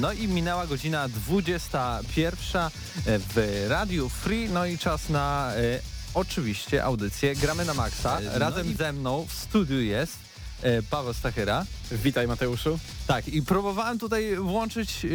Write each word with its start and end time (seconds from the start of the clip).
No 0.00 0.12
i 0.12 0.28
minęła 0.28 0.66
godzina 0.66 1.08
21 1.08 2.70
w 3.06 3.66
Radiu 3.68 4.08
Free, 4.08 4.48
no 4.48 4.66
i 4.66 4.78
czas 4.78 5.08
na 5.08 5.52
e, 5.56 5.80
oczywiście 6.14 6.84
audycję 6.84 7.36
Gramy 7.36 7.64
na 7.64 7.74
Maxa. 7.74 8.18
E, 8.20 8.22
no 8.24 8.38
Razem 8.38 8.72
i- 8.72 8.74
ze 8.74 8.92
mną 8.92 9.26
w 9.28 9.32
studiu 9.32 9.80
jest 9.80 10.16
e, 10.62 10.82
Paweł 10.82 11.14
Stachyra. 11.14 11.64
Witaj 11.92 12.28
Mateuszu. 12.28 12.78
Tak, 13.06 13.28
i 13.28 13.42
próbowałem 13.42 13.98
tutaj 13.98 14.36
włączyć 14.36 15.04
e, 15.04 15.08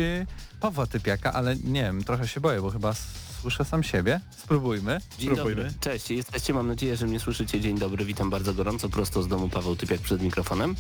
Pawła 0.60 0.88
Typiaka, 0.88 1.34
ale 1.34 1.56
nie 1.56 1.82
wiem, 1.84 2.04
trochę 2.04 2.28
się 2.28 2.40
boję, 2.42 2.62
bo 2.62 2.70
chyba 2.72 2.94
słyszę 3.42 3.66
sam 3.66 3.84
siebie. 3.84 4.20
Spróbujmy. 4.44 5.00
Dzień 5.20 5.30
Spróbujmy. 5.30 5.64
dobry, 5.64 5.80
cześć, 5.80 6.10
jesteście, 6.12 6.54
mam 6.54 6.68
nadzieję, 6.68 6.98
że 6.98 7.06
mnie 7.08 7.20
słyszycie. 7.20 7.62
Dzień 7.62 7.80
dobry, 7.80 8.06
witam 8.06 8.30
bardzo 8.30 8.54
gorąco, 8.54 8.90
prosto 8.90 9.24
z 9.24 9.28
domu 9.28 9.50
Paweł 9.50 9.76
Typiak 9.76 10.02
przed 10.02 10.22
mikrofonem. 10.22 10.76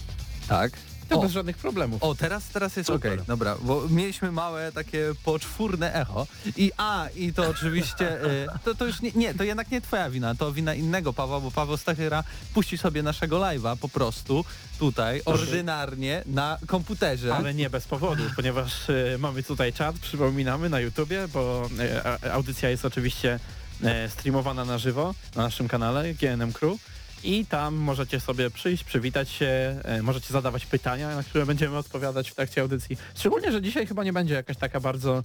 Tak. 0.47 0.71
To 1.09 1.19
O, 1.19 1.21
bez 1.21 1.31
żadnych 1.31 1.57
problemów. 1.57 2.03
O, 2.03 2.15
teraz, 2.15 2.43
teraz 2.49 2.75
jest 2.75 2.89
okej, 2.89 3.17
dobra, 3.27 3.55
bo 3.61 3.83
mieliśmy 3.89 4.31
małe 4.31 4.71
takie 4.71 5.13
poczwórne 5.23 5.93
echo. 5.93 6.27
I 6.57 6.71
a, 6.77 7.07
i 7.15 7.33
to 7.33 7.49
oczywiście, 7.49 8.25
y, 8.25 8.47
to, 8.65 8.75
to 8.75 8.85
już 8.85 9.01
nie, 9.01 9.11
nie, 9.15 9.33
to 9.33 9.43
jednak 9.43 9.71
nie 9.71 9.81
twoja 9.81 10.09
wina, 10.09 10.35
to 10.35 10.51
wina 10.51 10.73
innego 10.73 11.13
Pawła, 11.13 11.39
bo 11.39 11.51
Paweł 11.51 11.77
Stachyra 11.77 12.23
puści 12.53 12.77
sobie 12.77 13.03
naszego 13.03 13.37
live'a 13.39 13.77
po 13.77 13.89
prostu 13.89 14.45
tutaj, 14.79 15.21
ordynarnie 15.25 16.23
na 16.25 16.57
komputerze. 16.67 17.35
Ale 17.35 17.53
nie 17.53 17.69
bez 17.69 17.85
powodu, 17.85 18.23
ponieważ 18.35 18.89
e, 18.89 19.17
mamy 19.17 19.43
tutaj 19.43 19.73
czat, 19.73 19.95
przypominamy 19.99 20.69
na 20.69 20.79
YouTubie, 20.79 21.27
bo 21.33 21.69
e, 21.79 22.17
a- 22.23 22.31
audycja 22.31 22.69
jest 22.69 22.85
oczywiście 22.85 23.39
e, 23.83 24.09
streamowana 24.09 24.65
na 24.65 24.77
żywo 24.77 25.13
na 25.35 25.43
naszym 25.43 25.67
kanale 25.67 26.13
GNM 26.13 26.53
Crew 26.53 26.77
i 27.23 27.45
tam 27.45 27.75
możecie 27.75 28.19
sobie 28.19 28.49
przyjść, 28.49 28.83
przywitać 28.83 29.29
się, 29.29 29.79
e, 29.83 30.01
możecie 30.03 30.33
zadawać 30.33 30.65
pytania, 30.65 31.15
na 31.15 31.23
które 31.23 31.45
będziemy 31.45 31.77
odpowiadać 31.77 32.31
w 32.31 32.35
trakcie 32.35 32.61
audycji. 32.61 32.97
Szczególnie, 33.15 33.51
że 33.51 33.61
dzisiaj 33.61 33.87
chyba 33.87 34.03
nie 34.03 34.13
będzie 34.13 34.33
jakaś 34.33 34.57
taka 34.57 34.79
bardzo 34.79 35.23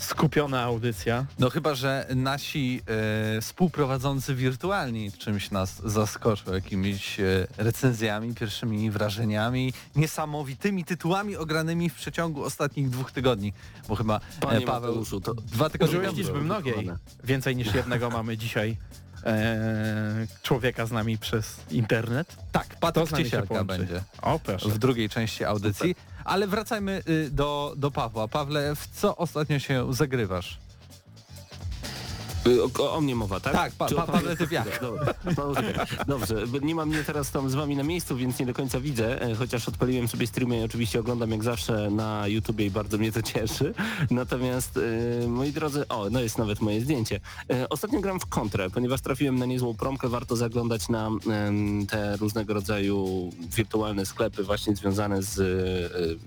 skupiona 0.00 0.62
audycja. 0.62 1.26
No 1.38 1.50
chyba, 1.50 1.74
że 1.74 2.06
nasi 2.16 2.82
e, 3.36 3.40
współprowadzący 3.40 4.34
wirtualni 4.34 5.12
czymś 5.12 5.50
nas 5.50 5.82
zaskoczą, 5.84 6.54
jakimiś 6.54 7.20
e, 7.20 7.46
recenzjami, 7.56 8.34
pierwszymi 8.34 8.90
wrażeniami, 8.90 9.72
niesamowitymi 9.96 10.84
tytułami 10.84 11.36
ogranymi 11.36 11.90
w 11.90 11.94
przeciągu 11.94 12.44
ostatnich 12.44 12.90
dwóch 12.90 13.12
tygodni, 13.12 13.52
bo 13.88 13.96
chyba 13.96 14.16
e, 14.16 14.40
Panie 14.40 14.66
Paweł 14.66 14.90
Mateuszu, 14.90 15.20
to 15.20 15.34
dwa 15.34 15.70
tygodnie 15.70 15.98
Użyłeś 15.98 16.16
liczby 16.16 16.40
mnogiej. 16.40 16.90
Więcej 17.24 17.56
niż 17.56 17.74
jednego 17.74 18.10
mamy 18.10 18.36
dzisiaj 18.36 18.76
e, 19.24 20.26
człowieka 20.42 20.86
z 20.86 20.92
nami 20.92 21.18
przez 21.18 21.56
internet. 21.70 22.36
Tak, 22.52 22.66
To 22.66 22.76
Patryk 22.80 23.08
się 23.08 23.16
Ciesielka 23.24 23.64
będzie 23.64 24.02
O, 24.22 24.38
proszę. 24.38 24.68
w 24.68 24.78
drugiej 24.78 25.08
części 25.08 25.44
audycji. 25.44 25.96
Ale 26.24 26.46
wracajmy 26.46 27.02
y, 27.08 27.30
do, 27.30 27.74
do 27.76 27.90
Pawła. 27.90 28.28
Pawle, 28.28 28.74
w 28.76 28.86
co 28.86 29.16
ostatnio 29.16 29.58
się 29.58 29.94
zagrywasz? 29.94 30.58
O, 32.78 32.92
o 32.96 33.00
mnie 33.00 33.14
mowa, 33.14 33.40
tak? 33.40 33.52
Tak, 33.52 33.72
pa- 33.72 33.84
pa-. 33.86 33.90
Dobra, 33.94 34.06
Paweł 34.06 34.36
Typiak. 34.36 34.80
Dobrze, 36.06 36.46
bo 36.46 36.58
nie 36.58 36.74
mam 36.74 36.88
mnie 36.88 37.04
teraz 37.04 37.30
tam 37.30 37.50
z 37.50 37.54
wami 37.54 37.76
na 37.76 37.82
miejscu, 37.82 38.16
więc 38.16 38.38
nie 38.38 38.46
do 38.46 38.54
końca 38.54 38.80
widzę, 38.80 39.22
e, 39.22 39.34
chociaż 39.34 39.68
odpaliłem 39.68 40.08
sobie 40.08 40.26
streamy 40.26 40.60
i 40.60 40.62
oczywiście 40.62 41.00
oglądam 41.00 41.30
jak 41.30 41.44
zawsze 41.44 41.90
na 41.90 42.26
YouTubie 42.28 42.66
i 42.66 42.70
bardzo 42.70 42.98
mnie 42.98 43.12
to 43.12 43.22
cieszy. 43.22 43.74
Natomiast, 44.10 44.78
e, 45.22 45.26
moi 45.28 45.52
drodzy, 45.52 45.88
o, 45.88 46.10
no 46.10 46.20
jest 46.20 46.38
nawet 46.38 46.60
moje 46.60 46.80
zdjęcie. 46.80 47.20
E, 47.50 47.68
Ostatnio 47.68 48.00
gram 48.00 48.20
w 48.20 48.26
kontrę, 48.26 48.70
ponieważ 48.70 49.00
trafiłem 49.00 49.38
na 49.38 49.46
niezłą 49.46 49.74
promkę, 49.74 50.08
warto 50.08 50.36
zaglądać 50.36 50.88
na 50.88 51.10
te 51.90 52.16
różnego 52.16 52.54
rodzaju 52.54 53.30
wirtualne 53.56 54.06
sklepy 54.06 54.42
właśnie 54.44 54.76
związane 54.76 55.22
z, 55.22 55.32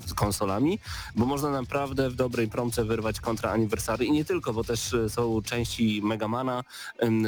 z 0.05 0.13
konsolami, 0.13 0.79
bo 1.15 1.25
można 1.25 1.49
naprawdę 1.49 2.09
w 2.09 2.15
dobrej 2.15 2.47
promce 2.47 2.85
wyrwać 2.85 3.19
kontra 3.19 3.51
aniversary 3.51 4.05
i 4.05 4.11
nie 4.11 4.25
tylko, 4.25 4.53
bo 4.53 4.63
też 4.63 4.95
są 5.09 5.41
części 5.41 6.01
Megamana, 6.13 6.63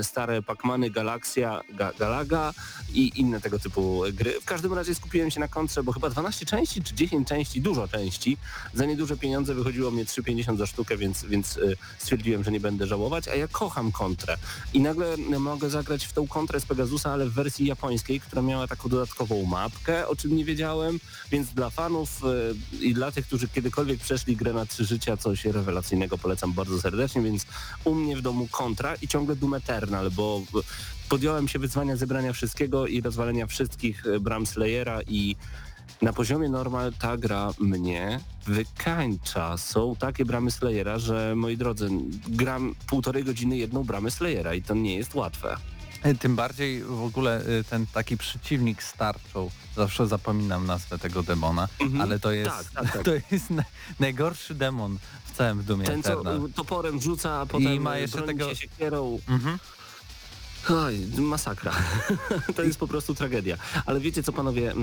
stare 0.01 0.41
Pacmany, 0.41 0.89
Galaxia, 0.89 1.61
Ga 1.73 1.91
Galaga 1.99 2.53
i 2.93 3.11
inne 3.15 3.41
tego 3.41 3.59
typu 3.59 4.03
gry. 4.13 4.41
W 4.41 4.45
każdym 4.45 4.73
razie 4.73 4.95
skupiłem 4.95 5.31
się 5.31 5.39
na 5.39 5.47
kontrze, 5.47 5.83
bo 5.83 5.91
chyba 5.91 6.09
12 6.09 6.45
części 6.45 6.83
czy 6.83 6.95
10 6.95 7.27
części, 7.27 7.61
dużo 7.61 7.87
części. 7.87 8.37
Za 8.73 8.85
nieduże 8.85 9.17
pieniądze 9.17 9.53
wychodziło 9.53 9.91
mnie 9.91 10.05
3,50 10.05 10.57
za 10.57 10.65
sztukę, 10.65 10.97
więc, 10.97 11.25
więc 11.25 11.57
y, 11.57 11.77
stwierdziłem, 11.97 12.43
że 12.43 12.51
nie 12.51 12.59
będę 12.59 12.87
żałować, 12.87 13.27
a 13.27 13.35
ja 13.35 13.47
kocham 13.47 13.91
kontrę. 13.91 14.37
I 14.73 14.79
nagle 14.79 15.17
mogę 15.39 15.69
zagrać 15.69 16.05
w 16.05 16.13
tą 16.13 16.27
kontrę 16.27 16.59
z 16.59 16.65
Pegasusa, 16.65 17.11
ale 17.11 17.25
w 17.25 17.33
wersji 17.33 17.65
japońskiej, 17.65 18.19
która 18.19 18.41
miała 18.41 18.67
taką 18.67 18.89
dodatkową 18.89 19.45
mapkę, 19.45 20.07
o 20.07 20.15
czym 20.15 20.35
nie 20.37 20.45
wiedziałem, 20.45 20.99
więc 21.31 21.49
dla 21.49 21.69
fanów 21.69 22.21
y, 22.23 22.85
i 22.85 22.93
dla 22.93 23.11
tych, 23.11 23.27
którzy 23.27 23.47
kiedykolwiek 23.47 23.99
przeszli 23.99 24.35
grę 24.35 24.53
na 24.53 24.65
trzy 24.65 24.85
życia, 24.85 25.17
coś 25.17 25.45
rewelacyjnego 25.45 26.17
polecam 26.17 26.53
bardzo 26.53 26.81
serdecznie, 26.81 27.21
więc 27.21 27.45
u 27.83 27.95
mnie 27.95 28.17
w 28.17 28.21
domu 28.21 28.47
kontra 28.51 28.64
i 29.01 29.07
ciągle 29.07 29.35
Doom 29.35 29.53
Eternal, 29.53 30.11
bo 30.11 30.41
podjąłem 31.09 31.47
się 31.47 31.59
wyzwania 31.59 31.95
zebrania 31.95 32.33
wszystkiego 32.33 32.87
i 32.87 33.01
rozwalenia 33.01 33.47
wszystkich 33.47 34.07
e, 34.07 34.19
bram 34.19 34.45
Slayera 34.45 35.01
i 35.07 35.35
na 36.01 36.13
poziomie 36.13 36.49
normal 36.49 36.93
ta 36.99 37.17
gra 37.17 37.51
mnie 37.59 38.19
wykańcza. 38.47 39.57
Są 39.57 39.95
takie 39.95 40.25
bramy 40.25 40.51
Slayera, 40.51 40.99
że 40.99 41.33
moi 41.35 41.57
drodzy, 41.57 41.89
gram 42.27 42.75
półtorej 42.87 43.23
godziny 43.23 43.57
jedną 43.57 43.83
bramę 43.83 44.11
Slayera 44.11 44.53
i 44.53 44.61
to 44.61 44.73
nie 44.73 44.95
jest 44.95 45.15
łatwe. 45.15 45.57
Tym 46.19 46.35
bardziej 46.35 46.83
w 46.83 47.03
ogóle 47.03 47.41
y, 47.47 47.63
ten 47.63 47.85
taki 47.87 48.17
przeciwnik 48.17 48.83
z 48.83 48.93
tarczą. 48.93 49.49
Zawsze 49.75 50.07
zapominam 50.07 50.65
nazwę 50.65 50.99
tego 50.99 51.23
demona, 51.23 51.67
Mhm. 51.79 52.01
ale 52.01 52.19
to 52.19 52.31
jest, 52.31 52.51
Tak, 52.51 52.65
tak, 52.71 52.93
tak. 52.93 53.03
to 53.05 53.11
jest 53.31 53.49
na, 53.49 53.63
najgorszy 53.99 54.55
demon 54.55 54.97
w 55.25 55.37
całym 55.37 55.63
Dumie 55.63 55.85
Ten, 55.85 56.03
co 56.03 56.13
Eternal. 56.13 56.45
y, 56.45 56.53
toporem 56.53 57.01
rzuca, 57.01 57.41
a 57.41 57.45
potem 57.45 57.81
ma 57.81 57.97
y, 57.97 58.01
jeszcze 58.01 58.21
tego- 58.21 58.49
się 58.49 58.55
siekierą. 58.55 59.19
Mhm. 59.27 59.59
Oj, 60.69 60.99
masakra. 61.17 61.71
to 62.55 62.63
jest 62.63 62.79
po 62.79 62.87
prostu 62.87 63.15
tragedia. 63.15 63.57
Ale 63.85 63.99
wiecie 63.99 64.23
co 64.23 64.33
panowie, 64.33 64.71
e, 64.71 64.75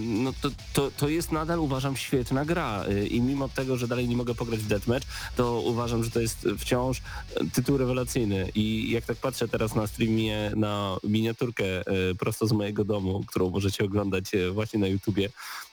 no 0.00 0.32
to, 0.42 0.50
to, 0.72 0.90
to 0.90 1.08
jest 1.08 1.32
nadal 1.32 1.58
uważam 1.58 1.96
świetna 1.96 2.44
gra 2.44 2.84
e, 2.84 3.06
i 3.06 3.20
mimo 3.20 3.48
tego, 3.48 3.76
że 3.76 3.88
dalej 3.88 4.08
nie 4.08 4.16
mogę 4.16 4.34
pograć 4.34 4.60
w 4.60 4.66
Deathmatch, 4.66 5.06
to 5.36 5.60
uważam, 5.60 6.04
że 6.04 6.10
to 6.10 6.20
jest 6.20 6.48
wciąż 6.58 7.02
tytuł 7.52 7.76
rewelacyjny 7.76 8.50
i 8.54 8.90
jak 8.90 9.04
tak 9.04 9.16
patrzę 9.16 9.48
teraz 9.48 9.74
na 9.74 9.86
streamie, 9.86 10.52
na 10.56 10.96
miniaturkę 11.04 11.64
e, 11.64 11.84
prosto 12.18 12.46
z 12.46 12.52
mojego 12.52 12.84
domu, 12.84 13.24
którą 13.26 13.50
możecie 13.50 13.84
oglądać 13.84 14.30
właśnie 14.52 14.80
na 14.80 14.86
YouTubie, 14.86 15.28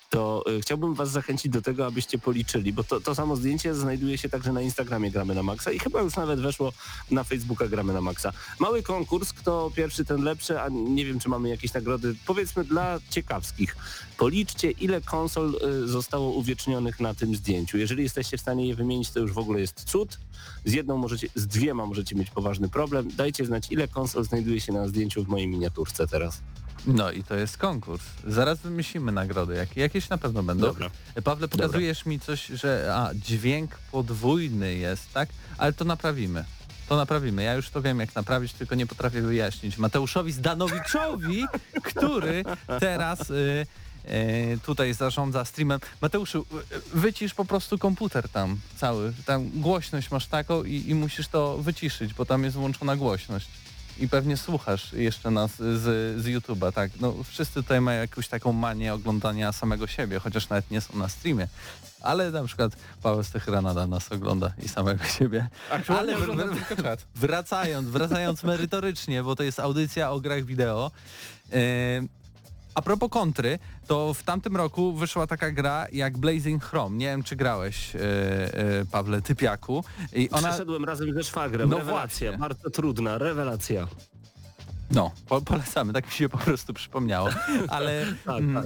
to 0.10 0.44
e, 0.58 0.62
chciałbym 0.62 0.94
was 0.94 1.12
zachęcić 1.12 1.52
do 1.52 1.62
tego, 1.62 1.86
abyście 1.86 2.18
policzyli, 2.18 2.74
bo 2.74 2.84
to, 2.84 3.02
to 3.02 3.16
samo 3.16 3.36
zdjęcie 3.36 3.76
znajduje 3.76 4.18
się 4.18 4.30
także 4.30 4.54
na 4.54 4.62
Instagramie 4.62 5.12
Gramy 5.12 5.36
na 5.36 5.44
Maxa 5.44 5.72
i 5.72 5.80
chyba 5.80 6.02
już 6.02 6.16
nawet 6.16 6.40
weszło 6.40 6.74
na 7.12 7.24
Facebooka 7.24 7.68
Gramy 7.68 7.94
na 7.94 8.02
Maxa. 8.02 8.34
Mały 8.60 8.84
konkurs, 8.84 9.34
kto 9.34 9.72
pierwszy, 9.76 10.06
ten 10.06 10.24
lepszy, 10.24 10.62
a 10.62 10.70
nie 10.70 11.06
wiem, 11.06 11.20
czy 11.20 11.30
mamy 11.30 11.50
jakieś 11.50 11.74
nagrody, 11.74 12.16
powiedzmy 12.26 12.64
dla 12.64 13.00
ciekawskich. 13.10 13.78
Policzcie, 14.18 14.72
ile 14.72 15.02
konsol 15.02 15.60
y, 15.84 15.88
zostało 15.88 16.32
uwiecznionych 16.32 17.00
na 17.00 17.14
tym 17.14 17.36
zdjęciu. 17.36 17.78
Jeżeli 17.78 18.04
jesteście 18.04 18.38
w 18.38 18.42
stanie 18.42 18.68
je 18.68 18.76
wymienić, 18.76 19.12
to 19.12 19.20
już 19.20 19.34
w 19.34 19.38
ogóle 19.38 19.60
jest 19.60 19.84
cud. 19.84 20.20
Z 20.66 20.74
jedną 20.74 20.98
możecie, 20.98 21.28
z 21.36 21.48
dwiema 21.48 21.86
możecie 21.86 22.16
mieć 22.16 22.30
poważny 22.30 22.70
problem. 22.70 23.10
Dajcie 23.16 23.46
znać, 23.46 23.72
ile 23.72 23.88
konsol 23.88 24.24
znajduje 24.24 24.62
się 24.62 24.74
na 24.74 24.88
zdjęciu 24.88 25.24
w 25.24 25.28
mojej 25.28 25.48
miniaturce 25.48 26.08
teraz. 26.08 26.42
No 26.88 27.12
i 27.12 27.24
to 27.24 27.36
jest 27.36 27.58
konkurs. 27.58 28.04
Zaraz 28.28 28.60
wymyślimy 28.60 29.12
nagrody. 29.12 29.56
Jak, 29.56 29.78
jakieś 29.78 30.10
na 30.10 30.18
pewno 30.18 30.44
będą. 30.44 30.68
Dobra. 30.68 30.90
Pawle, 31.24 31.48
pokazujesz 31.48 32.06
mi 32.06 32.20
coś, 32.20 32.46
że 32.46 32.94
a, 32.96 33.10
dźwięk 33.16 33.78
podwójny 33.92 34.76
jest, 34.76 35.14
tak? 35.14 35.30
Ale 35.58 35.74
to 35.74 35.86
naprawimy. 35.86 36.46
To 36.90 36.96
naprawimy. 36.96 37.44
Ja 37.44 37.54
już 37.54 37.70
to 37.70 37.82
wiem, 37.82 38.00
jak 38.00 38.16
naprawić, 38.16 38.54
tylko 38.54 38.76
nie 38.76 38.88
potrafię 38.88 39.22
wyjaśnić 39.22 39.78
Mateuszowi 39.78 40.32
Zdanowiczowi, 40.32 41.46
który 41.90 42.44
teraz 42.80 43.30
y, 43.30 43.66
e, 44.06 44.58
tutaj 44.58 44.94
zarządza 44.94 45.46
streamem. 45.46 45.80
Mateuszu, 46.02 46.46
e, 46.72 46.98
wycisz 46.98 47.34
po 47.34 47.46
prostu 47.46 47.78
komputer 47.78 48.30
tam 48.30 48.60
cały. 48.78 49.14
Tam 49.26 49.50
głośność 49.50 50.12
masz 50.12 50.28
taką 50.28 50.64
i, 50.64 50.90
i 50.90 50.96
musisz 50.96 51.28
to 51.28 51.58
wyciszyć, 51.58 52.14
bo 52.14 52.26
tam 52.26 52.44
jest 52.44 52.56
włączona 52.56 52.96
głośność. 52.96 53.48
I 54.00 54.10
pewnie 54.10 54.38
słuchasz 54.38 54.94
jeszcze 54.94 55.32
nas 55.32 55.56
z, 55.56 55.82
z 56.22 56.26
YouTube'a, 56.26 56.72
tak? 56.74 56.92
No 57.02 57.14
wszyscy 57.24 57.54
tutaj 57.54 57.82
mają 57.82 58.02
jakąś 58.02 58.28
taką 58.28 58.54
manię 58.54 58.94
oglądania 58.94 59.52
samego 59.52 59.88
siebie, 59.88 60.20
chociaż 60.20 60.50
nawet 60.50 60.72
nie 60.72 60.82
są 60.82 60.98
na 60.98 61.10
streamie. 61.10 61.48
Ale 62.02 62.32
na 62.32 62.44
przykład 62.44 62.72
Paweł 63.04 63.24
Stechyra 63.24 63.62
nadal 63.62 63.90
nas 63.90 64.12
ogląda 64.12 64.54
i 64.64 64.68
samego 64.68 65.04
siebie. 65.04 65.48
Aktualnie 65.72 66.14
Ale- 66.16 66.24
oglądam 66.24 66.58
tylko 66.66 66.84
czat. 66.84 67.06
Wracając, 67.16 67.90
wracając 67.90 68.44
merytorycznie, 68.44 69.24
bo 69.24 69.36
to 69.36 69.44
jest 69.44 69.60
audycja 69.60 70.12
o 70.12 70.20
grach 70.20 70.44
wideo. 70.46 70.92
E, 71.54 71.58
a 72.76 72.82
propos 72.82 73.10
kontry, 73.10 73.60
to 73.88 74.14
w 74.14 74.24
tamtym 74.24 74.56
roku 74.56 74.94
wyszła 74.94 75.28
taka 75.28 75.52
gra 75.52 75.88
jak 75.92 76.18
Blazing 76.18 76.64
Chrome. 76.64 76.98
Nie 76.98 77.06
wiem, 77.06 77.24
czy 77.24 77.36
grałeś, 77.36 77.96
e, 77.96 78.00
e, 78.00 78.86
Pawle 78.92 79.22
Typiaku. 79.22 79.84
I 80.14 80.30
ona... 80.30 80.48
Przeszedłem 80.48 80.86
razem 80.86 81.14
ze 81.14 81.24
szwagrem. 81.24 81.70
No 81.70 81.78
rewelacja, 81.78 82.32
właśnie. 82.32 82.38
bardzo 82.38 82.70
trudna, 82.70 83.18
rewelacja. 83.18 83.88
No, 84.92 85.12
po, 85.28 85.42
polecamy, 85.42 85.94
tak 85.94 86.06
mi 86.06 86.12
się 86.12 86.30
po 86.30 86.38
prostu 86.38 86.74
przypomniało. 86.74 87.30
Ale 87.68 88.06
Tak, 88.26 88.44
tak. 88.54 88.66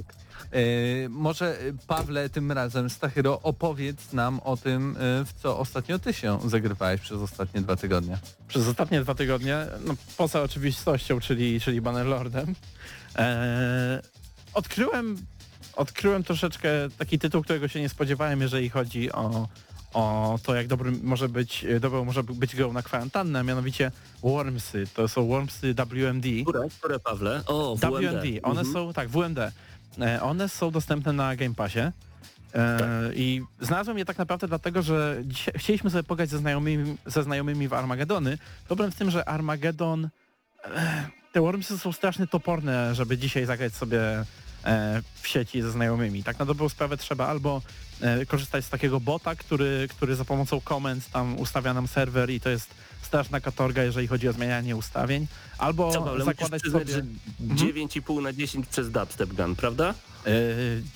e, 0.51 1.09
może 1.09 1.57
Pawle 1.87 2.29
tym 2.29 2.51
razem, 2.51 2.89
Stachyro, 2.89 3.39
opowiedz 3.43 4.13
nam 4.13 4.39
o 4.39 4.57
tym, 4.57 4.95
e, 4.99 5.25
w 5.25 5.33
co 5.33 5.59
ostatnio 5.59 5.99
ty 5.99 6.13
się 6.13 6.39
zagrywałeś 6.45 7.01
przez 7.01 7.17
ostatnie 7.17 7.61
dwa 7.61 7.75
tygodnie. 7.75 8.17
Przez 8.47 8.67
ostatnie 8.67 9.01
dwa 9.01 9.15
tygodnie, 9.15 9.57
no 9.85 9.93
poza 10.17 10.41
oczywistością, 10.41 11.19
czyli, 11.19 11.59
czyli 11.61 11.81
Bannerlordem, 11.81 12.55
e, 13.17 14.01
odkryłem, 14.53 15.17
odkryłem 15.75 16.23
troszeczkę 16.23 16.69
taki 16.97 17.19
tytuł, 17.19 17.43
którego 17.43 17.67
się 17.67 17.81
nie 17.81 17.89
spodziewałem, 17.89 18.41
jeżeli 18.41 18.69
chodzi 18.69 19.11
o, 19.11 19.47
o 19.93 20.39
to, 20.43 20.55
jak 20.55 20.67
dobry 20.67 20.91
może 21.03 21.29
być, 21.29 21.65
dobrą 21.79 22.05
może 22.05 22.23
być 22.23 22.55
grą 22.55 22.73
na 22.73 22.81
kwarantannę, 22.83 23.39
a 23.39 23.43
mianowicie 23.43 23.91
Wormsy. 24.23 24.87
To 24.93 25.07
są 25.07 25.27
Wormsy 25.27 25.73
WMD. 25.73 26.27
Które, 26.43 26.67
które 26.79 26.99
Pawle? 26.99 27.41
O, 27.45 27.75
WMD. 27.75 27.91
WMD. 27.91 28.25
One 28.43 28.59
Mhm. 28.61 28.73
są, 28.73 28.93
tak, 28.93 29.09
WMD. 29.09 29.51
E, 30.01 30.21
One 30.21 30.49
są 30.49 30.71
dostępne 30.71 31.13
na 31.13 31.35
Game 31.35 31.55
Passie. 31.55 31.79
E, 32.55 32.79
I 33.15 33.41
znalazłem 33.61 33.97
je 33.97 34.05
tak 34.05 34.17
naprawdę 34.17 34.47
dlatego, 34.47 34.81
że 34.81 35.21
dzisiaj, 35.25 35.53
chcieliśmy 35.57 35.89
sobie 35.89 36.03
pograć 36.03 36.29
ze 36.29 36.37
znajomymi, 36.37 36.97
ze 37.05 37.23
znajomymi 37.23 37.67
w 37.67 37.73
Armagedony. 37.73 38.37
Problem 38.67 38.91
w 38.91 38.95
tym, 38.95 39.11
że 39.11 39.29
Armagedon... 39.29 40.09
E, 40.65 41.18
te 41.31 41.41
Wormsy 41.41 41.77
są 41.77 41.91
strasznie 41.91 42.27
toporne, 42.27 42.95
żeby 42.95 43.17
dzisiaj 43.17 43.45
zagrać 43.45 43.75
sobie 43.75 44.25
e, 44.65 45.01
w 45.21 45.27
sieci 45.27 45.61
ze 45.61 45.71
znajomymi. 45.71 46.23
Tak 46.23 46.39
na 46.39 46.45
dobrą 46.45 46.69
sprawę 46.69 46.97
trzeba 46.97 47.27
albo 47.27 47.61
e, 48.01 48.25
korzystać 48.25 48.65
z 48.65 48.69
takiego 48.69 48.99
bota, 48.99 49.35
który, 49.35 49.87
który 49.89 50.15
za 50.15 50.25
pomocą 50.25 50.61
komend 50.61 51.09
tam 51.11 51.39
ustawia 51.39 51.73
nam 51.73 51.87
serwer 51.87 52.29
i 52.29 52.39
to 52.39 52.49
jest 52.49 52.73
straszna 53.01 53.41
katorga, 53.41 53.83
jeżeli 53.83 54.07
chodzi 54.07 54.27
o 54.27 54.33
zmienianie 54.33 54.75
ustawień, 54.75 55.27
albo 55.57 55.91
Co, 55.91 56.23
zakładać 56.25 56.61
przyznać, 56.61 56.89
sobie... 56.89 57.03
Mhm. 57.41 57.59
że 57.59 57.65
9,5 57.65 58.21
na 58.21 58.33
10 58.33 58.67
przez 58.67 58.91
dubstep 58.91 59.33
gun, 59.33 59.55
prawda? 59.55 59.93
E, 60.25 60.31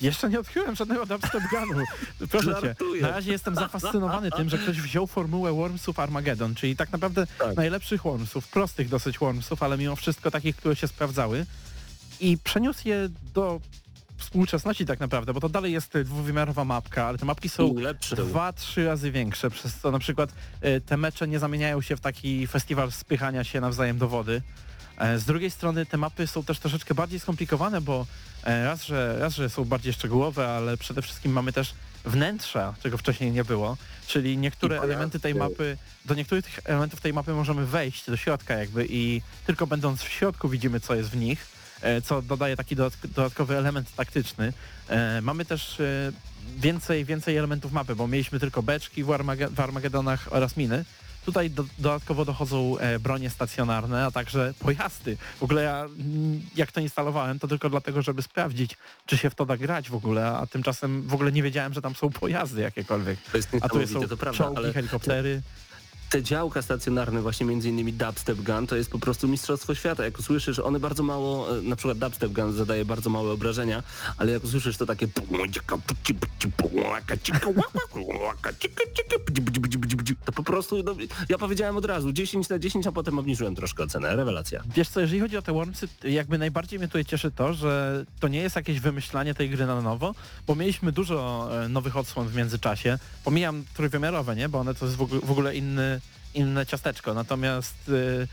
jeszcze 0.01 0.29
nie 0.29 0.39
odkryłem 0.39 0.75
żadnego 0.75 1.05
dubstep 1.05 1.43
gunu. 1.49 1.83
Proszę 2.31 2.55
cię. 2.61 2.67
Żartuję. 2.67 3.01
Na 3.01 3.11
razie 3.11 3.31
jestem 3.31 3.55
zafascynowany 3.55 4.31
tym, 4.31 4.49
że 4.49 4.57
ktoś 4.57 4.81
wziął 4.81 5.07
formułę 5.07 5.53
Wormsów 5.53 5.99
Armageddon, 5.99 6.55
czyli 6.55 6.75
tak 6.75 6.91
naprawdę 6.91 7.27
Tak. 7.39 7.55
najlepszych 7.55 8.03
Wormsów, 8.03 8.47
prostych 8.47 8.89
dosyć 8.89 9.19
Wormsów, 9.19 9.63
ale 9.63 9.77
mimo 9.77 9.95
wszystko 9.95 10.31
takich, 10.31 10.55
które 10.55 10.75
się 10.75 10.87
sprawdzały 10.87 11.45
i 12.19 12.37
przeniósł 12.43 12.87
je 12.87 13.09
do 13.33 13.59
współczesności 14.17 14.85
tak 14.85 14.99
naprawdę, 14.99 15.33
bo 15.33 15.39
to 15.39 15.49
dalej 15.49 15.73
jest 15.73 15.97
dwuwymiarowa 15.97 16.65
mapka, 16.65 17.05
ale 17.05 17.17
te 17.17 17.25
mapki 17.25 17.49
są 17.49 17.75
dwa, 18.15 18.53
trzy 18.53 18.85
razy 18.85 19.11
większe, 19.11 19.49
przez 19.49 19.75
co 19.75 19.91
na 19.91 19.99
przykład 19.99 20.33
e, 20.61 20.81
te 20.81 20.97
mecze 20.97 21.27
nie 21.27 21.39
zamieniają 21.39 21.81
się 21.81 21.95
w 21.97 21.99
taki 22.01 22.47
festiwal 22.47 22.91
spychania 22.91 23.43
się 23.43 23.61
nawzajem 23.61 23.97
do 23.97 24.07
wody. 24.07 24.41
E, 24.97 25.19
Z 25.19 25.25
drugiej 25.25 25.51
strony 25.51 25.85
te 25.85 25.97
mapy 25.97 26.27
są 26.27 26.43
też 26.43 26.59
troszeczkę 26.59 26.95
bardziej 26.95 27.19
skomplikowane, 27.19 27.81
bo 27.81 28.05
e, 28.43 28.65
raz 28.65 28.83
że, 28.85 29.19
raz, 29.19 29.33
że 29.35 29.49
są 29.49 29.65
bardziej 29.65 29.93
szczegółowe, 29.93 30.47
ale 30.49 30.77
przede 30.77 31.01
wszystkim 31.01 31.31
mamy 31.31 31.53
też 31.53 31.73
wnętrza, 32.05 32.73
czego 32.83 32.97
wcześniej 32.97 33.31
nie 33.31 33.43
było, 33.43 33.77
czyli 34.07 34.37
niektóre 34.37 34.75
elementy 34.85 35.19
tej 35.19 35.33
mapy, 35.49 35.77
do 36.05 36.13
niektórych 36.13 36.45
tych 36.45 36.59
elementów 36.63 37.01
tej 37.01 37.13
mapy 37.13 37.33
możemy 37.33 37.65
wejść 37.65 38.05
do 38.09 38.17
środka 38.17 38.53
jakby 38.53 38.85
i 38.89 39.21
tylko 39.45 39.67
będąc 39.67 40.01
w 40.01 40.09
środku 40.09 40.49
widzimy 40.49 40.79
co 40.79 40.95
jest 40.95 41.09
w 41.09 41.15
nich, 41.17 41.47
e, 41.81 42.01
co 42.01 42.21
dodaje 42.21 42.55
taki 42.55 42.75
dodatk- 42.75 43.07
dodatkowy 43.07 43.57
element 43.57 43.95
taktyczny. 43.95 44.53
Mamy 45.21 45.45
też 45.45 45.81
więcej, 46.57 47.05
więcej 47.05 47.37
elementów 47.37 47.71
mapy, 47.71 47.95
bo 47.95 48.07
mieliśmy 48.07 48.39
tylko 48.39 48.63
beczki 48.63 49.03
w, 49.03 49.07
Armage- 49.07 49.49
w 49.49 49.59
Armagedonach 49.59 50.27
oraz 50.31 50.57
miny. 50.57 50.85
Tutaj 51.25 51.49
do, 51.49 51.65
dodatkowo 51.79 52.25
dochodzą 52.25 52.77
e, 52.77 52.99
bronie 52.99 53.29
stacjonarne, 53.29 54.05
a 54.05 54.11
także 54.11 54.53
pojazdy. 54.59 55.17
W 55.39 55.43
ogóle 55.43 55.63
ja 55.63 55.85
jak 56.55 56.71
to 56.71 56.81
instalowałem, 56.81 57.39
to 57.39 57.47
tylko 57.47 57.69
dlatego, 57.69 58.01
żeby 58.01 58.21
sprawdzić, 58.21 58.77
czy 59.05 59.17
się 59.17 59.29
w 59.29 59.35
to 59.35 59.45
da 59.45 59.57
grać 59.57 59.89
w 59.89 59.95
ogóle, 59.95 60.27
a 60.27 60.47
tymczasem 60.47 61.01
w 61.07 61.13
ogóle 61.13 61.31
nie 61.31 61.43
wiedziałem, 61.43 61.73
że 61.73 61.81
tam 61.81 61.95
są 61.95 62.09
pojazdy 62.09 62.61
jakiekolwiek. 62.61 63.19
To 63.31 63.37
jest 63.37 63.49
A 63.61 63.69
tu 63.69 63.87
są 63.87 64.07
to 64.07 64.17
prawda, 64.17 64.43
czołgi, 64.43 64.57
ale 64.57 64.73
helikoptery. 64.73 65.41
Te 66.13 66.23
działka 66.23 66.61
stacjonarne, 66.61 67.21
właśnie 67.21 67.45
między 67.45 67.69
innymi 67.69 67.93
dubstep 67.93 68.41
gun, 68.41 68.67
to 68.67 68.75
jest 68.75 68.89
po 68.89 68.99
prostu 68.99 69.27
mistrzostwo 69.27 69.75
świata. 69.75 70.05
Jak 70.05 70.19
usłyszysz, 70.19 70.59
one 70.59 70.79
bardzo 70.79 71.03
mało, 71.03 71.57
e, 71.57 71.61
na 71.61 71.75
przykład 71.75 71.97
dubstep 71.97 72.31
gun 72.31 72.53
zadaje 72.53 72.85
bardzo 72.85 73.09
małe 73.09 73.31
obrażenia, 73.31 73.83
ale 74.17 74.31
jak 74.31 74.43
usłyszysz 74.43 74.77
to 74.77 74.85
takie 74.85 75.07
to 80.25 80.31
po 80.31 80.43
prostu, 80.43 80.83
no, 80.83 80.95
ja 81.29 81.37
powiedziałem 81.37 81.77
od 81.77 81.85
razu 81.85 82.11
10 82.11 82.49
na 82.49 82.59
10, 82.59 82.87
a 82.87 82.91
potem 82.91 83.19
obniżyłem 83.19 83.55
troszkę 83.55 83.83
ocenę. 83.83 84.15
Rewelacja. 84.15 84.63
Wiesz 84.75 84.89
co, 84.89 84.99
jeżeli 84.99 85.21
chodzi 85.21 85.37
o 85.37 85.41
te 85.41 85.53
Wormsy, 85.53 85.87
jakby 86.03 86.37
najbardziej 86.37 86.79
mnie 86.79 86.87
tutaj 86.87 87.05
cieszy 87.05 87.31
to, 87.31 87.53
że 87.53 88.05
to 88.19 88.27
nie 88.27 88.39
jest 88.39 88.55
jakieś 88.55 88.79
wymyślanie 88.79 89.33
tej 89.33 89.49
gry 89.49 89.65
na 89.65 89.81
nowo, 89.81 90.15
bo 90.47 90.55
mieliśmy 90.55 90.91
dużo 90.91 91.49
e, 91.63 91.69
nowych 91.69 91.97
odsłon 91.97 92.27
w 92.27 92.35
międzyczasie. 92.35 92.99
Pomijam 93.23 93.63
trójwymiarowe, 93.73 94.35
nie? 94.35 94.49
Bo 94.49 94.59
one 94.59 94.75
to 94.75 94.85
jest 94.85 94.97
w 94.97 95.31
ogóle 95.31 95.55
inny, 95.55 96.01
inne 96.35 96.65
ciasteczko. 96.65 97.13
Natomiast 97.13 97.75
e, 97.89 98.27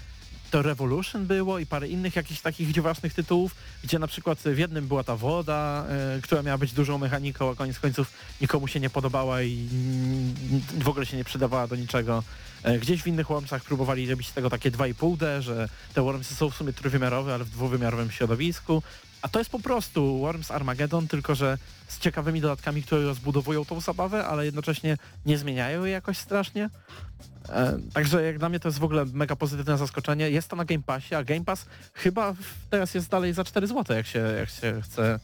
to 0.51 0.63
Revolution 0.63 1.27
było 1.27 1.59
i 1.59 1.67
parę 1.67 1.89
innych 1.89 2.17
jakichś 2.17 2.41
takich 2.41 2.73
dziwacznych 2.73 3.15
tytułów, 3.15 3.55
gdzie 3.85 3.99
na 3.99 4.07
przykład 4.07 4.39
w 4.39 4.59
jednym 4.59 4.89
była 4.89 5.05
ta 5.05 5.17
woda, 5.17 5.87
e, 5.89 6.21
która 6.23 6.43
miała 6.43 6.59
być 6.59 6.73
dużą 6.73 6.99
mechaniką, 6.99 7.51
a 7.51 7.55
koniec 7.55 7.79
końców 7.79 8.13
nikomu 8.41 8.69
się 8.69 8.81
nie 8.81 8.91
podobała 8.91 9.43
i 9.43 9.69
mm, 9.73 10.35
w 10.79 10.89
ogóle 10.89 11.07
się 11.07 11.17
nie 11.17 11.25
przydawała 11.25 11.67
do 11.67 11.77
niczego. 11.77 12.23
E, 12.63 12.79
Gdzieś 12.79 13.03
w 13.03 13.07
innych 13.07 13.27
Wormsach 13.27 13.65
próbowali 13.65 14.11
robić 14.11 14.31
tego 14.31 14.51
takie 14.51 14.71
2,5D, 14.71 15.41
że 15.41 15.69
te 15.95 16.03
Wormsy 16.03 16.35
są 16.35 16.51
w 16.51 16.55
sumie 16.55 16.73
trójwymiarowe, 16.73 17.35
ale 17.35 17.45
w 17.45 17.51
dwuwymiarowym 17.51 18.11
środowisku. 18.11 18.83
A 19.23 19.29
to 19.29 19.39
jest 19.39 19.51
po 19.51 19.61
prostu 19.61 20.19
Worms 20.19 20.51
Armageddon, 20.51 21.09
tylko 21.09 21.35
że 21.35 21.59
z 21.89 21.99
ciekawymi 21.99 22.41
dodatkami, 22.41 22.83
które 22.83 23.03
rozbudowują 23.03 23.65
tą 23.65 23.81
zabawę, 23.81 24.27
ale 24.27 24.45
jednocześnie 24.45 24.97
nie 25.27 25.39
zmieniają 25.39 25.85
jej 25.85 25.93
jakoś 25.93 26.19
strasznie. 26.19 26.71
E, 27.49 27.79
także 27.93 28.23
jak 28.23 28.39
dla 28.39 28.49
mnie 28.49 28.61
to 28.61 28.69
jest 28.69 28.79
w 28.79 28.85
ogóle 28.85 29.05
mega 29.05 29.37
pozytywne 29.37 29.79
zaskoczenie. 29.79 30.31
Jest 30.31 30.49
to 30.49 30.57
na 30.57 30.65
Game 30.65 30.83
Passie, 30.83 31.15
a 31.15 31.25
Game 31.25 31.45
Pass 31.45 31.67
chyba 31.95 32.35
teraz 32.71 32.95
jest 32.95 33.09
dalej 33.09 33.33
za 33.33 33.45
4 33.45 33.67
zł, 33.67 33.97
jak 33.97 34.07
się, 34.07 34.19
jak 34.19 34.49
się 34.49 34.83
chce 34.83 35.21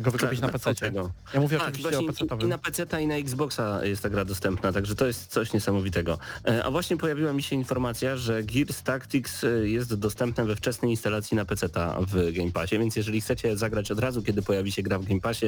go 0.00 0.10
wykupić 0.10 0.40
na 0.40 0.48
Tak, 0.48 0.52
PC. 0.52 0.74
tego. 0.74 1.10
Ja 1.34 1.40
mówię 1.40 1.58
Tak, 1.58 1.68
oczywiście 1.68 1.98
o 1.98 2.02
i, 2.40 2.44
i 2.44 2.46
na 2.48 2.58
PC 2.58 3.02
i 3.02 3.06
na 3.06 3.14
Xboxa 3.14 3.84
jest 3.84 4.02
ta 4.02 4.10
gra 4.10 4.24
dostępna, 4.24 4.72
także 4.72 4.94
to 4.94 5.06
jest 5.06 5.26
coś 5.26 5.52
niesamowitego. 5.52 6.18
E, 6.48 6.64
A 6.64 6.70
właśnie 6.70 6.96
pojawiła 6.96 7.32
mi 7.32 7.42
się 7.42 7.56
informacja, 7.56 8.16
że 8.16 8.42
Gears 8.42 8.82
Tactics 8.82 9.44
e, 9.44 9.48
jest 9.68 9.94
dostępne 9.94 10.44
we 10.44 10.56
wczesnej 10.56 10.90
instalacji 10.90 11.36
na 11.36 11.44
PC 11.44 11.68
w 12.08 12.32
Game 12.32 12.50
Passie, 12.52 12.78
więc 12.78 12.96
jeżeli 12.96 13.20
chcecie 13.20 13.56
zagrać 13.56 13.90
od 13.90 13.98
razu, 13.98 14.22
kiedy 14.22 14.42
pojawi 14.42 14.72
się 14.72 14.82
gra 14.82 14.98
w 14.98 15.04
Game 15.04 15.20
Passie, 15.20 15.46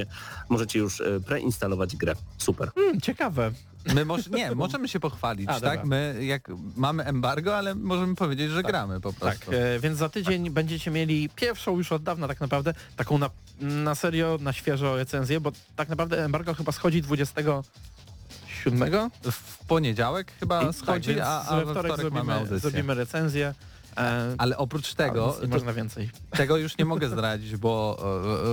możecie 0.49 0.79
już 0.79 1.01
e, 1.01 1.21
preinstalować 1.21 1.97
grę. 1.97 2.15
Super. 2.39 2.71
Hmm, 2.75 3.01
ciekawe. 3.01 3.53
My 3.95 4.07
nie, 4.31 4.55
możemy 4.65 4.89
się 4.89 5.01
pochwalić, 5.01 5.49
A, 5.49 5.61
tak? 5.61 5.85
My 5.85 6.17
jak 6.21 6.49
mamy 6.77 7.05
embargo, 7.05 7.57
ale 7.57 7.75
możemy 7.75 8.15
powiedzieć, 8.15 8.51
że 8.51 8.63
gramy 8.63 9.01
po 9.01 9.13
prostu. 9.13 9.47
Tak, 9.47 9.55
e, 9.55 9.81
więc 9.81 9.99
za 9.99 10.09
tydzień 10.09 10.51
będziecie 10.51 10.91
mieli 10.91 11.29
pierwszą 11.29 11.77
już 11.77 11.93
od 11.93 12.03
dawna 12.03 12.29
tak 12.29 12.41
naprawdę, 12.41 12.75
taką 12.97 13.19
na, 13.19 13.31
na 13.61 13.95
serio, 13.95 14.39
na 14.41 14.53
świeżo 14.53 14.97
recenzję, 14.97 15.41
bo 15.41 15.53
tak 15.77 15.89
naprawdę 15.89 16.25
embargo 16.25 16.55
chyba 16.55 16.73
schodzi 16.73 17.03
27? 17.03 19.11
W 19.23 19.59
poniedziałek 19.67 20.33
chyba 20.41 20.67
Tak, 20.67 20.77
schodzi, 20.77 21.11
więc 21.11 21.23
a, 21.25 21.49
a 21.49 21.57
we 21.57 21.63
wtorek 21.71 21.93
wtorek 21.93 22.13
mamy 22.13 22.25
zrobimy, 22.25 22.35
audycję. 22.35 22.59
zrobimy 22.59 22.95
recenzję. 22.95 23.55
E, 23.97 24.35
Ale 24.39 24.57
oprócz 24.57 24.95
tego, 24.95 25.33
tego, 25.33 25.55
można 25.55 25.73
więcej. 25.73 26.11
tego 26.31 26.57
już 26.57 26.79
nie 26.79 26.85
mogę 26.85 27.09
zdradzić, 27.09 27.57
bo 27.57 27.97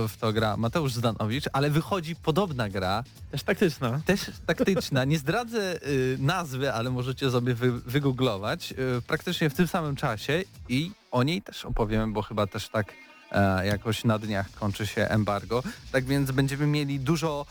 e, 0.04 0.08
w 0.08 0.16
to 0.16 0.32
gra 0.32 0.56
Mateusz 0.56 0.92
Zdanowicz, 0.92 1.44
ale 1.52 1.70
wychodzi 1.70 2.16
podobna 2.16 2.68
gra, 2.68 3.04
Też 3.30 3.42
taktyczna. 3.42 4.00
też 4.06 4.20
taktyczna. 4.46 5.04
Nie 5.04 5.18
zdradzę 5.18 5.86
y, 5.86 6.16
nazwy, 6.20 6.72
ale 6.72 6.90
możecie 6.90 7.30
sobie 7.30 7.54
wy, 7.54 7.72
wygooglować 7.72 8.72
y, 8.98 9.02
praktycznie 9.06 9.50
w 9.50 9.54
tym 9.54 9.68
samym 9.68 9.96
czasie 9.96 10.42
i 10.68 10.90
o 11.10 11.22
niej 11.22 11.42
też 11.42 11.64
opowiemy, 11.64 12.12
bo 12.12 12.22
chyba 12.22 12.46
też 12.46 12.68
tak 12.68 12.92
e, 13.32 13.66
jakoś 13.66 14.04
na 14.04 14.18
dniach 14.18 14.50
kończy 14.50 14.86
się 14.86 15.02
embargo. 15.02 15.62
Tak 15.92 16.04
więc 16.04 16.30
będziemy 16.30 16.66
mieli 16.66 17.00
dużo 17.00 17.46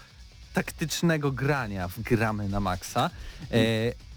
taktycznego 0.54 1.32
grania 1.32 1.88
w 1.88 2.00
gramy 2.00 2.50
na 2.50 2.60
maksa. 2.60 3.10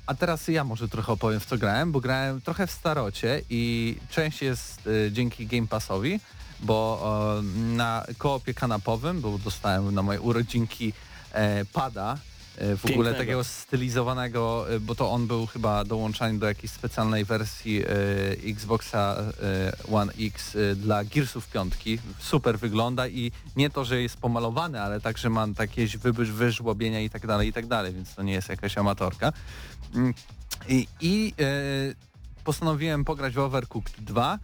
A 0.06 0.14
teraz 0.14 0.48
ja 0.48 0.64
może 0.64 0.88
trochę 0.88 1.12
opowiem 1.12 1.40
w 1.40 1.46
co 1.46 1.58
grałem, 1.58 1.92
bo 1.92 2.00
grałem 2.00 2.40
trochę 2.40 2.66
w 2.66 2.70
starocie 2.70 3.42
i 3.50 3.96
część 4.10 4.42
jest 4.42 4.88
e, 5.06 5.12
dzięki 5.12 5.46
Game 5.46 5.66
Passowi, 5.66 6.20
bo 6.60 7.38
e, 7.38 7.42
na 7.76 8.06
koopie 8.18 8.54
kanapowym, 8.54 9.20
bo 9.20 9.38
dostałem 9.38 9.94
na 9.94 10.02
moje 10.02 10.20
urodzinki 10.20 10.92
e, 11.32 11.64
pada, 11.64 12.18
w 12.56 12.84
ogóle 12.84 12.96
Pięknego. 12.96 13.18
takiego 13.18 13.44
stylizowanego, 13.44 14.74
e, 14.74 14.80
bo 14.80 14.94
to 14.94 15.10
on 15.10 15.26
był 15.26 15.46
chyba 15.46 15.84
dołączany 15.84 16.38
do 16.38 16.46
jakiejś 16.46 16.72
specjalnej 16.72 17.24
wersji 17.24 17.82
e, 17.82 17.86
Xboxa 18.50 19.16
e, 19.42 19.92
One 19.92 20.12
X 20.20 20.56
e, 20.56 20.76
dla 20.76 21.04
Gearsów 21.04 21.48
piątki. 21.48 21.98
Super 22.18 22.58
wygląda 22.58 23.08
i 23.08 23.32
nie 23.56 23.70
to, 23.70 23.84
że 23.84 24.02
jest 24.02 24.16
pomalowany, 24.16 24.80
ale 24.80 25.00
także 25.00 25.30
ma 25.30 25.46
jakieś 25.58 25.96
wyżłobienia 25.96 27.00
i 27.00 27.10
tak 27.10 27.26
dalej, 27.26 27.48
i 27.48 27.52
tak 27.52 27.66
dalej, 27.66 27.94
więc 27.94 28.14
to 28.14 28.22
nie 28.22 28.32
jest 28.32 28.48
jakaś 28.48 28.78
amatorka. 28.78 29.32
Mm, 29.94 30.14
I, 30.68 30.86
i 31.00 31.34
e, 31.40 31.94
postanowiłem 32.44 33.04
pograć 33.04 33.34
w 33.34 33.38
Overcooked 33.38 34.00
2, 34.00 34.38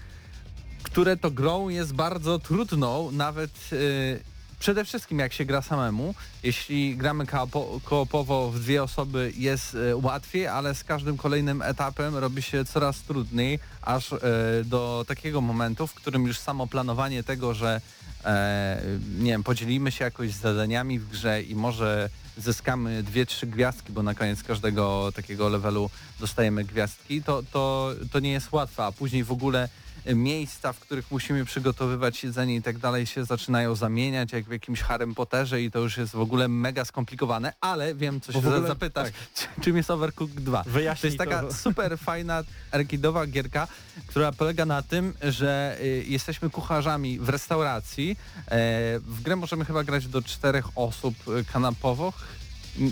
które 0.82 1.16
to 1.16 1.30
grą 1.30 1.68
jest 1.68 1.94
bardzo 1.94 2.38
trudną, 2.38 3.10
nawet 3.10 3.70
e, 3.72 4.31
przede 4.62 4.84
wszystkim 4.84 5.18
jak 5.18 5.32
się 5.32 5.44
gra 5.44 5.62
samemu. 5.62 6.14
Jeśli 6.42 6.96
gramy 6.96 7.24
koopo- 7.24 7.80
koopowo 7.84 8.50
w 8.50 8.60
dwie 8.60 8.82
osoby 8.82 9.32
jest 9.36 9.74
e, 9.74 9.96
łatwiej, 9.96 10.46
ale 10.46 10.74
z 10.74 10.84
każdym 10.84 11.16
kolejnym 11.16 11.62
etapem 11.62 12.16
robi 12.16 12.42
się 12.42 12.64
coraz 12.64 13.00
trudniej, 13.00 13.58
aż 13.82 14.12
e, 14.12 14.18
do 14.64 15.04
takiego 15.08 15.40
momentu, 15.40 15.86
w 15.86 15.94
którym 15.94 16.26
już 16.26 16.38
samo 16.38 16.66
planowanie 16.66 17.22
tego, 17.22 17.54
że 17.54 17.80
e, 18.24 18.82
nie 19.18 19.30
wiem, 19.30 19.42
podzielimy 19.42 19.92
się 19.92 20.04
jakoś 20.04 20.30
zadaniami 20.32 20.98
w 20.98 21.08
grze 21.08 21.42
i 21.42 21.54
może 21.54 22.10
zyskamy 22.38 23.02
dwie, 23.02 23.26
trzy 23.26 23.46
gwiazdki, 23.46 23.92
bo 23.92 24.02
na 24.02 24.14
koniec 24.14 24.42
każdego 24.42 25.12
takiego 25.12 25.48
levelu 25.48 25.90
dostajemy 26.20 26.64
gwiazdki, 26.64 27.22
to, 27.22 27.42
to, 27.52 27.90
to 28.12 28.20
nie 28.20 28.32
jest 28.32 28.52
łatwe, 28.52 28.84
a 28.84 28.92
później 28.92 29.24
w 29.24 29.32
ogóle 29.32 29.68
miejsca, 30.06 30.72
w 30.72 30.80
których 30.80 31.10
musimy 31.10 31.44
przygotowywać 31.44 32.24
jedzenie 32.24 32.56
i 32.56 32.62
tak 32.62 32.78
dalej 32.78 33.06
się 33.06 33.24
zaczynają 33.24 33.74
zamieniać 33.74 34.32
jak 34.32 34.44
w 34.44 34.52
jakimś 34.52 34.80
Harrym 34.80 35.14
Potterze 35.14 35.62
i 35.62 35.70
to 35.70 35.78
już 35.78 35.96
jest 35.96 36.12
w 36.12 36.20
ogóle 36.20 36.48
mega 36.48 36.84
skomplikowane, 36.84 37.52
ale 37.60 37.94
wiem, 37.94 38.20
co 38.20 38.32
się 38.32 38.38
ogóle- 38.38 38.66
zapytać, 38.66 39.12
czym 39.62 39.76
jest 39.76 39.90
Overcooked 39.90 40.40
2. 40.44 40.64
To 40.64 40.70
Wyjaśnij 40.70 41.08
jest 41.08 41.18
taka 41.18 41.42
to. 41.42 41.54
super 41.64 41.98
fajna 41.98 42.44
arcade'owa 42.72 43.26
gierka, 43.30 43.68
która 44.06 44.32
polega 44.32 44.66
na 44.66 44.82
tym, 44.82 45.14
że 45.22 45.76
y, 45.80 46.04
jesteśmy 46.08 46.50
kucharzami 46.50 47.18
w 47.18 47.28
restauracji. 47.28 48.10
E, 48.10 48.98
w 48.98 49.22
grę 49.22 49.36
możemy 49.36 49.64
chyba 49.64 49.84
grać 49.84 50.06
do 50.06 50.22
czterech 50.22 50.66
osób 50.74 51.14
y, 51.28 51.44
kanapowo. 51.44 52.12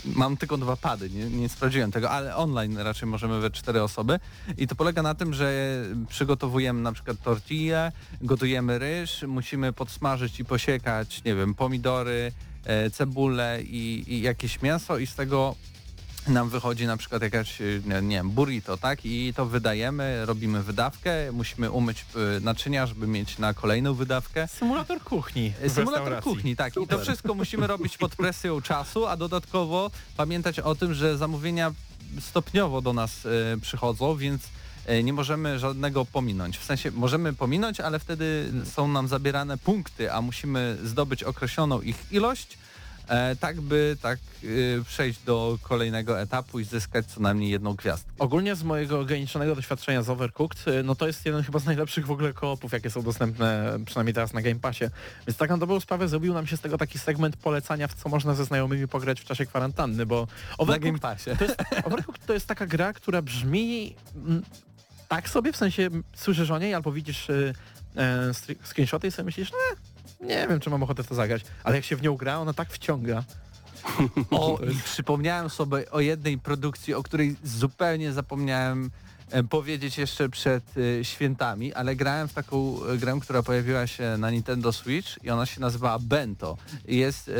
Mam 0.04 0.37
tylko 0.37 0.56
dwa 0.56 0.76
pady, 0.76 1.10
nie, 1.10 1.30
nie 1.30 1.49
sprawdziłem 1.49 1.92
tego, 1.92 2.10
ale 2.10 2.37
online 2.37 2.78
raczej 2.78 3.08
możemy 3.08 3.40
we 3.40 3.50
cztery 3.50 3.82
osoby. 3.82 4.20
I 4.58 4.66
to 4.66 4.75
polega 4.75 5.02
na 5.02 5.14
tym, 5.14 5.34
że 5.34 5.52
przygotowujemy 6.08 6.80
na 6.80 6.92
przykład 6.92 7.22
tortillę, 7.22 7.92
gotujemy 8.22 8.78
ryż, 8.78 9.25
musimy 9.28 9.72
podsmażyć 9.72 10.40
i 10.40 10.44
posiekać, 10.44 11.25
nie 11.25 11.34
wiem, 11.34 11.54
pomidory, 11.54 12.32
e, 12.64 12.90
cebulę 12.90 13.58
i, 13.62 14.04
i 14.06 14.20
jakieś 14.20 14.62
mięso 14.62 14.99
i 14.99 15.06
z 15.06 15.14
tego 15.14 15.54
nam 16.28 16.48
wychodzi 16.48 16.86
na 16.86 16.96
przykład 16.96 17.22
jakaś, 17.22 17.60
y, 17.60 17.82
nie, 18.02 18.16
wiem, 18.16 18.30
burrito, 18.30 18.76
tak? 18.76 19.04
I 19.04 19.34
to 19.36 19.46
wydajemy, 19.46 20.26
robimy 20.26 20.62
wydawkę, 20.62 21.32
musimy 21.32 21.70
umyć 21.70 22.04
y, 22.38 22.40
naczynia, 22.40 22.86
żeby 22.86 23.06
mieć 23.06 23.38
na 23.38 23.54
kolejną 23.54 23.94
wydawkę. 23.94 24.48
Symulator 24.48 25.00
kuchni. 25.02 25.52
Symulator 25.68 26.20
kuchni, 26.22 26.56
tak. 26.56 26.72
I 26.72 26.74
to 26.74 26.80
Super. 26.80 27.00
wszystko 27.00 27.34
musimy 27.34 27.66
robić 27.66 27.98
pod 27.98 28.16
presją 28.16 28.62
czasu, 28.62 29.06
a 29.06 29.16
dodatkowo 29.16 29.90
pamiętać 30.16 30.60
o 30.60 30.74
tym, 30.74 30.94
że 30.94 31.18
zamówienia 31.18 31.72
stopniowo 32.20 32.82
do 32.82 32.92
nas 32.92 33.26
y, 33.26 33.60
przychodzą, 33.60 34.16
więc 34.16 34.42
nie 35.02 35.12
możemy 35.12 35.58
żadnego 35.58 36.04
pominąć. 36.04 36.58
W 36.58 36.64
sensie 36.64 36.90
możemy 36.90 37.32
pominąć, 37.32 37.80
ale 37.80 37.98
wtedy 37.98 38.52
są 38.64 38.88
nam 38.88 39.08
zabierane 39.08 39.58
punkty, 39.58 40.12
a 40.12 40.20
musimy 40.20 40.78
zdobyć 40.84 41.22
określoną 41.22 41.80
ich 41.80 41.96
ilość, 42.10 42.58
tak 43.40 43.61
by 43.61 43.97
tak 44.02 44.19
y, 44.45 44.83
przejść 44.87 45.23
do 45.23 45.59
kolejnego 45.62 46.21
etapu 46.21 46.61
i 46.61 46.64
zyskać 46.64 47.07
co 47.07 47.21
najmniej 47.21 47.50
jedną 47.50 47.75
gwiazdkę. 47.75 48.12
Ogólnie 48.19 48.54
z 48.54 48.62
mojego 48.62 49.00
ograniczonego 49.00 49.54
doświadczenia 49.54 50.02
z 50.02 50.11
Overcooked, 50.11 50.69
y, 50.69 50.83
no 50.83 50.95
to 50.95 51.07
jest 51.07 51.26
jeden 51.26 51.42
chyba 51.42 51.59
z 51.59 51.64
najlepszych 51.64 52.07
w 52.07 52.11
ogóle 52.11 52.33
koopów, 52.33 52.73
jakie 52.73 52.90
są 52.90 53.02
dostępne 53.02 53.78
przynajmniej 53.87 54.14
teraz 54.14 54.33
na 54.33 54.42
Game 54.42 54.61
Passie. 54.61 54.85
Więc 55.26 55.37
tak 55.38 55.50
na 55.50 55.59
dobrą 55.59 55.80
sprawę 55.80 56.09
zrobił 56.09 56.35
nam 56.35 56.47
się 56.47 56.57
z 56.57 56.61
tego 56.61 56.78
taki 56.78 56.99
segment 56.99 57.37
polecania, 57.37 57.88
w 57.88 57.95
co 57.95 58.09
można 58.09 58.35
ze 58.35 58.45
znajomymi 58.45 58.88
pograć 58.88 59.21
w 59.21 59.25
czasie 59.25 59.47
kwarantanny, 59.47 60.07
bo 60.07 60.21
Na 60.21 60.26
Game 60.26 60.99
Overcooked 60.99 61.00
Passie. 61.02 61.30
to 61.38 61.45
jest, 61.45 61.57
Overcooked 61.85 62.26
to 62.26 62.35
jest 62.35 62.47
taka 62.47 62.66
gra, 62.66 62.92
która 62.92 63.23
brzmi 63.23 63.95
mm, 64.16 64.42
tak 65.09 65.28
sobie, 65.28 65.52
w 65.52 65.57
sensie 65.57 65.90
słyszysz 66.14 66.50
o 66.50 66.59
niej 66.59 66.75
albo 66.75 66.92
widzisz 66.92 67.30
y, 67.30 67.54
e, 67.97 68.30
screenshoty 68.64 69.07
i 69.07 69.11
sobie 69.11 69.26
myślisz, 69.26 69.52
no 69.52 69.59
nie 70.20 70.48
wiem, 70.48 70.60
czy 70.60 70.70
mam 70.70 70.82
ochotę 70.82 71.02
w 71.02 71.06
to 71.06 71.14
zagrać, 71.14 71.42
ale 71.64 71.76
jak 71.76 71.84
się 71.84 71.96
w 71.96 72.02
nią 72.02 72.16
gra, 72.16 72.38
ona 72.38 72.52
tak 72.52 72.70
wciąga. 72.70 73.24
O, 74.30 74.58
i 74.72 74.74
przypomniałem 74.84 75.50
sobie 75.50 75.90
o 75.90 76.00
jednej 76.00 76.38
produkcji, 76.38 76.94
o 76.94 77.02
której 77.02 77.36
zupełnie 77.44 78.12
zapomniałem 78.12 78.90
powiedzieć 79.50 79.98
jeszcze 79.98 80.28
przed 80.28 80.64
e, 80.76 81.04
świętami, 81.04 81.74
ale 81.74 81.96
grałem 81.96 82.28
w 82.28 82.32
taką 82.32 82.84
e, 82.84 82.98
grę, 82.98 83.18
która 83.22 83.42
pojawiła 83.42 83.86
się 83.86 84.16
na 84.18 84.30
Nintendo 84.30 84.72
Switch 84.72 85.24
i 85.24 85.30
ona 85.30 85.46
się 85.46 85.60
nazywała 85.60 85.98
Bento. 85.98 86.56
Jest 86.88 87.30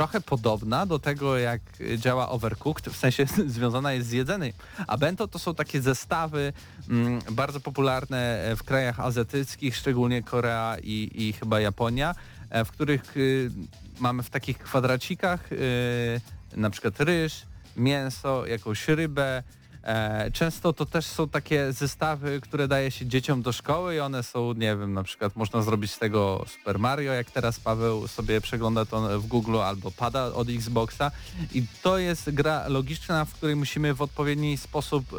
trochę 0.00 0.20
podobna 0.20 0.86
do 0.86 0.98
tego, 0.98 1.38
jak 1.38 1.60
działa 1.96 2.28
Overcooked, 2.28 2.88
w 2.92 2.96
sensie 2.96 3.26
związana 3.56 3.92
jest 3.92 4.08
z 4.08 4.12
jedzeniem. 4.12 4.52
A 4.86 4.96
bento 4.96 5.28
to 5.28 5.38
są 5.38 5.54
takie 5.54 5.82
zestawy 5.82 6.52
mm, 6.90 7.20
bardzo 7.30 7.60
popularne 7.60 8.52
w 8.56 8.62
krajach 8.62 9.00
azjatyckich, 9.00 9.76
szczególnie 9.76 10.22
Korea 10.22 10.76
i, 10.82 11.10
i 11.14 11.32
chyba 11.32 11.60
Japonia, 11.60 12.14
e, 12.50 12.64
w 12.64 12.70
których 12.70 13.16
y, 13.16 13.50
mamy 13.98 14.22
w 14.22 14.30
takich 14.30 14.58
kwadracikach 14.58 15.52
y, 15.52 16.20
na 16.56 16.70
przykład 16.70 17.00
ryż, 17.00 17.46
mięso, 17.76 18.46
jakąś 18.46 18.88
rybę. 18.88 19.42
E, 19.82 20.30
często 20.30 20.72
to 20.72 20.86
też 20.86 21.06
są 21.06 21.28
takie 21.28 21.72
zestawy, 21.72 22.40
które 22.40 22.68
daje 22.68 22.90
się 22.90 23.06
dzieciom 23.06 23.42
do 23.42 23.52
szkoły 23.52 23.94
i 23.94 24.00
one 24.00 24.22
są, 24.22 24.52
nie 24.52 24.76
wiem, 24.76 24.92
na 24.92 25.02
przykład 25.02 25.36
można 25.36 25.62
zrobić 25.62 25.92
z 25.92 25.98
tego 25.98 26.44
Super 26.48 26.78
Mario, 26.78 27.12
jak 27.12 27.30
teraz 27.30 27.60
Paweł 27.60 28.08
sobie 28.08 28.40
przegląda 28.40 28.84
to 28.84 29.20
w 29.20 29.26
Google 29.26 29.58
albo 29.58 29.90
pada 29.90 30.24
od 30.26 30.48
Xboxa 30.48 31.10
i 31.54 31.64
to 31.82 31.98
jest 31.98 32.30
gra 32.30 32.68
logiczna, 32.68 33.24
w 33.24 33.34
której 33.34 33.56
musimy 33.56 33.94
w 33.94 34.02
odpowiedni 34.02 34.56
sposób 34.56 35.12
e, 35.12 35.16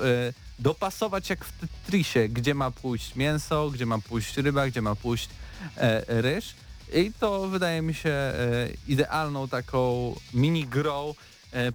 dopasować 0.60 1.30
jak 1.30 1.46
w 1.46 1.52
Tetrisie, 1.60 2.30
gdzie 2.30 2.54
ma 2.54 2.72
pójść 2.72 3.16
mięso, 3.16 3.70
gdzie 3.70 3.86
ma 3.86 4.00
pójść 4.00 4.38
ryba, 4.38 4.68
gdzie 4.68 4.82
ma 4.82 4.96
pójść 4.96 5.30
e, 5.78 6.22
ryż. 6.22 6.54
I 6.94 7.12
to 7.20 7.48
wydaje 7.48 7.82
mi 7.82 7.94
się 7.94 8.34
idealną 8.88 9.48
taką 9.48 10.16
mini 10.34 10.68
grą 10.68 11.14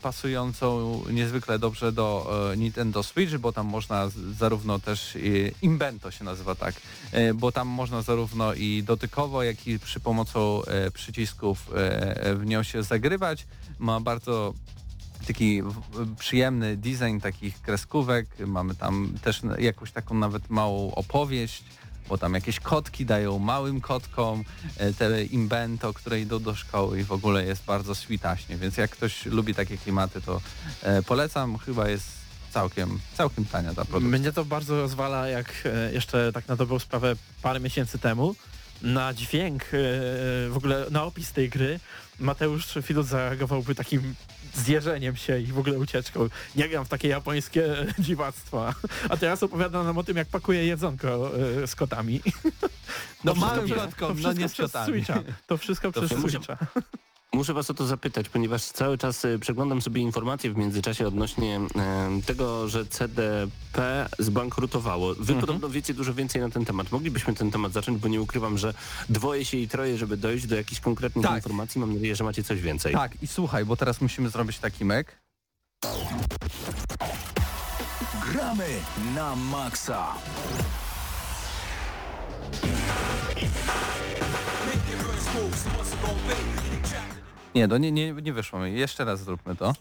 pasującą 0.02 1.02
niezwykle 1.11 1.59
dobrze 1.59 1.92
do 1.92 2.30
e, 2.52 2.56
Nintendo 2.56 3.02
Switch, 3.02 3.37
bo 3.37 3.52
tam 3.52 3.66
można 3.66 4.11
zarówno 4.38 4.78
też 4.78 5.16
i 5.16 5.52
Invento 5.62 6.11
się 6.11 6.25
nazywa 6.25 6.54
tak, 6.54 6.75
e, 7.12 7.35
bo 7.35 7.52
tam 7.52 7.68
można 7.68 8.02
zarówno 8.02 8.54
i 8.54 8.83
dotykowo, 8.83 9.42
jak 9.42 9.66
i 9.66 9.78
przy 9.78 10.00
pomocą 10.00 10.62
e, 10.64 10.90
przycisków 10.90 11.71
e, 11.75 12.35
w 12.35 12.47
nią 12.47 12.62
się 12.62 12.83
zagrywać. 12.83 13.47
Ma 13.78 14.00
bardzo 14.00 14.54
taki 15.26 15.62
przyjemny 16.18 16.76
design 16.76 17.18
takich 17.23 17.61
kreskówek, 17.62 18.26
mamy 18.47 18.75
tam 18.75 19.12
też 19.23 19.42
jakąś 19.59 19.92
taką 19.92 20.14
nawet 20.14 20.50
małą 20.50 20.95
opowieść, 20.95 21.64
bo 22.09 22.19
tam 22.19 22.35
jakieś 22.35 22.61
kotki 22.61 23.07
dają 23.07 23.39
małym 23.39 23.81
kotkom, 23.81 24.45
e, 24.77 24.93
te 24.93 25.25
imbento, 25.25 25.95
które 25.95 26.21
idą 26.21 26.43
do 26.43 26.55
szkoły 26.55 27.01
i 27.01 27.05
w 27.05 27.13
ogóle 27.13 27.45
jest 27.45 27.65
bardzo 27.65 27.95
switaśnie, 27.95 28.57
więc 28.57 28.77
jak 28.77 28.91
ktoś 28.91 29.27
lubi 29.27 29.55
takie 29.55 29.79
klimaty, 29.79 30.21
to 30.21 30.41
e, 30.83 31.03
polecam, 31.03 31.59
chyba 31.59 31.89
jest 31.89 32.09
całkiem, 32.51 33.01
całkiem 33.17 33.45
tania 33.45 33.75
ta 33.75 33.85
produkcja. 33.85 34.19
Mnie 34.19 34.33
to 34.33 34.45
bardzo 34.45 34.77
rozwala, 34.81 35.29
jak 35.29 35.55
e, 35.65 35.93
jeszcze 35.93 36.33
tak 36.33 36.49
na 36.49 36.57
dobrą 36.57 36.79
sprawę 36.79 37.17
parę 37.43 37.61
miesięcy 37.61 37.99
temu 37.99 38.35
na 38.83 39.15
dźwięk, 39.15 39.65
w 40.51 40.53
ogóle 40.57 40.87
na 40.91 41.05
opis 41.05 41.33
tej 41.33 41.49
gry 41.49 41.81
Mateusz 42.21 42.67
Filut 42.83 43.07
zareagowałby 43.07 43.75
takim 43.75 44.15
zjeżeniem 44.55 45.17
się 45.17 45.41
i 45.41 45.47
w 45.47 45.59
ogóle 45.59 45.79
ucieczką. 45.79 46.29
Nie 46.57 46.69
gram 46.69 46.85
w 46.85 46.89
takie 46.89 47.09
japońskie 47.09 47.87
dziwactwa. 47.99 48.75
A 49.09 49.17
teraz 49.17 49.43
opowiada 49.43 49.83
nam 49.83 49.99
o 49.99 50.05
tym, 50.05 50.17
jak 50.17 50.29
pakuje 50.29 50.67
jedzonko 50.67 51.31
e, 51.63 51.67
z 51.67 51.75
kotami. 51.75 52.21
No 53.25 53.35
To 53.35 53.41
małym 53.41 53.65
wszystko- 53.67 53.85
kotkom, 53.87 54.09
to 54.09 54.15
no 54.15 54.15
wszystko 54.15 54.41
nie 54.43 54.49
z 54.49 54.53
przez 54.53 54.73
kotami. 54.73 54.93
Switcha. 54.93 55.23
To 55.47 55.57
wszystko 55.59 55.93
przez 55.93 56.11
muszę- 56.13 56.29
Switcha. 56.31 56.57
Muszę 57.37 57.55
was 57.55 57.71
o 57.71 57.75
to 57.75 57.87
zapytać, 57.87 58.28
ponieważ 58.28 58.62
cały 58.64 58.99
czas 58.99 59.25
y, 59.25 59.38
przeglądam 59.38 59.83
sobie 59.83 60.00
informacje 60.02 60.52
w 60.52 60.57
międzyczasie 60.57 61.07
odnośnie 61.09 61.61
tego, 62.26 62.69
że 62.69 62.87
CDP 62.87 64.09
zbankrutowało. 64.19 65.14
Wy 65.14 65.21
Mhm. 65.21 65.40
podobno 65.40 65.69
wiecie 65.69 65.95
dużo 65.95 66.14
więcej 66.14 66.40
na 66.43 66.50
ten 66.50 66.64
temat. 66.64 66.93
Moglibyśmy 66.93 67.35
ten 67.35 67.50
temat 67.50 67.73
zacząć, 67.73 67.99
bo 68.00 68.09
nie 68.09 68.21
ukrywam, 68.21 68.59
że 68.59 68.75
dwoje 69.09 69.45
się 69.45 69.57
i 69.57 69.69
troje, 69.69 69.99
żeby 69.99 70.16
dojść 70.16 70.47
do 70.47 70.57
jakichś 70.57 70.81
konkretnych 70.81 71.26
Tak. 71.26 71.35
informacji. 71.37 71.81
Mam 71.81 71.95
nadzieję, 71.95 72.16
że 72.16 72.25
macie 72.25 72.43
coś 72.43 72.61
więcej. 72.61 72.93
Tak, 72.93 73.23
i 73.23 73.26
słuchaj, 73.26 73.64
bo 73.64 73.76
teraz 73.76 74.00
musimy 74.00 74.28
zrobić 74.28 74.59
taki 74.59 74.85
mek. 74.85 75.19
Gramy 78.33 78.66
na 79.14 79.37
maksa. 79.37 80.07
Nie, 87.57 87.69
to 87.69 87.79
nie, 87.79 87.93
nie, 87.93 88.13
nie 88.13 88.33
wyszło 88.33 88.59
mi. 88.59 88.79
Jeszcze 88.79 89.05
raz 89.05 89.25
zróbmy 89.25 89.57
to. 89.57 89.73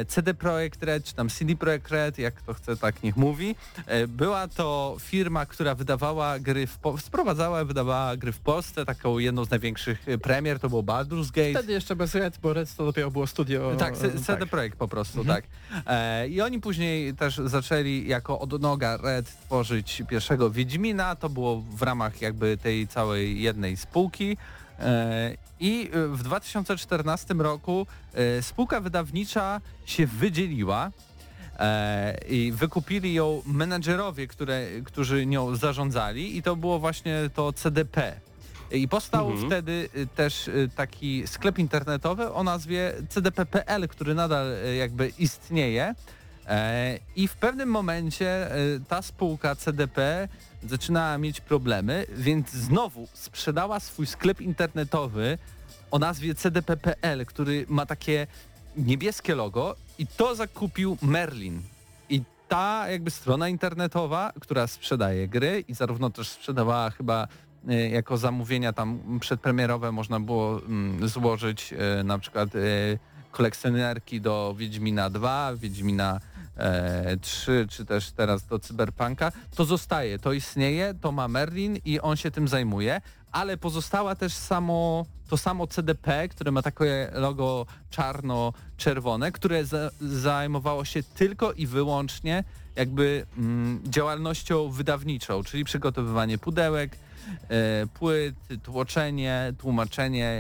CD 0.08 0.34
Projekt 0.34 0.84
Red, 0.84 1.06
czy 1.06 1.14
tam 1.16 1.30
CD 1.30 1.56
Projekt 1.56 1.90
Red, 1.92 2.18
jak 2.18 2.42
to 2.42 2.54
chce, 2.54 2.78
tak 2.78 3.04
niech 3.04 3.18
mówi. 3.18 3.56
E, 3.86 4.08
była 4.08 4.48
to 4.48 4.98
firma, 5.00 5.46
która 5.46 5.76
wydawała 5.76 6.40
gry, 6.40 6.68
w 6.68 6.78
po- 6.78 6.98
sprowadzała, 6.98 7.66
wydawała 7.66 8.18
gry 8.18 8.32
w 8.32 8.40
Polsce, 8.40 8.86
taką 8.86 9.18
jedną 9.20 9.46
z 9.46 9.50
największych 9.50 10.10
e, 10.10 10.18
premier, 10.18 10.60
to 10.60 10.70
było 10.70 10.84
Baldur's 10.84 11.32
Gate. 11.32 11.52
Wtedy 11.60 11.74
jeszcze 11.74 11.96
bez 11.96 12.16
Red, 12.16 12.38
bo 12.42 12.54
Red 12.54 12.76
to 12.76 12.86
dopiero 12.86 13.12
było 13.12 13.28
studio... 13.28 13.76
Tak, 13.80 13.94
e, 13.94 14.20
CD 14.20 14.46
Projekt 14.46 14.78
po 14.78 14.88
prostu, 14.88 15.26
tak. 15.26 15.44
E, 15.88 16.28
I 16.28 16.42
oni 16.42 16.60
później 16.62 17.14
też 17.14 17.38
zaczęli 17.46 18.08
jako 18.08 18.40
odnoga 18.40 18.98
Red 18.98 19.26
tworzyć 19.46 20.04
pierwszego 20.10 20.52
Wiedźmina, 20.52 21.16
to 21.16 21.30
było 21.30 21.62
w 21.62 21.82
ramach 21.82 22.22
jakby 22.22 22.58
tej 22.58 22.88
całej 22.88 23.42
jednej 23.42 23.78
spółki. 23.78 24.38
E, 24.82 25.36
I 25.60 25.90
e, 25.94 26.08
w 26.08 26.24
2014 26.24 27.34
roku 27.34 27.88
e, 28.14 28.42
spółka 28.42 28.82
wydawnicza 28.82 29.62
się 29.86 30.08
wydzieliła 30.08 30.92
i 32.30 32.52
wykupili 32.56 33.14
ją 33.14 33.42
menedżerowie, 33.46 34.28
które, 34.28 34.66
którzy 34.86 35.26
nią 35.26 35.56
zarządzali 35.56 36.38
i 36.38 36.44
to 36.44 36.56
było 36.56 36.80
właśnie 36.80 37.30
to 37.36 37.54
CDP. 37.54 38.14
I 38.72 38.88
powstał 38.88 39.30
Mhm. 39.32 39.48
wtedy 39.48 39.90
też 40.16 40.50
taki 40.76 41.28
sklep 41.28 41.60
internetowy 41.60 42.34
o 42.34 42.44
nazwie 42.44 42.94
cdp.pl, 43.10 43.88
który 43.88 44.16
nadal 44.16 44.48
jakby 44.78 45.12
istnieje. 45.20 45.96
E, 46.51 47.00
I 47.15 47.27
w 47.27 47.36
pewnym 47.36 47.70
momencie 47.70 48.55
y, 48.58 48.81
ta 48.88 49.01
spółka 49.01 49.55
CDP 49.55 50.27
zaczynała 50.63 51.17
mieć 51.17 51.41
problemy, 51.41 52.05
więc 52.17 52.51
znowu 52.51 53.08
sprzedała 53.13 53.79
swój 53.79 54.08
sklep 54.08 54.41
internetowy 54.41 55.38
o 55.91 56.00
nazwie 56.00 56.36
cdp.pl, 56.36 57.25
który 57.25 57.65
ma 57.70 57.86
takie 57.86 58.27
niebieskie 58.77 59.36
logo 59.36 59.75
i 59.98 60.08
to 60.08 60.36
zakupił 60.36 60.98
Merlin. 61.01 61.62
I 62.10 62.24
ta 62.48 62.89
jakby 62.89 63.12
strona 63.12 63.50
internetowa, 63.50 64.34
która 64.41 64.67
sprzedaje 64.67 65.27
gry 65.27 65.63
i 65.67 65.74
zarówno 65.74 66.10
też 66.10 66.29
sprzedawała 66.29 66.89
chyba 66.89 67.27
e, 67.67 67.89
jako 67.89 68.17
zamówienia 68.17 68.74
tam 68.74 69.20
przedpremierowe 69.20 69.91
można 69.91 70.20
było 70.20 70.62
mm, 70.62 71.08
złożyć 71.08 71.74
e, 71.74 72.03
na 72.03 72.20
przykład 72.20 72.50
e, 72.55 72.60
kolekcjonerki 73.32 74.22
do 74.22 74.56
Wiedźmina 74.58 75.10
2, 75.10 75.56
Wiedźmina 75.56 76.20
e, 76.58 77.18
3, 77.18 77.68
czy 77.70 77.86
też 77.86 78.12
teraz 78.12 78.46
do 78.46 78.60
Cyberpunka, 78.60 79.32
to 79.55 79.66
zostaje, 79.66 80.20
to 80.20 80.34
istnieje, 80.34 80.94
to 81.01 81.12
ma 81.12 81.27
Merlin 81.27 81.77
i 81.86 82.00
on 82.00 82.18
się 82.18 82.32
tym 82.32 82.48
zajmuje, 82.48 83.01
ale 83.32 83.58
pozostała 83.58 84.16
też 84.16 84.34
samo, 84.34 85.05
to 85.29 85.38
samo 85.38 85.68
CDP, 85.68 86.27
które 86.29 86.51
ma 86.51 86.62
takie 86.62 87.10
logo 87.14 87.66
czarno-czerwone, 87.90 89.32
które 89.32 89.66
za, 89.66 89.90
zajmowało 90.01 90.86
się 90.86 91.03
tylko 91.03 91.53
i 91.53 91.68
wyłącznie 91.68 92.44
jakby 92.75 93.25
mm, 93.38 93.82
działalnością 93.86 94.70
wydawniczą, 94.70 95.44
czyli 95.44 95.64
przygotowywanie 95.64 96.38
pudełek, 96.38 96.98
e, 97.50 97.88
płyt, 97.88 98.36
tłoczenie, 98.64 99.53
tłumaczenie 99.58 100.38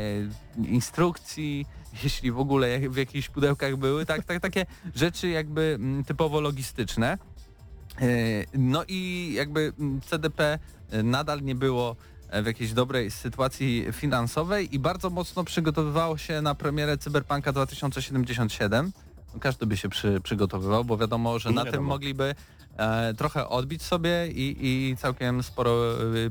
instrukcji, 0.57 1.65
jeśli 2.03 2.31
w 2.31 2.39
ogóle 2.39 2.79
w 2.89 2.95
jakichś 2.97 3.29
pudełkach 3.29 3.75
były, 3.75 4.05
tak, 4.05 4.23
tak, 4.25 4.39
takie 4.39 4.65
rzeczy 4.95 5.27
jakby 5.29 5.61
mm, 5.79 6.03
typowo 6.03 6.41
logistyczne. 6.41 7.17
E, 8.01 8.07
No 8.53 8.83
i 8.87 9.31
jakby 9.35 9.73
mm, 9.79 10.01
CDP 10.01 10.59
e, 10.91 11.03
nadal 11.03 11.41
nie 11.41 11.55
było 11.55 11.95
e, 12.29 12.43
w 12.43 12.45
jakiejś 12.45 12.73
dobrej 12.73 13.11
sytuacji 13.11 13.85
finansowej 13.93 14.75
i 14.75 14.79
bardzo 14.79 15.09
mocno 15.09 15.43
przygotowywało 15.43 16.17
się 16.17 16.41
na 16.41 16.55
premierę 16.55 16.97
Cyberpunka 16.97 17.51
2077. 17.51 18.91
No, 19.33 19.39
Każdy 19.39 19.65
by 19.65 19.77
się 19.77 19.89
przy, 19.89 20.21
przygotowywał, 20.23 20.85
bo 20.85 20.97
wiadomo, 20.97 21.39
że 21.39 21.49
No 21.49 21.55
na 21.55 21.61
tym 21.63 21.71
wiadomo. 21.71 21.87
mogliby 21.89 22.35
e, 22.77 23.13
trochę 23.13 23.49
odbić 23.49 23.81
sobie 23.83 24.27
i, 24.27 24.57
i 24.91 24.97
całkiem 24.97 25.43
sporo 25.43 25.83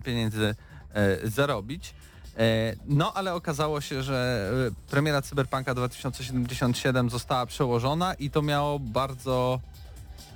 pieniędzy 0.04 0.54
e, 0.94 1.28
zarobić. 1.28 1.94
E, 2.40 2.74
No 2.86 3.12
ale 3.14 3.34
okazało 3.34 3.80
się, 3.80 4.02
że 4.02 4.50
e, 4.68 4.90
premiera 4.90 5.22
Cyberpunka 5.22 5.74
2077 5.74 7.10
została 7.10 7.46
przełożona 7.46 8.14
i 8.14 8.30
to 8.30 8.42
miało 8.42 8.78
bardzo 8.78 9.60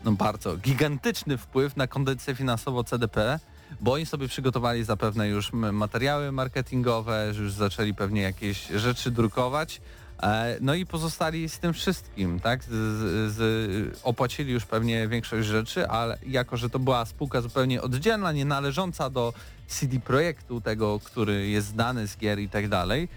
no 0.05 0.12
bardzo 0.12 0.57
gigantyczny 0.57 1.38
wpływ 1.38 1.77
na 1.77 1.87
kondycję 1.87 2.35
finansową 2.35 2.85
CDP, 2.85 3.38
bo 3.81 3.93
oni 3.93 4.07
sobie 4.07 4.29
przygotowali 4.29 4.85
zapewne 4.85 5.29
już 5.29 5.53
materiały 5.53 6.33
marketingowe, 6.33 7.33
już 7.38 7.53
zaczęli 7.53 7.95
pewnie 7.95 8.23
jakieś 8.23 8.67
rzeczy 8.67 9.11
drukować. 9.11 9.81
e, 10.23 10.57
No 10.61 10.75
i 10.75 10.87
pozostali 10.87 11.49
z 11.49 11.59
tym 11.59 11.73
wszystkim, 11.73 12.40
tak? 12.40 12.64
Z, 12.64 12.69
z, 12.69 13.33
z, 13.35 14.01
opłacili 14.03 14.53
już 14.53 14.67
pewnie 14.67 15.09
większość 15.09 15.49
rzeczy, 15.49 15.88
ale 15.88 16.19
jako, 16.27 16.57
że 16.57 16.71
to 16.71 16.79
była 16.79 17.05
spółka 17.05 17.40
zupełnie 17.40 17.83
oddzielna, 17.83 18.33
nie 18.33 18.45
należąca 18.45 19.11
do 19.11 19.33
CD 19.68 20.00
Projektu, 20.00 20.61
tego, 20.61 21.00
który 21.05 21.48
jest 21.48 21.66
znany 21.66 22.07
z 22.09 22.16
gier 22.16 22.38
i 22.38 22.48
tak 22.48 22.68
dalej, 22.68 23.09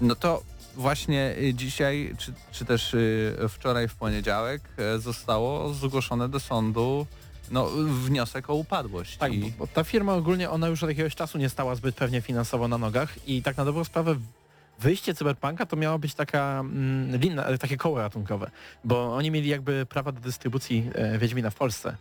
no 0.00 0.14
to 0.14 0.42
właśnie 0.76 1.34
y, 1.38 1.54
dzisiaj, 1.54 2.14
czy, 2.18 2.32
czy 2.52 2.64
też 2.64 2.94
y, 2.94 3.36
wczoraj 3.48 3.88
w 3.88 3.94
poniedziałek 3.94 4.62
e, 4.78 4.98
zostało 4.98 5.74
zgłoszone 5.74 6.28
do 6.28 6.40
sądu 6.40 7.06
no, 7.50 7.66
wniosek 8.04 8.50
o 8.50 8.54
upadłość. 8.54 9.16
Tak, 9.16 9.32
I, 9.32 9.52
bo, 9.58 9.66
ta 9.66 9.84
firma 9.84 10.14
ogólnie, 10.14 10.50
ona 10.50 10.68
już 10.68 10.82
od 10.82 10.88
jakiegoś 10.88 11.14
czasu 11.14 11.38
nie 11.38 11.48
stała 11.48 11.74
zbyt 11.74 11.96
pewnie 11.96 12.20
finansowo 12.20 12.68
na 12.68 12.78
nogach 12.78 13.28
i 13.28 13.42
tak 13.42 13.56
na 13.56 13.64
dobrą 13.64 13.84
sprawę 13.84 14.16
wyjście 14.78 15.14
Cyberpunka 15.14 15.66
to 15.66 15.76
miało 15.76 15.98
być 15.98 16.14
taka 16.14 16.60
mm, 16.60 17.16
linna, 17.20 17.58
takie 17.58 17.76
koło 17.76 17.98
ratunkowe, 17.98 18.50
bo 18.84 19.14
oni 19.14 19.30
mieli 19.30 19.48
jakby 19.48 19.86
prawa 19.86 20.12
do 20.12 20.20
dystrybucji 20.20 20.90
e, 20.94 21.18
Wiedźmina 21.18 21.50
w 21.50 21.54
Polsce 21.54 21.96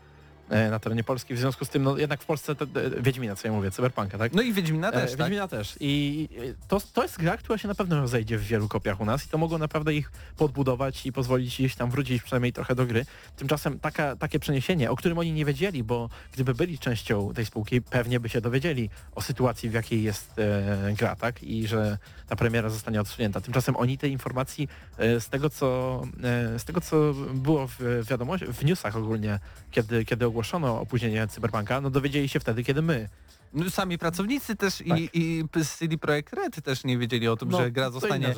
na 0.49 0.79
terenie 0.79 1.03
Polski, 1.03 1.33
w 1.33 1.39
związku 1.39 1.65
z 1.65 1.69
tym 1.69 1.83
no 1.83 1.97
jednak 1.97 2.21
w 2.21 2.25
Polsce 2.25 2.55
te, 2.55 2.65
e, 2.65 3.01
Wiedźmina, 3.01 3.35
co 3.35 3.47
ja 3.47 3.53
mówię, 3.53 3.71
Cyberpunka, 3.71 4.17
tak? 4.17 4.33
no 4.33 4.41
i 4.41 4.53
Wiedźmina 4.53 4.91
też, 4.91 5.13
E, 5.13 5.17
tak? 5.17 5.17
Wiedźmina 5.17 5.47
też. 5.47 5.75
I 5.79 6.29
e, 6.38 6.67
to, 6.67 6.81
to 6.93 7.03
jest 7.03 7.17
gra, 7.17 7.38
która 7.38 7.57
się 7.57 7.67
na 7.67 7.75
pewno 7.75 8.01
rozejdzie 8.01 8.38
w 8.38 8.43
wielu 8.43 8.67
kopiach 8.67 9.01
u 9.01 9.05
nas 9.05 9.25
i 9.25 9.29
to 9.29 9.38
mogło 9.38 9.57
naprawdę 9.57 9.93
ich 9.93 10.12
podbudować 10.38 11.05
i 11.05 11.12
pozwolić 11.12 11.55
gdzieś 11.55 11.75
tam 11.75 11.91
wrócić 11.91 12.23
przynajmniej 12.23 12.53
trochę 12.53 12.75
do 12.75 12.85
gry. 12.85 13.05
Tymczasem 13.35 13.79
taka, 13.79 14.15
takie 14.15 14.39
przeniesienie, 14.39 14.91
o 14.91 14.95
którym 14.95 15.17
oni 15.17 15.31
nie 15.31 15.45
wiedzieli, 15.45 15.83
bo 15.83 16.09
gdyby 16.33 16.53
byli 16.53 16.79
częścią 16.79 17.33
tej 17.33 17.45
spółki, 17.45 17.81
pewnie 17.81 18.19
by 18.19 18.29
się 18.29 18.41
dowiedzieli 18.41 18.89
o 19.15 19.21
sytuacji, 19.21 19.69
w 19.69 19.73
jakiej 19.73 20.03
jest 20.03 20.39
e, 20.39 20.93
gra, 20.97 21.15
tak? 21.15 21.43
I 21.43 21.67
że 21.67 21.97
ta 22.27 22.35
premiera 22.35 22.69
zostanie 22.69 23.01
odsunięta. 23.01 23.41
Tymczasem 23.41 23.75
oni 23.75 23.97
tej 23.97 24.12
informacji 24.12 24.67
e, 24.97 25.19
z 25.19 25.29
tego, 25.29 25.49
co, 25.49 26.01
e, 26.23 26.59
z 26.59 26.65
tego, 26.65 26.81
co 26.81 27.13
było 27.33 27.67
w 27.67 28.05
wiadomości, 28.09 28.45
w 28.47 28.65
newsach 28.65 28.95
ogólnie, 28.95 29.39
kiedy, 29.71 30.05
kiedy 30.05 30.25
ogłoszono 30.39 30.82
opóźnienie 30.82 31.28
Cyberpunka, 31.28 31.82
no 31.82 31.89
dowiedzieli 31.89 32.30
się 32.30 32.39
wtedy, 32.39 32.63
kiedy 32.63 32.82
my 32.82 33.10
No, 33.54 33.69
Sami 33.69 33.97
pracownicy 33.97 34.56
też 34.56 34.78
Tak. 34.89 34.99
i, 34.99 35.10
i 35.13 35.43
CD 35.78 35.97
Projekt 35.97 36.34
Red 36.34 36.63
też 36.63 36.84
nie 36.84 36.97
wiedzieli 36.97 37.28
o 37.28 37.36
tym, 37.38 37.49
No, 37.49 37.58
że 37.58 37.71
gra 37.71 37.89
zostanie 37.91 38.28
e, 38.28 38.34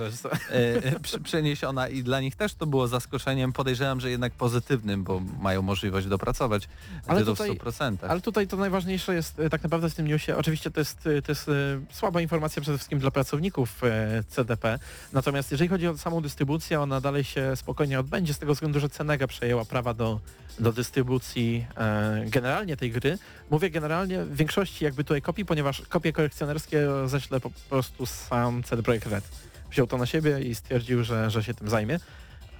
e, 0.52 1.20
przeniesiona 1.24 1.88
i 1.90 2.04
dla 2.04 2.22
nich 2.22 2.36
też 2.36 2.54
to 2.54 2.66
było 2.66 2.88
zaskoczeniem. 2.88 3.54
Podejrzewam, 3.54 4.00
że 4.02 4.10
jednak 4.10 4.34
pozytywnym, 4.34 5.04
bo 5.04 5.22
mają 5.40 5.62
możliwość 5.62 6.08
dopracować 6.08 6.68
Ale 7.08 7.20
tytuł 7.20 7.36
tutaj- 7.36 7.50
w 7.50 7.60
100%. 7.60 7.98
Ale 8.10 8.22
tutaj 8.22 8.48
to 8.48 8.58
najważniejsze 8.58 9.16
jest 9.16 9.40
e, 9.40 9.50
tak 9.50 9.64
naprawdę 9.64 9.90
w 9.90 9.96
tym 9.96 10.08
newsie, 10.08 10.38
oczywiście 10.38 10.72
to 10.72 10.80
jest, 10.80 11.04
to 11.04 11.32
jest 11.32 11.50
słaba 11.92 12.22
informacja 12.22 12.62
przede 12.62 12.78
wszystkim 12.78 13.00
dla 13.00 13.12
pracowników 13.12 13.82
CDP, 14.28 14.80
natomiast 15.14 15.52
jeżeli 15.52 15.70
chodzi 15.70 15.88
o 15.88 15.98
samą 15.98 16.22
dystrybucję, 16.22 16.82
ona 16.82 17.02
dalej 17.02 17.24
się 17.24 17.56
spokojnie 17.56 18.00
odbędzie 18.00 18.34
z 18.34 18.40
tego 18.40 18.54
względu, 18.54 18.80
że 18.80 18.90
Cenega 18.90 19.28
przejęła 19.28 19.66
prawa 19.66 19.94
do, 19.94 20.20
do 20.60 20.74
dystrybucji 20.74 21.66
e, 21.78 22.26
generalnie 22.26 22.78
tej 22.78 22.92
gry. 22.92 23.18
Mówię 23.50 23.70
generalnie 23.70 24.24
w 24.24 24.36
większości 24.36 24.86
jakby 24.86 25.04
tutaj 25.04 25.22
kopii, 25.22 25.46
ponieważ 25.46 25.82
kopie 25.82 26.14
kolekcjonerskie 26.14 26.88
ześle 27.06 27.40
po 27.40 27.52
prostu 27.70 28.06
sam 28.06 28.64
CD 28.64 28.84
Projekt 28.84 29.08
Red. 29.08 29.24
Wziął 29.72 29.88
to 29.88 29.98
na 29.98 30.06
siebie 30.06 30.40
i 30.40 30.56
stwierdził, 30.56 31.04
że, 31.04 31.30
że 31.32 31.44
się 31.44 31.54
tym 31.54 31.70
zajmie. 31.70 32.00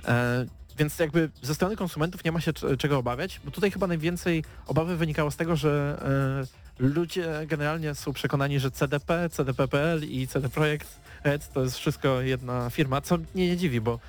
E, 0.06 0.46
więc 0.78 1.00
jakby 1.00 1.30
ze 1.42 1.56
strony 1.56 1.76
konsumentów 1.76 2.24
nie 2.24 2.32
ma 2.32 2.42
się 2.42 2.54
czego 2.54 2.98
obawiać, 2.98 3.42
bo 3.46 3.52
tutaj 3.52 3.72
chyba 3.72 3.88
najwięcej 3.88 4.44
obawy 4.68 4.98
wynikało 4.98 5.32
z 5.32 5.36
tego, 5.36 5.56
że 5.56 6.02
e, 6.80 6.84
ludzie 6.84 7.28
generalnie 7.48 7.96
są 7.96 8.14
przekonani, 8.14 8.60
że 8.60 8.72
CDP, 8.72 9.30
CDP.pl 9.30 10.04
i 10.04 10.28
CD 10.28 10.50
Projekt 10.50 10.88
Red 11.24 11.54
to 11.54 11.64
jest 11.64 11.78
wszystko 11.78 12.22
jedna 12.22 12.70
firma, 12.70 13.02
co 13.02 13.18
mnie 13.18 13.48
nie 13.48 13.58
dziwi, 13.58 13.82
bo 13.82 14.00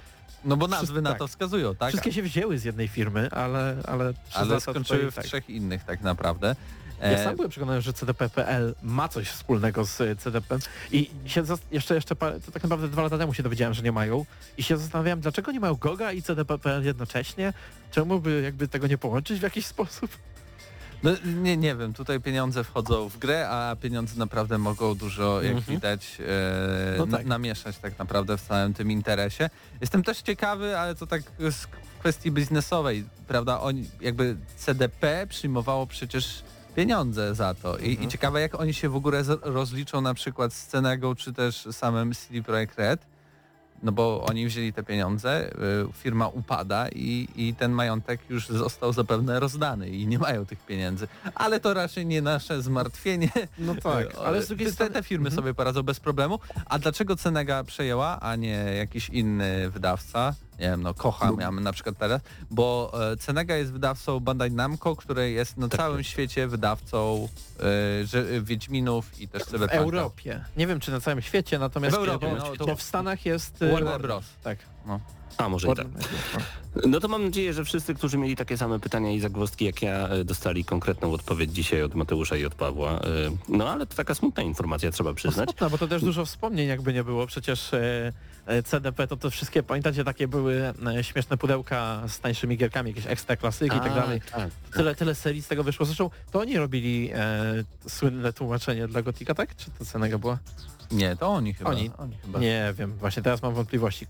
No 0.45 0.57
bo 0.57 0.69
nazwy 0.69 1.03
na 1.03 1.11
tak. 1.11 1.19
to 1.19 1.29
wskazują, 1.29 1.77
tak? 1.77 1.89
wszystkie 1.89 2.13
się 2.13 2.23
wzięły 2.23 2.59
z 2.59 2.65
jednej 2.65 2.89
firmy, 2.89 3.29
ale 3.31 3.77
ale, 3.85 4.13
Ale 4.35 4.61
skończyły 4.61 5.11
w 5.11 5.15
tak. 5.15 5.25
trzech 5.25 5.51
innych 5.51 5.85
tak 5.85 6.01
naprawdę. 6.01 6.57
Ja 7.03 7.09
E, 7.09 7.25
sam 7.25 7.37
byłem 7.37 7.51
przekonany, 7.51 7.83
że 7.83 7.93
CDP.pl 7.93 8.75
ma 8.83 9.09
coś 9.09 9.29
wspólnego 9.29 9.85
z 9.85 10.01
e, 10.01 10.17
CDP 10.17 10.59
i 10.93 11.11
się 11.27 11.45
jeszcze, 11.71 11.95
jeszcze 11.95 12.17
to 12.17 12.53
tak 12.53 12.63
naprawdę 12.63 12.89
dwa 12.89 13.03
lata 13.03 13.19
temu 13.19 13.35
się 13.35 13.43
dowiedziałem, 13.43 13.75
że 13.75 13.83
nie 13.83 13.93
mają 13.93 14.25
i 14.59 14.63
się 14.63 14.77
zastanawiałem, 14.77 15.21
dlaczego 15.21 15.53
nie 15.53 15.61
mają 15.61 15.75
GOGA 15.75 16.13
i 16.13 16.23
CDP.pl 16.23 16.85
jednocześnie? 16.85 17.53
Czemu 17.91 18.21
by 18.21 18.43
jakby 18.43 18.69
tego 18.69 18.87
nie 18.87 18.99
połączyć 18.99 19.41
w 19.41 19.43
jakiś 19.43 19.67
sposób? 19.67 20.11
No, 21.03 21.11
nie, 21.43 21.57
nie 21.57 21.77
wiem, 21.77 21.93
tutaj 21.93 22.21
pieniądze 22.21 22.65
wchodzą 22.65 23.09
w 23.09 23.19
grę, 23.19 23.49
a 23.49 23.77
pieniądze 23.77 24.19
naprawdę 24.19 24.59
mogą 24.59 24.95
dużo, 24.95 25.43
jak 25.43 25.57
Mhm. 25.57 25.77
widać, 25.77 26.19
e, 26.21 26.99
No 26.99 27.07
na, 27.07 27.17
tak. 27.17 27.27
namieszać 27.27 27.79
tak 27.79 27.99
naprawdę 27.99 28.39
w 28.39 28.43
całym 28.43 28.75
tym 28.75 28.91
interesie. 28.91 29.51
Jestem 29.81 30.03
też 30.03 30.23
ciekawy, 30.23 30.79
ale 30.79 30.95
to 30.95 31.07
tak 31.07 31.23
z 31.51 31.67
kwestii 32.01 32.31
biznesowej, 32.31 33.05
prawda, 33.29 33.61
oni 33.61 33.91
jakby 34.01 34.37
CDP 34.57 35.27
przyjmowało 35.29 35.87
przecież 35.87 36.43
pieniądze 36.77 37.35
za 37.35 37.55
to 37.55 37.79
I, 37.79 37.89
Mhm. 37.91 38.09
i 38.09 38.13
ciekawe 38.13 38.41
jak 38.41 38.61
oni 38.61 38.75
się 38.75 38.89
w 38.89 38.97
ogóle 38.97 39.23
rozliczą 39.43 40.01
na 40.01 40.15
przykład 40.15 40.53
z 40.55 40.67
Cenegą 40.67 41.15
czy 41.15 41.33
też 41.33 41.69
samym 41.73 42.15
CD 42.15 42.43
Projekt 42.43 42.79
Red, 42.79 43.07
no 43.83 43.93
bo 43.93 44.25
oni 44.25 44.47
wzięli 44.47 44.73
te 44.73 44.83
pieniądze, 44.83 45.51
y, 45.51 45.93
firma 45.93 46.29
upada 46.29 46.89
i, 46.89 47.29
i 47.37 47.55
ten 47.55 47.73
majątek 47.73 48.21
już 48.31 48.49
został 48.49 48.93
zapewne 48.93 49.41
rozdany 49.41 49.89
i 49.91 50.07
nie 50.07 50.19
mają 50.19 50.47
tych 50.47 50.59
pieniędzy. 50.67 51.09
Ale 51.35 51.61
to 51.61 51.75
raczej 51.75 52.07
nie 52.07 52.23
nasze 52.23 52.63
zmartwienie. 52.63 53.31
No 53.59 53.75
tak, 53.75 54.07
ale 54.27 54.43
z 54.43 54.49
drugiej 54.49 54.67
te, 54.67 54.73
strony... 54.73 54.93
te 54.93 55.03
firmy 55.03 55.29
Mhm. 55.29 55.43
sobie 55.43 55.55
poradzą 55.55 55.83
bez 55.83 56.01
problemu. 56.01 56.39
A 56.67 56.79
dlaczego 56.79 57.17
Cenega 57.17 57.65
przejęła, 57.65 58.21
a 58.21 58.37
nie 58.37 58.65
jakiś 58.79 59.09
inny 59.09 59.71
wydawca? 59.71 60.35
Nie 60.59 60.69
wiem, 60.71 60.83
no 60.83 60.95
Kocha 60.95 61.33
mamy 61.33 61.61
na 61.61 61.73
przykład 61.73 61.99
teraz, 61.99 62.21
bo 62.51 62.93
e, 63.13 63.17
Cenega 63.17 63.57
jest 63.57 63.73
wydawcą 63.73 64.21
Bandai 64.21 64.51
Namco, 64.51 64.97
który 64.97 65.31
jest 65.31 65.57
na 65.57 65.69
Tak, 65.69 65.81
całym 65.81 66.05
świecie 66.05 66.47
wydawcą 66.49 67.29
że, 68.05 68.25
Wiedźminów 68.43 69.21
i 69.21 69.29
też 69.29 69.43
W 69.43 69.47
Cyberpunka. 69.47 69.77
Europie. 69.85 70.45
Nie 70.57 70.67
wiem, 70.67 70.81
czy 70.81 70.91
na 70.91 71.01
całym 71.01 71.23
świecie, 71.23 71.59
natomiast 71.59 71.97
W 71.97 71.99
Europie, 71.99 72.35
no, 72.39 72.67
to- 72.67 72.77
w 72.77 72.83
Stanach 72.83 73.27
jest... 73.27 73.59
Warner 73.73 74.01
Bros. 74.01 74.25
Tak. 74.43 74.59
A 75.39 75.49
może 75.49 75.69
i 75.69 75.75
tak. 75.75 75.87
No. 76.35 76.83
No 76.87 77.01
to 77.01 77.09
mam 77.09 77.25
nadzieję, 77.25 77.53
że 77.55 77.65
wszyscy, 77.65 77.95
którzy 77.95 78.19
mieli 78.19 78.37
takie 78.37 78.57
same 78.57 78.81
pytania 78.81 79.11
i 79.13 79.21
zagwozdki 79.21 79.65
jak 79.65 79.83
ja, 79.83 80.09
dostali 80.25 80.65
konkretną 80.65 81.13
odpowiedź 81.13 81.51
dzisiaj 81.53 81.83
od 81.83 81.95
Mateusza 81.95 82.37
i 82.37 82.45
od 82.45 82.55
Pawła. 82.55 83.01
No 83.49 83.69
ale 83.69 83.87
to 83.87 83.97
taka 83.97 84.15
smutna 84.15 84.43
informacja, 84.43 84.91
trzeba 84.91 85.15
przyznać. 85.15 85.49
Smutno, 85.49 85.71
bo 85.71 85.79
to 85.79 85.89
też 85.89 86.03
dużo 86.03 86.25
wspomnień 86.27 86.69
jakby 86.69 86.93
nie 86.93 87.05
było. 87.05 87.27
Przecież 87.27 87.71
CDP 88.65 89.07
to, 89.07 89.17
to 89.17 89.31
wszystkie, 89.31 89.63
pamiętacie, 89.63 90.05
takie 90.05 90.29
były 90.29 90.73
e, 90.87 91.05
śmieszne 91.05 91.37
pudełka 91.37 92.03
z 92.09 92.21
tańszymi 92.21 92.57
gierkami, 92.57 92.91
jakieś 92.91 93.07
ekstra 93.07 93.37
klasyki 93.37 93.77
i 93.77 93.81
tak 93.81 93.95
dalej. 93.95 94.21
tak. 94.21 94.51
Tyle, 94.75 94.95
tyle 94.95 95.15
serii 95.15 95.43
z 95.43 95.49
tego 95.49 95.65
wyszło. 95.65 95.87
Zresztą 95.87 96.11
to 96.31 96.41
oni 96.41 96.57
robili 96.59 97.11
e, 97.15 97.19
słynne 97.89 98.33
tłumaczenie 98.33 98.89
dla 98.89 99.03
Gotika, 99.03 99.35
tak? 99.35 99.57
Czy 99.57 99.71
to 99.71 99.85
Cenega 99.85 100.19
była? 100.19 100.39
Nie, 100.91 101.17
to 101.17 101.29
oni 101.29 101.55
chyba. 101.55 101.71
Oni. 101.71 101.91
chyba. 102.25 102.39
Nie 102.39 102.75
wiem, 102.79 102.93
właśnie 102.93 103.23
teraz 103.23 103.43
mam 103.43 103.55
wątpliwości. 103.55 104.07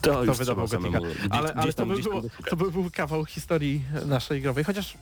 To 0.00 0.24
już 0.24 0.38
wydawał 0.38 0.68
Gotika. 0.68 0.98
Ale, 1.30 1.54
ale 1.54 1.72
to, 1.72 1.86
by 1.86 1.98
było, 1.98 2.22
to 2.50 2.56
by 2.56 2.70
był 2.70 2.90
kawał 2.92 3.24
historii 3.24 3.84
naszej 4.06 4.42
growej, 4.42 4.64
chociaż 4.64 4.94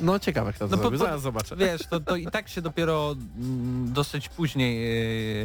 no 0.00 0.18
ciekawe 0.18 0.52
kto 0.52 0.68
to 0.68 0.76
No 0.76 0.82
zrobił, 0.82 0.98
bo- 0.98 1.04
zaraz 1.04 1.22
zobaczę. 1.22 1.56
Wiesz, 1.56 1.80
to, 1.90 2.00
to 2.00 2.16
i 2.16 2.26
tak 2.26 2.48
się 2.48 2.62
dopiero 2.62 3.16
mm, 3.36 3.92
dosyć 3.92 4.28
później 4.28 5.02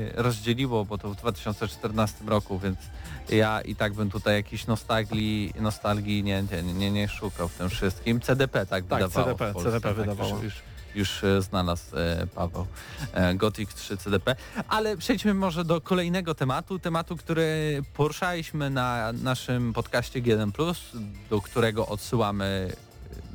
e, 0.08 0.22
rozdzieliło, 0.24 0.86
bo 0.86 0.98
to 0.98 1.10
w 1.10 1.16
2014 1.16 2.18
roku, 2.28 2.60
więc 2.60 2.78
ja 3.30 3.62
i 3.62 3.76
tak 3.76 3.94
bym 3.94 4.12
tutaj 4.12 4.36
jakiejś 4.36 4.68
nostalgii, 4.68 5.54
nostalgii 5.60 6.24
nie, 6.24 6.44
nie, 6.64 6.74
nie, 6.74 6.92
nie 6.92 7.08
szukał 7.08 7.48
w 7.48 7.54
tym 7.54 7.70
wszystkim. 7.70 8.22
CDP 8.22 8.66
tak, 8.66 8.86
Tak, 8.86 9.00
wydawało 9.00 9.26
CDP, 9.26 9.54
Polsce, 9.54 9.72
CDP 9.72 9.88
tak, 9.88 9.98
wydawało. 9.98 10.30
Już, 10.36 10.44
już, 10.44 10.54
już 10.96 11.24
e, 11.24 11.42
znalazł 11.42 11.98
e, 11.98 12.28
Paweł. 12.36 12.66
E, 13.14 13.36
Gothic 13.36 13.74
3 13.74 13.98
CDP. 13.98 14.36
Ale 14.68 14.98
przejdźmy 14.98 15.34
może 15.34 15.66
do 15.66 15.82
kolejnego 15.82 16.36
tematu, 16.36 16.80
tematu, 16.80 17.18
który 17.18 17.82
poruszaliśmy 17.94 18.70
na 18.70 19.14
naszym 19.14 19.74
podcaście 19.74 20.22
G1+, 20.22 20.76
do 21.30 21.42
którego 21.42 21.88
odsyłamy 21.88 22.72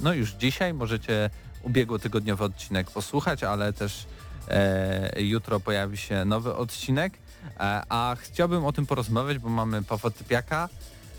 no 0.01 0.13
już 0.13 0.31
dzisiaj. 0.33 0.75
Możecie 0.75 1.31
ubiegłotygodniowy 1.63 2.45
odcinek 2.45 2.91
posłuchać, 2.91 3.45
ale 3.45 3.73
też 3.73 4.07
e, 4.49 5.23
jutro 5.23 5.61
pojawi 5.61 5.97
się 5.97 6.25
nowy 6.25 6.55
odcinek. 6.55 7.13
E, 7.61 7.83
a 7.89 8.17
chciałbym 8.21 8.65
o 8.65 8.73
tym 8.73 8.87
porozmawiać, 8.87 9.39
bo 9.39 9.49
mamy 9.49 9.83
Pawła 9.83 10.11
Typiaka, 10.11 10.69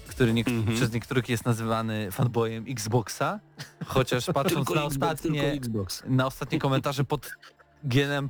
który 0.07 0.33
nie, 0.33 0.43
Mhm. 0.47 0.77
przez 0.77 0.91
niektórych 0.91 1.29
jest 1.29 1.45
nazywany 1.45 2.11
fanboyem 2.11 2.65
Xboxa, 2.67 3.39
chociaż 3.85 4.25
patrząc 4.33 4.69
na 4.69 4.83
ostatnie, 4.83 5.51
Xbox. 5.51 6.03
na 6.07 6.25
ostatnie 6.25 6.59
komentarze 6.59 7.03
pod 7.03 7.31
GNM+, 7.83 8.29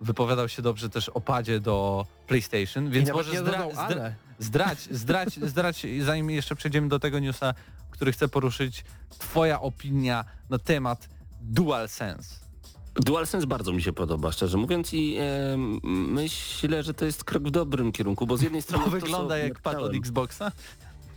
wypowiadał 0.00 0.48
się 0.48 0.62
dobrze 0.62 0.90
też 0.90 1.08
o 1.08 1.20
padzie 1.20 1.60
do 1.60 2.06
PlayStation, 2.26 2.90
więc 2.90 3.10
może 3.12 3.38
zdra 3.38 3.68
zdra. 3.70 4.12
Zdrać, 4.38 4.78
zdrać, 4.90 5.38
zdrać, 5.42 5.86
zanim 6.04 6.30
jeszcze 6.30 6.56
przejdziemy 6.56 6.88
do 6.88 6.98
tego 6.98 7.18
newsa, 7.18 7.54
który 7.90 8.12
chcę 8.12 8.28
poruszyć, 8.28 8.84
twoja 9.18 9.60
opinia 9.60 10.24
na 10.50 10.58
temat 10.58 11.08
DualSense. 11.40 12.46
DualSense 12.94 13.46
bardzo 13.46 13.72
mi 13.72 13.82
się 13.82 13.92
podoba, 13.92 14.32
szczerze 14.32 14.58
mówiąc 14.58 14.94
i 14.94 15.16
e, 15.16 15.56
myślę, 15.84 16.82
że 16.82 16.94
to 16.94 17.04
jest 17.04 17.24
krok 17.24 17.42
w 17.42 17.50
dobrym 17.50 17.92
kierunku, 17.92 18.26
bo 18.26 18.36
z 18.36 18.42
jednej 18.42 18.62
strony 18.62 18.84
To 18.84 18.90
to, 18.90 18.96
wygląda 18.96 19.34
co 19.34 19.38
jak 19.38 19.60
pad 19.60 19.76
od 19.76 19.94
Xboxa? 19.94 20.52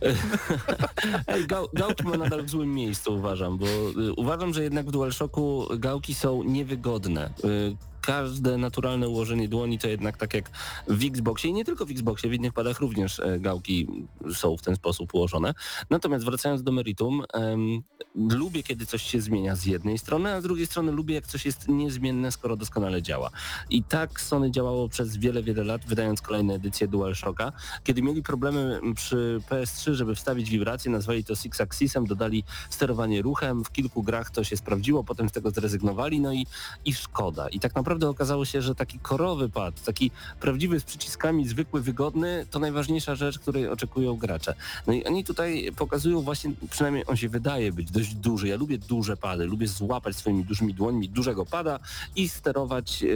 Ej, 1.26 1.46
gał, 1.46 1.68
gałki 1.72 2.04
ma 2.04 2.16
nadal 2.16 2.42
w 2.42 2.50
złym 2.50 2.74
miejscu, 2.74 3.14
uważam, 3.14 3.58
bo 3.58 3.66
y, 3.66 4.12
uważam, 4.12 4.54
że 4.54 4.62
jednak 4.62 4.86
w 4.86 4.90
DualShocku 4.90 5.68
gałki 5.78 6.14
są 6.14 6.42
niewygodne. 6.42 7.30
Y, 7.44 7.76
każde 8.10 8.58
naturalne 8.58 9.08
ułożenie 9.08 9.48
dłoni 9.48 9.78
to 9.78 9.88
jednak 9.88 10.16
tak 10.16 10.34
jak 10.34 10.50
w 10.88 11.04
Xboxie 11.04 11.50
i 11.50 11.52
nie 11.52 11.64
tylko 11.64 11.86
w 11.86 11.90
Xboxie, 11.90 12.30
w 12.30 12.34
innych 12.34 12.52
padach 12.52 12.80
również 12.80 13.20
e, 13.20 13.38
gałki 13.40 13.86
są 14.34 14.56
w 14.56 14.62
ten 14.62 14.76
sposób 14.76 15.14
ułożone. 15.14 15.54
Natomiast 15.90 16.24
wracając 16.24 16.62
do 16.62 16.72
meritum, 16.72 17.22
em, 17.32 17.82
lubię 18.14 18.62
kiedy 18.62 18.86
coś 18.86 19.02
się 19.02 19.20
zmienia 19.20 19.56
z 19.56 19.64
jednej 19.64 19.98
strony, 19.98 20.32
a 20.32 20.40
z 20.40 20.42
drugiej 20.42 20.66
strony 20.66 20.92
lubię 20.92 21.14
jak 21.14 21.26
coś 21.26 21.46
jest 21.46 21.68
niezmienne, 21.68 22.32
skoro 22.32 22.56
doskonale 22.56 23.02
działa. 23.02 23.30
I 23.70 23.82
tak 23.82 24.20
Sony 24.20 24.50
działało 24.50 24.88
przez 24.88 25.16
wiele, 25.16 25.42
wiele 25.42 25.64
lat, 25.64 25.82
wydając 25.86 26.20
kolejne 26.20 26.54
edycje 26.54 26.88
DualShocka. 26.88 27.52
Kiedy 27.84 28.02
mieli 28.02 28.22
problemy 28.22 28.80
przy 28.94 29.40
PS3, 29.50 29.92
żeby 29.92 30.14
wstawić 30.14 30.50
wibrację, 30.50 30.90
nazwali 30.90 31.24
to 31.24 31.36
Six 31.36 31.60
Axisem, 31.60 32.06
dodali 32.06 32.44
sterowanie 32.70 33.22
ruchem, 33.22 33.64
w 33.64 33.72
kilku 33.72 34.02
grach 34.02 34.30
to 34.30 34.44
się 34.44 34.56
sprawdziło, 34.56 35.04
potem 35.04 35.28
z 35.28 35.32
tego 35.32 35.50
zrezygnowali, 35.50 36.20
no 36.20 36.32
i, 36.32 36.46
i 36.84 36.94
szkoda. 36.94 37.48
I 37.48 37.60
tak 37.60 37.74
naprawdę 37.74 37.99
okazało 38.08 38.44
się, 38.44 38.62
że 38.62 38.74
taki 38.74 38.98
korowy 38.98 39.48
pad, 39.48 39.84
taki 39.84 40.10
prawdziwy 40.40 40.80
z 40.80 40.84
przyciskami, 40.84 41.48
zwykły, 41.48 41.80
wygodny, 41.80 42.46
to 42.50 42.58
najważniejsza 42.58 43.14
rzecz, 43.14 43.38
której 43.38 43.68
oczekują 43.68 44.16
gracze. 44.16 44.54
No 44.86 44.92
i 44.92 45.04
oni 45.04 45.24
tutaj 45.24 45.72
pokazują 45.76 46.20
właśnie, 46.20 46.52
przynajmniej 46.70 47.04
on 47.06 47.16
się 47.16 47.28
wydaje 47.28 47.72
być 47.72 47.90
dość 47.90 48.14
duży. 48.14 48.48
Ja 48.48 48.56
lubię 48.56 48.78
duże 48.78 49.16
pady, 49.16 49.44
lubię 49.44 49.68
złapać 49.68 50.16
swoimi 50.16 50.44
dużymi 50.44 50.74
dłońmi 50.74 51.08
dużego 51.08 51.46
pada 51.46 51.78
i 52.16 52.28
sterować 52.28 53.02
e, 53.02 53.06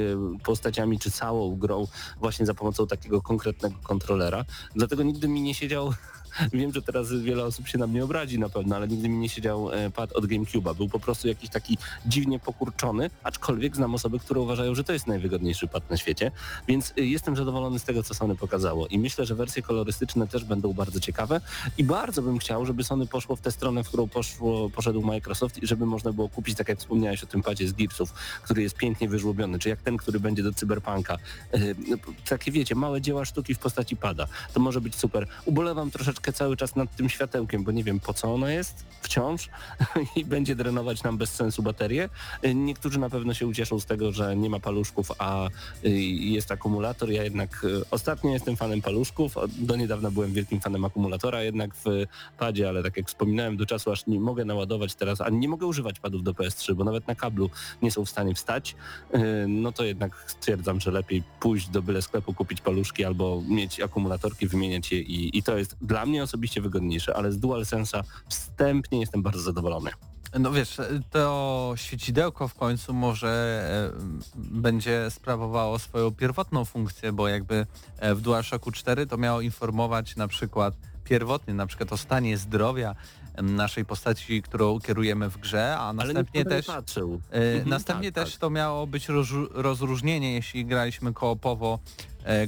postaciami 0.45 0.99
czy 0.99 1.11
całą 1.11 1.57
grą 1.57 1.87
właśnie 2.21 2.47
za 2.47 2.55
pomocą 2.55 2.87
takiego 2.87 3.23
konkretnego 3.23 3.77
kontrolera. 3.83 4.45
Dlatego 4.75 5.03
nigdy 5.03 5.29
mi 5.29 5.43
nie 5.43 5.55
siedział 5.55 5.93
wiem, 6.53 6.73
że 6.73 6.83
teraz 6.83 7.13
wiele 7.13 7.45
osób 7.45 7.69
się 7.69 7.79
na 7.79 7.87
mnie 7.87 8.05
obrazi 8.05 8.39
na 8.39 8.49
pewno, 8.49 8.77
ale 8.77 8.89
nigdy 8.89 9.09
mi 9.09 9.17
nie 9.17 9.29
siedział 9.29 9.73
e, 9.73 9.91
pad 9.91 10.13
od 10.13 10.27
GameCube'a. 10.27 10.77
Był 10.77 10.89
po 10.89 11.01
prostu 11.01 11.29
jakiś 11.29 11.51
taki 11.51 11.79
dziwnie 12.07 12.39
pokurczony, 12.39 13.11
aczkolwiek 13.23 13.77
znam 13.77 13.95
osoby, 13.95 14.19
które 14.19 14.41
uważają, 14.41 14.75
że 14.75 14.85
to 14.85 14.93
jest 14.93 15.07
najwygodniejszy 15.07 15.69
pad 15.69 15.91
na 15.91 15.97
świecie, 15.97 16.31
więc 16.69 16.95
e, 16.99 17.01
jestem 17.01 17.37
zadowolony 17.37 17.79
z 17.79 17.85
tego, 17.85 18.03
co 18.03 18.15
Sony 18.15 18.37
pokazało 18.37 18.87
i 18.87 18.99
myślę, 18.99 19.27
że 19.27 19.35
wersje 19.35 19.63
kolorystyczne 19.63 20.27
też 20.27 20.45
będą 20.45 20.73
bardzo 20.73 21.01
ciekawe 21.01 21.41
i 21.79 21.85
bardzo 21.85 22.23
bym 22.23 22.39
chciał, 22.39 22.67
żeby 22.67 22.85
Sony 22.85 23.07
poszło 23.07 23.37
w 23.37 23.41
tę 23.41 23.53
stronę, 23.53 23.85
w 23.85 23.89
którą 23.89 24.09
poszło, 24.09 24.71
poszedł 24.71 25.03
Microsoft 25.03 25.63
i 25.63 25.67
żeby 25.67 25.87
można 25.87 26.13
było 26.13 26.29
kupić, 26.29 26.57
tak 26.57 26.69
jak 26.69 26.79
wspomniałeś 26.79 27.25
o 27.25 27.27
tym 27.27 27.43
padzie 27.43 27.69
z 27.69 27.75
gipsów, 27.75 28.13
który 28.43 28.63
jest 28.63 28.77
pięknie 28.77 29.09
wyżłobiony, 29.09 29.59
czy 29.59 29.69
jak 29.69 29.83
ten, 29.83 29.97
który 29.97 30.21
będzie 30.21 30.43
do 30.43 30.53
Cyberpunka. 30.53 31.15
E, 31.53 31.59
no, 31.89 31.97
takie 32.29 32.53
wiecie, 32.53 32.75
małe 32.75 33.01
dzieła 33.01 33.25
sztuki 33.25 33.55
w 33.55 33.59
postaci 33.59 33.97
pada. 33.97 34.27
To 34.53 34.61
może 34.61 34.81
być 34.81 34.95
super. 34.95 35.27
Ubolewam 35.45 35.91
troszeczkę 35.91 36.24
cały 36.33 36.57
czas 36.57 36.77
nad 36.77 36.97
tym 36.97 37.09
światełkiem, 37.09 37.65
bo 37.65 37.73
nie 37.73 37.85
wiem 37.85 38.01
po 38.01 38.15
co 38.15 38.35
ono 38.35 38.49
jest 38.49 38.85
wciąż 39.03 39.49
i 40.17 40.25
będzie 40.25 40.57
drenować 40.57 41.03
nam 41.03 41.19
bez 41.19 41.35
sensu 41.35 41.63
baterię. 41.63 42.09
E, 42.43 42.55
Niektórzy 42.55 42.99
na 42.99 43.11
pewno 43.11 43.35
się 43.35 43.47
ucieszą 43.47 43.81
z 43.81 43.87
tego, 43.87 44.13
że 44.13 44.37
nie 44.37 44.51
ma 44.51 44.61
paluszków, 44.61 45.13
a 45.19 45.47
e, 45.47 45.51
jest 46.35 46.53
akumulator. 46.53 47.11
Ja 47.11 47.25
jednak 47.25 47.67
e, 47.81 47.91
ostatnio 47.91 48.31
jestem 48.31 48.57
fanem 48.57 48.83
paluszków. 48.83 49.35
Do 49.59 49.77
niedawna 49.77 50.11
byłem 50.11 50.33
wielkim 50.33 50.61
fanem 50.61 50.85
akumulatora, 50.85 51.43
jednak 51.43 51.75
w 51.75 51.85
padzie, 52.39 52.69
ale 52.69 52.83
tak 52.83 52.97
jak 52.97 53.09
wspominałem, 53.09 53.57
do 53.57 53.67
czasu 53.67 53.93
aż 53.93 54.07
nie 54.07 54.21
mogę 54.21 54.45
naładować 54.45 54.95
teraz, 54.95 55.21
a 55.21 55.31
nie 55.31 55.49
mogę 55.49 55.67
używać 55.67 56.01
padów 56.01 56.23
do 56.23 56.33
PS3, 56.33 56.75
bo 56.75 56.85
nawet 56.85 57.07
na 57.07 57.15
kablu 57.15 57.51
nie 57.83 57.91
są 57.91 58.05
w 58.05 58.11
stanie 58.11 58.35
wstać, 58.35 58.77
no 59.49 59.73
to 59.73 59.85
jednak 59.85 60.25
stwierdzam, 60.27 60.81
że 60.81 60.91
lepiej 60.91 61.23
pójść 61.41 61.69
do 61.69 61.83
byle 61.83 62.03
sklepu, 62.03 62.35
kupić 62.35 62.61
paluszki 62.61 63.05
albo 63.05 63.43
mieć 63.49 63.81
akumulatorki, 63.81 64.47
wymieniać 64.47 64.93
je 64.93 65.01
i, 65.01 65.39
i 65.39 65.43
to 65.43 65.59
jest 65.59 65.77
dla 65.83 66.07
mnie 66.07 66.14
osobiście 66.23 66.61
wygodniejsze, 66.61 67.17
ale 67.17 67.33
z 67.33 67.39
DualSense'a 67.41 68.03
wstępnie 68.29 69.01
jestem 69.01 69.23
bardzo 69.23 69.41
zadowolony. 69.41 69.91
No 70.39 70.53
wiesz, 70.53 70.77
to 71.11 71.73
świecidełko 71.77 72.49
w 72.49 72.55
końcu 72.55 72.95
może 72.95 73.93
e, 73.97 73.99
będzie 74.37 75.11
sprawowało 75.11 75.79
swoją 75.79 76.11
pierwotną 76.11 76.65
funkcję, 76.65 77.13
bo 77.13 77.29
jakby 77.29 77.67
e, 77.99 78.15
w 78.15 78.21
DualShocku 78.21 78.73
4 78.73 79.07
to 79.07 79.17
miało 79.17 79.41
informować 79.41 80.17
na 80.17 80.29
przykład 80.29 80.75
pierwotnie, 81.05 81.55
na 81.55 81.67
przykład 81.67 81.93
o 81.93 81.97
stanie 81.97 82.39
zdrowia 82.39 82.95
naszej 83.43 83.85
postaci, 83.85 84.43
którą 84.43 84.81
kierujemy 84.81 85.31
w 85.31 85.39
grze, 85.39 85.77
a 85.79 85.93
następnie 85.93 86.45
też 86.45 86.67
patrzył. 86.67 87.21
E, 87.31 87.37
Mhm, 87.53 87.69
Następnie 87.69 88.13
tak, 88.13 88.25
też 88.25 88.33
tak. 88.33 88.41
to 88.41 88.51
miało 88.51 88.87
być 88.87 89.09
rozró- 89.09 89.49
rozróżnienie, 89.53 90.35
jeśli 90.35 90.67
graliśmy 90.67 91.13
koopowo, 91.13 91.79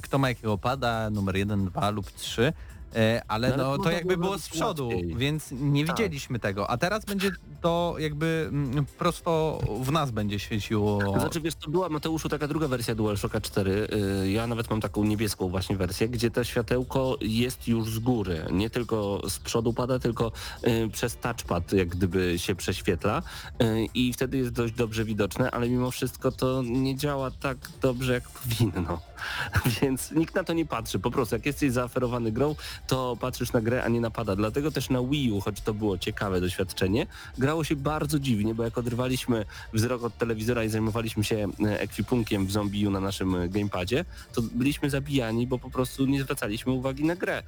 kto 0.02 0.18
ma 0.18 0.28
jakiego 0.28 0.58
pada, 0.58 1.10
numer 1.10 1.36
1, 1.36 1.64
2 1.64 1.90
lub 1.90 2.10
3. 2.10 2.52
E, 2.94 3.22
ale 3.28 3.48
No, 3.48 3.54
ale 3.54 3.78
no, 3.78 3.84
to 3.84 3.90
jakby 3.90 4.16
było 4.16 4.38
z 4.38 4.48
przodu, 4.48 4.88
łatwiej. 4.88 5.14
więc 5.16 5.48
nie 5.52 5.84
Tak. 5.86 5.96
widzieliśmy 5.96 6.38
tego. 6.38 6.70
A 6.70 6.76
teraz 6.76 7.04
będzie 7.04 7.30
to 7.60 7.94
jakby 7.98 8.46
mm, 8.52 8.86
prosto 8.98 9.58
w 9.82 9.92
nas 9.92 10.10
będzie 10.10 10.38
świeciło. 10.38 11.18
Znaczy 11.20 11.40
wiesz, 11.40 11.54
to 11.54 11.70
była 11.70 11.88
Mateuszu 11.88 12.28
taka 12.28 12.48
druga 12.48 12.68
wersja 12.68 12.94
DualShocka 12.94 13.40
4. 13.40 13.88
y, 14.24 14.30
Ja 14.30 14.46
nawet 14.46 14.70
mam 14.70 14.80
taką 14.80 15.04
niebieską 15.04 15.48
właśnie 15.48 15.76
wersję, 15.76 16.08
gdzie 16.08 16.30
to 16.30 16.44
światełko 16.44 17.16
jest 17.20 17.68
już 17.68 17.90
z 17.90 17.98
góry. 17.98 18.44
Nie 18.52 18.70
tylko 18.70 19.22
z 19.28 19.38
przodu 19.38 19.72
pada, 19.72 19.98
tylko 19.98 20.32
y, 20.68 20.88
przez 20.92 21.16
touchpad 21.16 21.72
jak 21.72 21.88
gdyby 21.88 22.38
się 22.38 22.54
prześwietla 22.54 23.22
y, 23.62 23.86
i 23.94 24.12
wtedy 24.12 24.36
jest 24.38 24.50
dość 24.50 24.74
dobrze 24.74 25.04
widoczne, 25.04 25.50
ale 25.50 25.68
mimo 25.68 25.90
wszystko 25.90 26.32
to 26.32 26.62
nie 26.62 26.96
działa 26.96 27.30
tak 27.30 27.56
dobrze 27.82 28.12
jak 28.12 28.28
powinno. 28.28 29.00
Więc 29.82 30.10
nikt 30.10 30.34
na 30.34 30.44
to 30.44 30.52
nie 30.52 30.66
patrzy. 30.66 30.98
Po 30.98 31.10
prostu 31.10 31.34
jak 31.34 31.46
jesteś 31.46 31.72
zaoferowany 31.72 32.32
grą, 32.32 32.54
to 32.86 33.16
patrzysz 33.20 33.52
na 33.52 33.60
grę, 33.60 33.84
a 33.84 33.88
nie 33.88 34.00
na 34.00 34.10
pada. 34.10 34.36
Dlatego 34.36 34.70
też 34.70 34.90
na 34.90 35.02
Wii 35.02 35.32
U, 35.32 35.40
choć 35.40 35.60
to 35.60 35.74
było 35.74 35.98
ciekawe 35.98 36.40
doświadczenie, 36.40 37.06
grało 37.38 37.64
się 37.64 37.76
bardzo 37.76 38.18
dziwnie, 38.18 38.54
bo 38.54 38.64
jak 38.64 38.78
odrywaliśmy 38.78 39.44
wzrok 39.72 40.02
od 40.02 40.18
telewizora 40.18 40.64
i 40.64 40.68
zajmowaliśmy 40.68 41.24
się 41.24 41.48
e, 41.64 41.80
ekwipunkiem 41.80 42.46
w 42.46 42.52
Zombiu 42.52 42.90
na 42.90 43.00
naszym 43.00 43.34
e, 43.34 43.48
gamepadzie, 43.48 44.04
to 44.32 44.42
byliśmy 44.42 44.90
zabijani, 44.90 45.46
bo 45.46 45.58
po 45.58 45.70
prostu 45.70 46.06
nie 46.06 46.22
zwracaliśmy 46.22 46.72
uwagi 46.72 47.04
na 47.04 47.16
grę. 47.16 47.42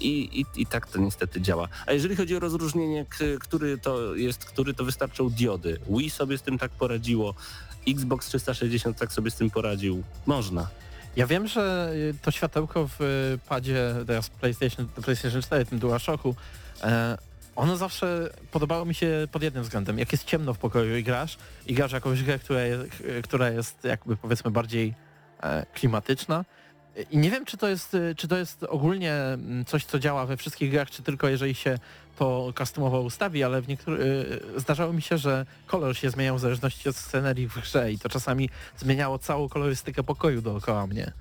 I, 0.00 0.40
i, 0.40 0.62
I 0.62 0.66
tak 0.66 0.86
to 0.86 0.98
niestety 0.98 1.40
działa. 1.40 1.68
A 1.86 1.92
jeżeli 1.92 2.16
chodzi 2.16 2.36
o 2.36 2.38
rozróżnienie, 2.38 3.06
który 3.40 3.78
to 3.78 4.14
jest, 4.14 4.44
który 4.44 4.74
to 4.74 4.84
wystarczą 4.84 5.30
diody. 5.30 5.78
Wii 5.88 6.10
sobie 6.10 6.38
z 6.38 6.42
tym 6.42 6.58
tak 6.58 6.70
poradziło, 6.70 7.34
Xbox 7.88 8.26
360 8.26 8.96
tak 8.96 9.12
sobie 9.12 9.30
z 9.30 9.34
tym 9.34 9.50
poradził. 9.50 10.02
Można. 10.26 10.68
Ja 11.16 11.26
wiem, 11.26 11.46
że 11.46 11.92
y, 11.94 12.14
to 12.22 12.30
światełko 12.30 12.88
w 12.88 13.00
y, 13.00 13.38
padzie 13.48 13.94
teraz 14.06 14.30
PlayStation, 14.30 14.88
PlayStation 14.88 15.42
4, 15.42 15.64
tym 15.64 15.78
DualShocku, 15.78 16.34
e, 16.82 17.18
ono 17.56 17.76
zawsze 17.76 18.30
podobało 18.50 18.84
mi 18.84 18.94
się 18.94 19.28
pod 19.32 19.42
jednym 19.42 19.62
względem. 19.62 19.98
Jak 19.98 20.12
jest 20.12 20.24
ciemno 20.24 20.54
w 20.54 20.58
pokoju 20.58 20.96
i 20.96 21.02
grasz, 21.02 21.38
i 21.66 21.74
grasz 21.74 21.92
jakąś 21.92 22.22
grę, 22.22 22.38
która 22.38 22.62
jest, 22.62 22.82
która 23.22 23.50
jest 23.50 23.84
jakby 23.84 24.16
powiedzmy 24.16 24.50
bardziej 24.50 24.94
e, 25.42 25.66
klimatyczna. 25.74 26.44
I 27.10 27.18
nie 27.18 27.30
wiem, 27.30 27.44
czy 27.44 27.56
to 27.56 27.68
jest, 27.68 27.94
y, 27.94 28.14
czy 28.16 28.28
to 28.28 28.36
jest 28.36 28.64
ogólnie 28.64 29.14
mm, 29.14 29.64
coś, 29.64 29.84
co 29.84 29.98
działa 29.98 30.26
we 30.26 30.36
wszystkich 30.36 30.70
grach, 30.70 30.90
czy 30.90 31.02
tylko 31.02 31.28
jeżeli 31.28 31.54
się 31.54 31.78
to 32.16 32.52
customowo 32.58 33.00
ustawi, 33.00 33.44
ale 33.44 33.62
w 33.62 33.68
niektórych 33.68 34.26
zdarzało 34.56 34.92
mi 34.92 35.02
się, 35.02 35.18
że 35.18 35.46
kolor 35.66 35.96
się 35.96 36.10
zmieniał 36.10 36.36
w 36.36 36.40
zależności 36.40 36.88
od 36.88 36.96
scenerii 36.96 37.48
w 37.48 37.60
grze 37.60 37.92
i 37.92 37.98
to 37.98 38.08
czasami 38.08 38.48
zmieniało 38.76 39.18
całą 39.18 39.48
kolorystykę 39.48 40.02
pokoju 40.02 40.42
dookoła 40.42 40.86
mnie. 40.86 41.12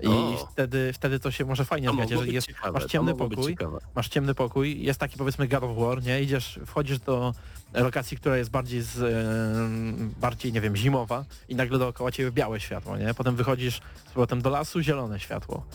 I 0.00 0.08
O. 0.08 0.48
wtedy, 0.52 0.92
wtedy 0.92 1.20
to 1.20 1.30
się 1.30 1.44
może 1.44 1.64
fajnie 1.64 1.88
mogło 1.88 2.04
jeżeli 2.10 2.34
jest, 2.34 2.46
ciekawe, 2.46 2.72
masz 2.72 2.86
ciemny 2.86 3.14
pokój, 3.14 3.56
masz 3.94 4.08
ciemny 4.08 4.34
pokój, 4.34 4.82
jest 4.82 5.00
taki 5.00 5.18
powiedzmy 5.18 5.48
God 5.48 5.62
of 5.62 5.78
War, 5.78 6.02
nie? 6.02 6.22
Idziesz, 6.22 6.60
wchodzisz 6.66 6.98
do 6.98 7.34
lokacji, 7.74 8.16
która 8.16 8.36
jest 8.36 8.50
bardziej 8.50 8.82
z, 8.82 8.98
e, 8.98 10.20
bardziej, 10.20 10.52
nie 10.52 10.60
wiem, 10.60 10.76
zimowa 10.76 11.24
i 11.48 11.54
nagle 11.54 11.78
dookoła 11.78 12.12
ciebie 12.12 12.32
białe 12.32 12.60
światło, 12.60 12.96
nie? 12.96 13.14
Potem 13.14 13.36
wychodzisz 13.36 13.80
z 14.06 14.08
powrotem 14.12 14.42
do 14.42 14.50
lasu, 14.50 14.80
zielone 14.80 15.20
światło. 15.20 15.66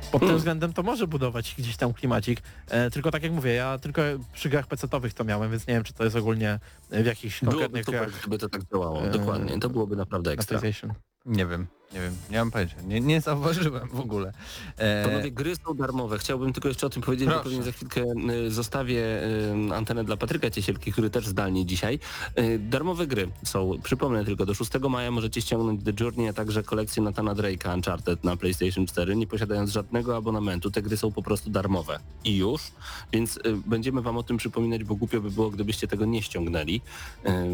Pod 0.00 0.20
tym 0.20 0.28
Hmm. 0.28 0.38
względem 0.38 0.72
to 0.72 0.82
może 0.82 1.06
budować 1.06 1.54
gdzieś 1.58 1.76
tam 1.76 1.92
klimacik, 1.92 2.42
e, 2.68 2.90
tylko 2.90 3.10
tak 3.10 3.22
jak 3.22 3.32
mówię, 3.32 3.52
ja 3.54 3.78
tylko 3.78 4.02
przy 4.32 4.48
grach 4.48 4.66
PC-owych 4.66 5.14
to 5.14 5.24
miałem, 5.24 5.50
więc 5.50 5.66
nie 5.66 5.74
wiem, 5.74 5.84
czy 5.84 5.92
to 5.92 6.04
jest 6.04 6.16
ogólnie 6.16 6.58
w 6.90 7.06
jakichś 7.06 7.40
Byłoby 7.40 7.58
konkretnych 7.58 7.84
super, 7.84 8.00
grach 8.08 8.20
gdyby 8.20 8.38
to 8.38 8.48
tak 8.48 8.62
działało. 8.72 9.04
Eee, 9.04 9.10
Dokładnie. 9.10 9.58
To 9.58 9.70
byłoby 9.70 9.96
naprawdę 9.96 10.30
na 10.30 10.34
ekstra. 10.34 10.60
Nie 11.26 11.46
wiem, 11.46 11.66
nie 11.94 12.00
wiem, 12.00 12.16
nie 12.30 12.38
mam 12.38 12.50
pojęcia. 12.50 12.76
Nie, 12.86 13.00
nie 13.00 13.20
zauważyłem 13.20 13.88
w 13.88 14.00
ogóle. 14.00 14.32
E, 14.76 15.04
Panowie, 15.08 15.30
gry 15.30 15.56
są 15.56 15.74
darmowe. 15.74 16.18
Chciałbym 16.18 16.52
tylko 16.52 16.68
jeszcze 16.68 16.86
o 16.86 16.90
tym 16.90 17.02
powiedzieć, 17.02 17.28
Proszę. 17.28 17.44
bo 17.44 17.50
pewnie 17.50 17.62
za 17.62 17.72
chwilkę 17.72 18.04
y, 18.30 18.50
zostawię 18.50 19.02
y, 19.70 19.74
antenę 19.74 20.04
dla 20.04 20.16
Patryka 20.16 20.50
Ciesielki, 20.50 20.92
który 20.92 21.10
też 21.10 21.26
zdalnie 21.26 21.66
dzisiaj. 21.66 21.98
Y, 22.38 22.58
Darmowe 22.58 23.06
gry 23.06 23.28
są, 23.44 23.80
przypomnę 23.82 24.24
tylko, 24.24 24.46
do 24.46 24.54
6 24.54 24.70
maja 24.90 25.10
możecie 25.10 25.40
ściągnąć 25.40 25.84
The 25.84 25.92
Journey, 26.04 26.28
a 26.28 26.32
także 26.32 26.62
kolekcję 26.62 27.02
Nathana 27.02 27.34
Drake'a 27.34 27.74
Uncharted 27.74 28.24
na 28.24 28.36
PlayStation 28.36 28.86
4, 28.86 29.16
nie 29.16 29.26
posiadając 29.26 29.70
żadnego 29.70 30.16
abonamentu. 30.16 30.70
Te 30.70 30.82
gry 30.82 30.96
są 30.96 31.12
po 31.12 31.22
prostu 31.22 31.50
darmowe. 31.50 31.98
I 32.24 32.36
już. 32.36 32.62
Więc 33.12 33.38
będziemy 33.66 34.02
wam 34.02 34.16
o 34.16 34.22
tym 34.22 34.36
przypominać, 34.36 34.84
bo 34.84 34.94
głupio 34.94 35.20
by 35.20 35.30
było, 35.30 35.50
gdybyście 35.50 35.88
tego 35.88 36.04
nie 36.04 36.22
ściągnęli. 36.22 36.80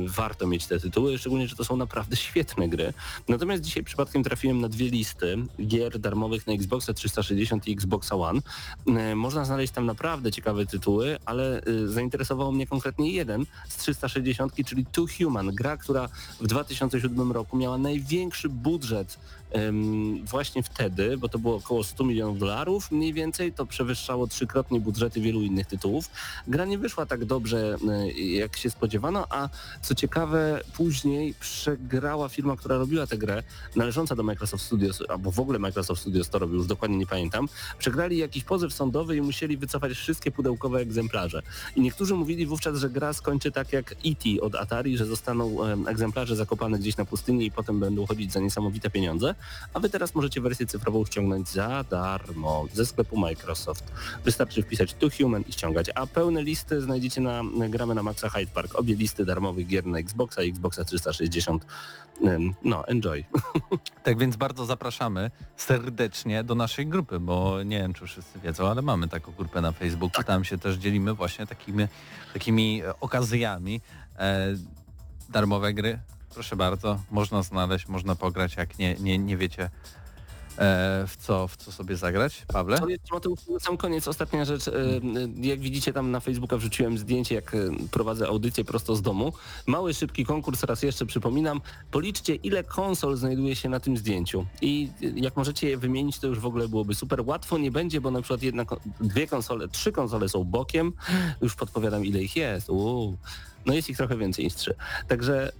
Warto 0.06 0.46
mieć 0.46 0.66
te 0.66 0.80
tytuły, 0.80 1.18
szczególnie, 1.18 1.48
że 1.48 1.56
to 1.56 1.64
są 1.64 1.76
naprawdę 1.76 2.16
świetne 2.26 2.68
gry. 2.68 2.92
Natomiast 3.28 3.62
dzisiaj 3.62 3.84
przypadkiem 3.84 4.25
trafiłem 4.26 4.60
na 4.60 4.68
dwie 4.68 4.88
listy 4.90 5.36
gier 5.66 5.98
darmowych 5.98 6.46
na 6.46 6.52
Xboxa 6.52 6.92
360 6.94 7.68
i 7.68 7.72
Xboxa 7.72 8.16
One. 8.16 8.40
E, 8.86 9.14
Można 9.14 9.44
znaleźć 9.44 9.72
tam 9.72 9.86
naprawdę 9.86 10.32
ciekawe 10.32 10.66
tytuły, 10.66 11.16
ale 11.24 11.60
e, 11.60 11.88
zainteresował 11.88 12.52
mnie 12.52 12.66
konkretnie 12.66 13.12
jeden 13.12 13.46
z 13.68 13.76
360, 13.76 14.52
czyli 14.66 14.86
Two 14.86 15.06
Human, 15.18 15.54
gra, 15.54 15.76
która 15.76 16.08
w 16.40 16.46
2007 16.46 17.32
roku 17.32 17.56
miała 17.56 17.78
największy 17.78 18.48
budżet 18.48 19.18
właśnie 20.24 20.62
wtedy, 20.62 21.16
bo 21.16 21.28
to 21.28 21.38
było 21.38 21.56
około 21.56 21.84
100 21.84 22.04
milionów 22.04 22.38
dolarów 22.38 22.90
mniej 22.90 23.12
więcej, 23.12 23.52
to 23.52 23.66
przewyższało 23.66 24.26
trzykrotnie 24.26 24.80
budżety 24.80 25.20
wielu 25.20 25.42
innych 25.42 25.66
tytułów. 25.66 26.10
Gra 26.48 26.64
nie 26.64 26.78
wyszła 26.78 27.06
tak 27.06 27.24
dobrze, 27.24 27.76
e, 27.88 28.10
jak 28.12 28.56
się 28.56 28.70
spodziewano, 28.70 29.26
a 29.30 29.48
co 29.82 29.94
ciekawe, 29.94 30.60
później 30.76 31.34
przegrała 31.40 32.28
firma, 32.28 32.56
która 32.56 32.76
robiła 32.76 33.06
tę 33.06 33.18
grę, 33.18 33.42
należąca 33.76 34.15
do 34.16 34.22
Microsoft 34.22 34.64
Studios, 34.64 35.02
albo 35.08 35.30
w 35.30 35.40
ogóle 35.40 35.58
Microsoft 35.58 36.00
Studios 36.00 36.30
to 36.30 36.38
robił, 36.38 36.56
już 36.56 36.66
dokładnie 36.66 36.96
nie 36.96 37.06
pamiętam, 37.06 37.48
przegrali 37.78 38.18
jakiś 38.18 38.44
pozew 38.44 38.72
sądowy 38.74 39.16
i 39.16 39.20
musieli 39.20 39.56
wycofać 39.56 39.92
wszystkie 39.92 40.30
pudełkowe 40.30 40.78
egzemplarze. 40.78 41.42
I 41.76 41.80
niektórzy 41.80 42.14
mówili 42.14 42.46
wówczas, 42.46 42.78
że 42.78 42.90
gra 42.90 43.12
skończy 43.12 43.52
tak 43.52 43.72
jak 43.72 43.92
E.T. 43.92 44.40
od 44.42 44.54
Atari, 44.54 44.96
że 44.96 45.06
zostaną 45.06 45.64
em, 45.64 45.88
egzemplarze 45.88 46.36
zakopane 46.36 46.78
gdzieś 46.78 46.96
na 46.96 47.04
pustyni 47.04 47.46
i 47.46 47.50
potem 47.50 47.80
będą 47.80 48.06
chodzić 48.06 48.32
za 48.32 48.40
niesamowite 48.40 48.90
pieniądze, 48.90 49.34
a 49.74 49.80
wy 49.80 49.90
teraz 49.90 50.14
możecie 50.14 50.40
wersję 50.40 50.66
cyfrową 50.66 51.04
ściągnąć 51.04 51.48
za 51.48 51.84
darmo 51.90 52.66
ze 52.74 52.86
sklepu 52.86 53.16
Microsoft. 53.16 53.84
Wystarczy 54.24 54.62
wpisać 54.62 54.94
Tu 54.94 55.08
Human 55.10 55.42
i 55.48 55.52
ściągać, 55.52 55.90
a 55.94 56.06
pełne 56.06 56.42
listy 56.42 56.80
znajdziecie 56.80 57.20
na 57.20 57.42
gramy 57.68 57.94
na 57.94 58.02
Maxa 58.02 58.28
Hyde 58.28 58.50
Park. 58.54 58.74
Obie 58.74 58.94
listy 58.94 59.24
darmowych 59.24 59.66
gier 59.66 59.86
na 59.86 59.98
Xboxa 59.98 60.42
i 60.42 60.50
Xboxa 60.50 60.84
360. 60.84 61.66
Em, 62.24 62.54
No, 62.64 62.88
enjoy. 62.88 63.24
Tak 64.06 64.18
więc 64.18 64.36
bardzo 64.36 64.66
zapraszamy 64.66 65.30
serdecznie 65.56 66.44
do 66.44 66.54
naszej 66.54 66.86
grupy, 66.86 67.20
bo 67.20 67.62
nie 67.62 67.78
wiem, 67.78 67.94
czy 67.94 68.06
wszyscy 68.06 68.40
wiedzą, 68.40 68.70
ale 68.70 68.82
mamy 68.82 69.08
taką 69.08 69.32
grupę 69.32 69.60
na 69.60 69.72
Facebooku. 69.72 70.24
Tam 70.24 70.44
się 70.44 70.58
też 70.58 70.76
dzielimy 70.76 71.14
właśnie 71.14 71.46
takimi, 71.46 71.86
takimi 72.32 72.82
e, 72.82 73.00
okazjami. 73.00 73.80
E, 74.18 74.46
darmowe 75.28 75.74
gry, 75.74 75.98
proszę 76.34 76.56
bardzo, 76.56 77.00
można 77.10 77.42
znaleźć, 77.42 77.88
można 77.88 78.14
pograć, 78.14 78.56
jak 78.56 78.78
nie, 78.78 78.94
nie, 78.94 79.18
nie 79.18 79.36
wiecie 79.36 79.70
w, 81.06 81.14
co, 81.18 81.48
w 81.48 81.56
co 81.56 81.72
sobie 81.72 81.96
zagrać. 81.96 82.42
Pawle? 82.52 82.80
Na 82.80 83.58
sam 83.60 83.76
koniec 83.76 84.08
ostatnia 84.08 84.44
rzecz. 84.44 84.68
e, 84.68 84.72
Jak 85.40 85.60
widzicie 85.60 85.92
tam 85.92 86.10
na 86.10 86.20
Facebooka 86.20 86.56
wrzuciłem 86.56 86.98
zdjęcie, 86.98 87.34
jak 87.34 87.54
e, 87.54 87.58
prowadzę 87.90 88.26
audycję 88.26 88.64
prosto 88.64 88.96
z 88.96 89.02
domu. 89.02 89.32
Mały, 89.66 89.94
szybki 89.94 90.24
konkurs, 90.24 90.62
raz 90.62 90.82
jeszcze 90.82 91.06
przypominam. 91.06 91.60
Policzcie, 91.90 92.34
ile 92.34 92.64
konsol 92.64 93.16
znajduje 93.16 93.56
się 93.56 93.68
na 93.68 93.80
tym 93.80 93.96
zdjęciu. 93.96 94.46
I 94.60 94.88
e, 95.02 95.06
jak 95.06 95.36
możecie 95.36 95.68
je 95.68 95.76
wymienić, 95.76 96.18
to 96.18 96.26
już 96.26 96.38
w 96.40 96.46
ogóle 96.46 96.68
byłoby 96.68 96.94
super. 96.94 97.22
Łatwo 97.26 97.58
nie 97.58 97.70
będzie, 97.70 98.00
bo 98.00 98.10
na 98.10 98.20
przykład 98.22 98.42
jedna, 98.42 98.64
dwie 99.00 99.26
konsole, 99.26 99.68
trzy 99.68 99.92
konsole 99.92 100.28
są 100.28 100.44
bokiem. 100.44 100.92
Już 101.40 101.54
podpowiadam, 101.54 102.04
ile 102.04 102.22
ich 102.22 102.36
jest. 102.36 102.70
Uuu. 102.70 103.16
No 103.66 103.74
jest 103.74 103.90
ich 103.90 103.96
trochę 103.96 104.16
więcej 104.16 104.44
niż 104.44 104.54
trzy. 104.54 104.74
Także 105.08 105.52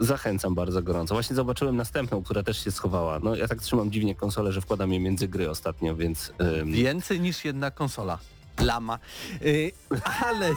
Zachęcam 0.00 0.54
bardzo 0.54 0.82
gorąco. 0.82 1.14
Właśnie 1.14 1.36
zobaczyłem 1.36 1.76
następną, 1.76 2.22
która 2.22 2.42
też 2.42 2.64
się 2.64 2.70
schowała. 2.70 3.18
No 3.18 3.36
ja 3.36 3.48
tak 3.48 3.62
trzymam 3.62 3.90
dziwnie 3.90 4.14
konsolę, 4.14 4.52
że 4.52 4.60
wkładam 4.60 4.92
je 4.92 5.00
między 5.00 5.28
gry 5.28 5.50
ostatnio, 5.50 5.96
więc... 5.96 6.32
ym, 6.60 6.72
Więcej 6.72 7.20
niż 7.20 7.44
jedna 7.44 7.70
konsola. 7.70 8.18
Lama. 8.60 8.98
Y, 9.42 9.72
ale 10.26 10.54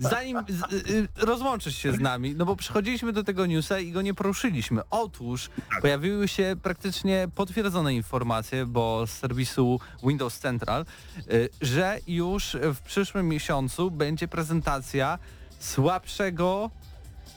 zanim 0.00 0.38
z, 0.48 0.72
y, 0.72 1.08
rozłączysz 1.16 1.76
się 1.76 1.92
z 1.92 2.00
nami, 2.00 2.34
no 2.34 2.44
bo 2.44 2.56
przychodziliśmy 2.56 3.12
do 3.12 3.24
tego 3.24 3.46
newsa 3.46 3.78
i 3.80 3.92
go 3.92 4.02
nie 4.02 4.14
poruszyliśmy. 4.14 4.82
Otóż 4.90 5.50
pojawiły 5.82 6.28
się 6.28 6.56
praktycznie 6.62 7.28
potwierdzone 7.34 7.94
informacje, 7.94 8.66
bo 8.66 9.06
z 9.06 9.10
serwisu 9.10 9.80
Windows 10.02 10.38
Central, 10.38 10.84
y, 11.32 11.48
że 11.60 11.98
już 12.06 12.56
w 12.74 12.80
przyszłym 12.80 13.28
miesiącu 13.28 13.90
będzie 13.90 14.28
prezentacja 14.28 15.18
słabszego 15.58 16.70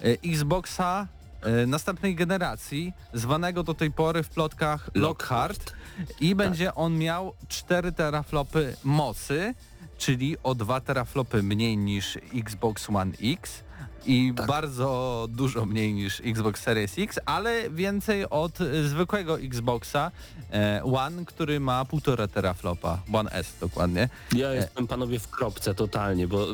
y, 0.06 0.17
Xboxa 0.25 1.08
następnej 1.67 2.15
generacji, 2.15 2.93
zwanego 3.13 3.63
do 3.63 3.73
tej 3.73 3.91
pory 3.91 4.23
w 4.23 4.30
plotkach 4.30 4.89
Lockhart. 4.95 5.73
I 6.19 6.36
będzie 6.36 6.75
on 6.75 6.97
miał 6.97 7.34
4 7.47 7.91
teraflopy 7.91 8.75
mocy, 8.84 9.54
czyli 9.99 10.35
o 10.43 10.55
2 10.55 10.81
teraflopy 10.81 11.43
mniej 11.43 11.77
niż 11.77 12.17
Xbox 12.35 12.89
One 12.89 13.12
X 13.23 13.63
i 14.05 14.33
bardzo 14.47 15.27
dużo 15.31 15.65
mniej 15.65 15.93
niż 15.93 16.21
Xbox 16.25 16.62
Series 16.62 16.93
X, 16.97 17.19
ale 17.25 17.69
więcej 17.69 18.29
od 18.29 18.57
zwykłego 18.85 19.39
Xboxa 19.39 20.12
e, 20.53 20.81
One, 20.83 21.25
który 21.25 21.59
ma 21.59 21.83
1,5 21.83 22.27
teraflopa, 22.27 22.99
One 23.13 23.31
S 23.31 23.53
dokładnie. 23.62 24.09
Ja 24.35 24.53
jestem 24.53 24.88
panowie 24.88 25.19
w 25.19 25.27
kropce 25.27 25.75
totalnie, 25.75 26.27
bo 26.27 26.45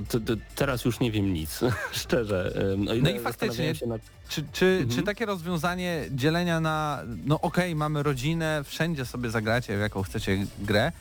teraz 0.56 0.86
już 0.86 1.00
nie 1.00 1.12
wiem 1.12 1.34
nic, 1.34 1.60
szczerze. 1.92 2.54
No 3.02 3.10
i 3.10 3.20
faktycznie- 3.20 3.74
nad... 3.88 4.02
Czy, 4.30 4.44
czy, 4.54 4.66
Mhm. 4.66 4.90
czy 4.90 5.04
takie 5.04 5.26
rozwiązanie 5.26 6.06
dzielenia 6.12 6.60
na, 6.60 7.02
no 7.26 7.42
okej, 7.42 7.76
mamy 7.76 8.04
rodzinę, 8.04 8.62
wszędzie 8.66 9.06
sobie 9.06 9.30
zagracie 9.30 9.78
w 9.78 9.80
jaką 9.80 10.04
chcecie 10.04 10.46
grę, 10.60 10.92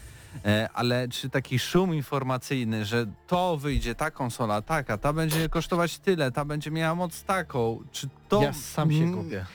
ale 0.75 1.09
czy 1.09 1.31
taki 1.31 1.59
szum 1.59 1.95
informacyjny, 1.95 2.85
że 2.85 3.07
to 3.27 3.57
wyjdzie, 3.57 3.95
ta 3.95 4.11
konsola 4.11 4.63
taka, 4.63 4.99
ta 4.99 5.13
będzie 5.13 5.49
kosztować 5.49 5.99
tyle, 5.99 6.33
ta 6.33 6.45
będzie 6.45 6.71
miała 6.71 6.95
moc 6.95 7.23
taką, 7.23 7.81
czy 7.93 8.09
to... 8.29 8.43
Ja 8.43 8.53
sam 8.53 8.93
się 8.93 9.07
gubię. 9.07 9.47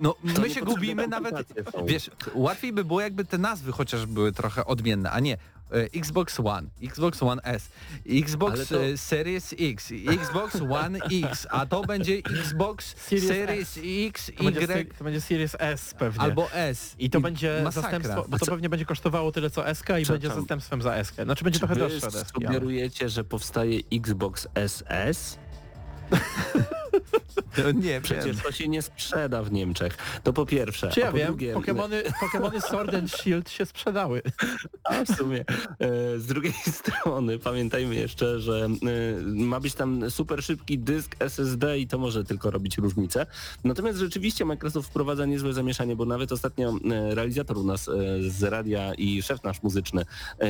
No 0.00 0.14
To 0.34 0.40
my 0.40 0.50
się 0.50 0.60
gubimy 0.60 1.08
nawet, 1.08 1.52
wiesz, 1.84 2.10
łatwiej 2.34 2.72
by 2.72 2.84
było 2.84 3.00
jakby 3.00 3.24
te 3.24 3.38
nazwy 3.38 3.72
chociaż 3.72 4.06
były 4.06 4.32
trochę 4.32 4.64
odmienne, 4.64 5.10
a 5.10 5.20
nie 5.20 5.34
e, 5.34 5.38
Xbox 6.00 6.40
One, 6.40 6.68
Xbox 6.82 7.22
One 7.22 7.42
S, 7.42 7.68
Xbox 8.06 8.68
to- 8.68 8.84
e, 8.84 8.96
Series 8.96 9.54
X, 9.60 9.92
Xbox 10.22 10.54
One 10.70 10.98
X, 11.24 11.46
a 11.50 11.66
to 11.66 11.82
będzie 11.82 12.16
Xbox 12.18 12.94
Series 13.08 13.26
Series 13.28 13.78
X, 14.08 14.30
To 14.36 14.44
będzie, 14.44 14.60
Y 14.60 14.66
se- 14.66 14.98
to 14.98 15.04
będzie 15.04 15.20
Series 15.20 15.56
S 15.58 15.94
pewnie. 15.94 16.20
albo 16.22 16.52
S. 16.52 16.94
I 16.98 17.10
to 17.10 17.20
będzie 17.20 17.60
masakra. 17.64 17.82
zastępstwo, 17.90 18.24
bo 18.28 18.38
to 18.38 18.46
co- 18.46 18.52
pewnie 18.52 18.68
będzie 18.68 18.84
kosztowało 18.86 19.32
tyle 19.32 19.50
co 19.50 19.74
SK 19.74 19.88
i 20.02 20.06
będzie 20.06 20.28
zastępstwem 20.28 20.82
za 20.82 21.04
SK. 21.04 21.14
Znaczy 21.24 21.44
będzie 21.44 21.58
trochę 21.58 21.74
Wy 21.74 21.80
droższe 21.80 22.10
sugerujecie, 22.34 23.08
że 23.08 23.24
powstaje 23.24 23.80
Xbox 23.92 24.48
SS? 24.68 25.38
To 27.56 27.70
nie 27.70 28.00
Przecież 28.00 28.24
wiem. 28.26 28.36
to 28.36 28.52
się 28.52 28.68
nie 28.68 28.82
sprzeda 28.82 29.42
w 29.42 29.52
Niemczech. 29.52 30.20
To 30.22 30.32
po 30.32 30.46
pierwsze. 30.46 30.88
Czy 30.88 31.00
ja 31.00 31.10
po 31.10 31.16
wiem, 31.16 31.26
drugie, 31.26 31.54
Pokemony, 31.54 32.02
Pokemony 32.20 32.60
Sword 32.60 32.94
and 32.94 33.10
Shield 33.10 33.50
się 33.50 33.66
sprzedały. 33.66 34.22
A 34.84 35.04
w 35.04 35.16
sumie. 35.16 35.40
E, 35.78 36.18
Z 36.18 36.26
drugiej 36.26 36.52
strony 36.78 37.38
pamiętajmy 37.38 37.94
jeszcze, 37.94 38.40
że 38.40 38.64
e, 38.64 39.22
ma 39.22 39.60
być 39.60 39.74
tam 39.74 40.10
super 40.10 40.42
szybki 40.42 40.78
dysk 40.78 41.16
SSD 41.18 41.78
i 41.78 41.86
to 41.86 41.98
może 41.98 42.24
tylko 42.24 42.50
robić 42.50 42.78
różnicę. 42.78 43.26
Natomiast 43.64 43.98
rzeczywiście 43.98 44.44
Microsoft 44.44 44.88
wprowadza 44.88 45.26
niezłe 45.26 45.52
zamieszanie, 45.52 45.96
bo 45.96 46.04
nawet 46.04 46.32
ostatnio 46.32 46.70
e, 46.70 47.14
realizator 47.14 47.58
u 47.58 47.64
nas 47.64 47.84
z 48.28 48.42
radia 48.42 48.94
i 48.94 49.22
szef 49.22 49.42
nasz 49.44 49.62
muzyczny 49.62 50.04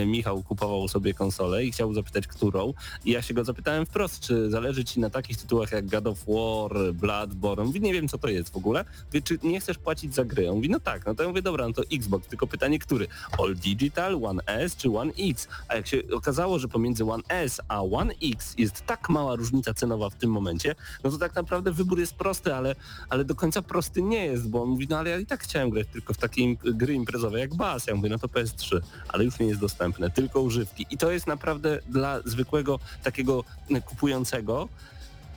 Michał 0.07 0.43
kupował 0.43 0.89
sobie 0.89 1.15
konsolę 1.15 1.65
i 1.65 1.73
chciał 1.73 1.95
zapytać, 1.95 2.27
którą. 2.27 2.75
I 3.05 3.11
ja 3.11 3.23
się 3.23 3.35
go 3.35 3.45
zapytałem 3.45 3.87
wprost, 3.87 4.21
czy 4.21 4.51
zależy 4.51 4.85
ci 4.85 5.01
na 5.01 5.11
takich 5.11 5.37
tytułach 5.47 5.73
jak 5.73 5.87
God 5.87 6.07
of 6.07 6.19
War, 6.29 6.95
Bloodborne. 6.95 7.65
Mówi, 7.65 7.81
nie 7.81 7.93
wiem 7.93 8.09
co 8.09 8.19
to 8.19 8.29
jest 8.29 8.53
w 8.53 8.57
ogóle. 8.57 8.85
Mówi, 9.07 9.23
czy 9.23 9.39
nie 9.43 9.61
chcesz 9.61 9.79
płacić 9.79 10.15
za 10.15 10.25
gry? 10.25 10.51
On 10.51 10.57
mówi, 10.57 10.71
no 10.71 10.81
tak. 10.81 11.07
No 11.07 11.15
to 11.15 11.23
ja 11.23 11.29
mówię, 11.29 11.43
dobra, 11.43 11.67
no 11.67 11.73
to 11.73 11.83
Xbox, 11.93 12.29
tylko 12.29 12.47
pytanie, 12.47 12.79
który? 12.79 13.07
All 13.39 13.55
Digital, 13.55 14.25
One 14.25 14.43
S 14.47 14.77
czy 14.77 14.89
One 14.89 15.13
X? 15.19 15.49
A 15.69 15.75
jak 15.75 15.87
się 15.87 16.03
okazało, 16.13 16.59
że 16.59 16.69
pomiędzy 16.69 17.05
One 17.05 17.23
S 17.29 17.61
a 17.69 17.83
One 17.83 18.15
X 18.23 18.55
jest 18.59 18.87
tak 18.87 19.09
mała 19.09 19.37
różnica 19.37 19.75
cenowa 19.75 20.11
w 20.11 20.15
tym 20.15 20.31
momencie, 20.31 20.75
no 21.05 21.11
to 21.11 21.19
tak 21.19 21.35
naprawdę 21.35 21.73
wybór 21.73 21.99
jest 21.99 22.15
prosty, 22.15 22.55
ale, 22.55 22.75
ale 23.09 23.25
do 23.25 23.35
końca 23.35 23.63
prosty 23.63 24.03
nie 24.03 24.27
jest, 24.27 24.49
bo 24.49 24.63
on 24.63 24.69
mówi, 24.69 24.87
no 24.91 24.99
ale 24.99 25.11
ja 25.11 25.19
i 25.19 25.27
tak 25.27 25.43
chciałem 25.43 25.71
grać 25.71 25.87
tylko 25.93 26.15
w 26.15 26.17
takie 26.19 26.57
gry 26.57 26.95
imprezowe 26.95 27.39
jak 27.39 27.55
Bass. 27.55 27.87
Ja 27.87 27.95
mówię, 27.95 28.09
no 28.09 28.19
to 28.19 28.27
PS3, 28.27 28.81
ale 29.09 29.25
już 29.25 29.39
nie 29.39 29.47
jest 29.47 29.61
dostępne, 29.61 30.11
tylko 30.11 30.41
używki. 30.41 30.87
I 30.91 30.99
to 30.99 31.11
jest 31.13 31.27
naprawdę 31.27 31.81
dla 31.89 32.21
zwykłego 32.25 32.79
takiego 33.03 33.45
kupującego 33.87 34.69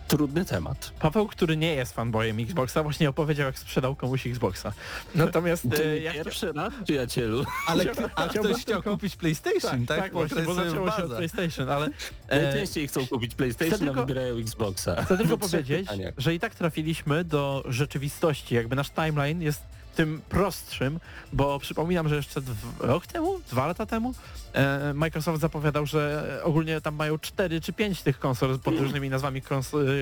trudny 0.10 0.46
temat. 0.46 0.92
Paweł, 1.00 1.28
który 1.28 1.58
nie 1.58 1.74
jest 1.76 1.94
fanboyem 1.94 2.40
Xboxa, 2.40 2.84
właśnie 2.84 3.10
opowiedział, 3.10 3.46
jak 3.46 3.60
sprzedał 3.60 3.96
komuś 3.96 4.28
Xboxa. 4.28 4.74
Natomiast 5.16 5.64
To 5.72 5.84
e, 5.84 6.00
jak 6.00 6.14
pierwszy 6.14 6.52
raz, 6.54 6.74
przyjacielu. 6.84 7.46
Ale 7.68 7.86
a 8.16 8.28
ktoś 8.28 8.62
chciał 8.62 8.82
tylko- 8.82 8.92
kupić 8.92 9.16
PlayStation, 9.16 9.86
tak? 9.86 9.98
tak, 10.00 10.12
właśnie, 10.14 10.42
bo 10.42 10.54
zaczęło 10.54 10.92
się 10.92 11.04
od. 11.04 11.16
PlayStation, 11.16 11.70
ale 11.70 11.90
e, 12.28 12.42
Najczęściej 12.44 12.88
chcą 12.88 13.08
kupić 13.08 13.36
PlayStation, 13.36 13.80
tylko- 13.80 14.00
a 14.00 14.06
wybierają 14.06 14.38
Xboxa. 14.38 15.04
chcę 15.04 15.18
tylko 15.18 15.38
powiedzieć, 15.38 15.88
pytaniach. 15.88 16.14
że 16.18 16.34
i 16.36 16.40
tak 16.40 16.56
trafiliśmy 16.56 17.24
do 17.24 17.64
rzeczywistości. 17.68 18.56
Jakby 18.56 18.76
nasz 18.76 18.90
timeline 18.90 19.42
jest 19.42 19.62
tym 20.00 20.22
prostszym, 20.30 21.00
bo 21.34 21.60
przypominam, 21.60 22.10
że 22.10 22.16
jeszcze 22.16 22.42
rok 22.80 23.08
temu, 23.08 23.40
dwa 23.52 23.68
lata 23.68 23.86
temu 23.86 24.14
e, 24.54 24.94
Microsoft 24.94 25.42
zapowiadał, 25.42 25.86
że 25.86 26.24
ogólnie 26.44 26.82
tam 26.82 26.96
mają 26.96 27.20
cztery 27.20 27.62
czy 27.62 27.74
pięć 27.74 28.02
tych 28.02 28.20
konsol 28.20 28.60
pod 28.60 28.80
różnymi 28.80 29.10
nazwami 29.10 29.42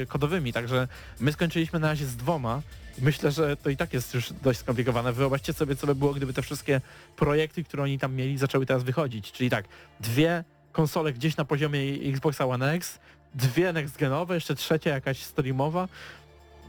e, 0.02 0.06
kodowymi, 0.06 0.54
także 0.54 0.88
my 1.20 1.32
skończyliśmy 1.32 1.80
na 1.80 1.88
razie 1.88 2.06
z 2.06 2.16
dwoma. 2.16 2.62
Myślę, 3.02 3.32
że 3.32 3.58
to 3.58 3.70
i 3.70 3.78
tak 3.78 3.94
jest 3.94 4.14
już 4.14 4.34
dość 4.44 4.60
skomplikowane. 4.60 5.14
Wyobraźcie 5.14 5.54
sobie, 5.54 5.76
co 5.76 5.88
by 5.88 5.96
było, 5.96 6.14
gdyby 6.14 6.34
te 6.34 6.42
wszystkie 6.42 6.82
projekty, 7.16 7.64
które 7.64 7.84
oni 7.84 8.00
tam 8.00 8.16
mieli, 8.16 8.38
zaczęły 8.38 8.66
teraz 8.66 8.84
wychodzić. 8.84 9.32
Czyli 9.32 9.50
tak, 9.50 9.66
dwie 10.00 10.44
konsole 10.72 11.14
gdzieś 11.14 11.38
na 11.38 11.46
poziomie 11.46 11.80
Xboxa 12.04 12.46
One 12.46 12.74
X, 12.74 13.00
dwie 13.36 13.74
next-genowe, 13.74 14.34
jeszcze 14.34 14.56
trzecia 14.56 14.90
jakaś 14.90 15.24
streamowa. 15.24 15.88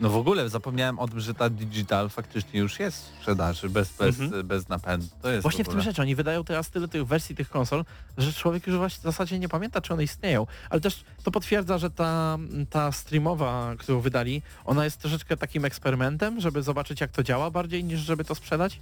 No 0.00 0.11
w 0.11 0.16
ogóle 0.16 0.48
zapomniałem 0.48 0.98
o 0.98 1.08
tym, 1.08 1.20
że 1.20 1.34
ta 1.34 1.50
digital 1.50 2.08
faktycznie 2.11 2.61
już 2.61 2.80
jest 2.80 3.02
w 3.02 3.18
sprzedaży 3.18 3.68
bez, 3.68 3.92
bez, 3.96 4.20
Mhm. 4.20 4.46
bez 4.46 4.68
napędu. 4.68 5.06
To 5.22 5.30
jest 5.30 5.42
Właśnie 5.42 5.64
w 5.64 5.68
w 5.68 5.70
tym 5.70 5.80
rzecz, 5.80 5.98
oni 5.98 6.14
wydają 6.14 6.44
teraz 6.44 6.70
tyle 6.70 6.88
tych 6.88 7.06
wersji 7.06 7.37
tych 7.37 7.48
konsol, 7.50 7.84
że 8.18 8.32
człowiek 8.32 8.66
już 8.66 8.76
właśnie 8.76 9.00
w 9.00 9.02
zasadzie 9.02 9.38
nie 9.38 9.48
pamięta, 9.48 9.80
czy 9.80 9.92
one 9.92 10.04
istnieją. 10.04 10.46
Ale 10.70 10.80
też 10.80 11.04
to 11.22 11.30
potwierdza, 11.30 11.78
że 11.78 11.90
ta, 11.90 12.38
ta 12.70 12.92
streamowa, 12.92 13.74
którą 13.78 14.00
wydali, 14.00 14.42
ona 14.64 14.84
jest 14.84 15.00
troszeczkę 15.00 15.37
takim 15.37 15.64
eksperymentem, 15.64 16.40
żeby 16.40 16.62
zobaczyć 16.62 17.00
jak 17.00 17.11
to 17.11 17.22
działa 17.22 17.50
bardziej 17.50 17.84
niż 17.84 18.00
żeby 18.00 18.24
to 18.24 18.34
sprzedać. 18.34 18.80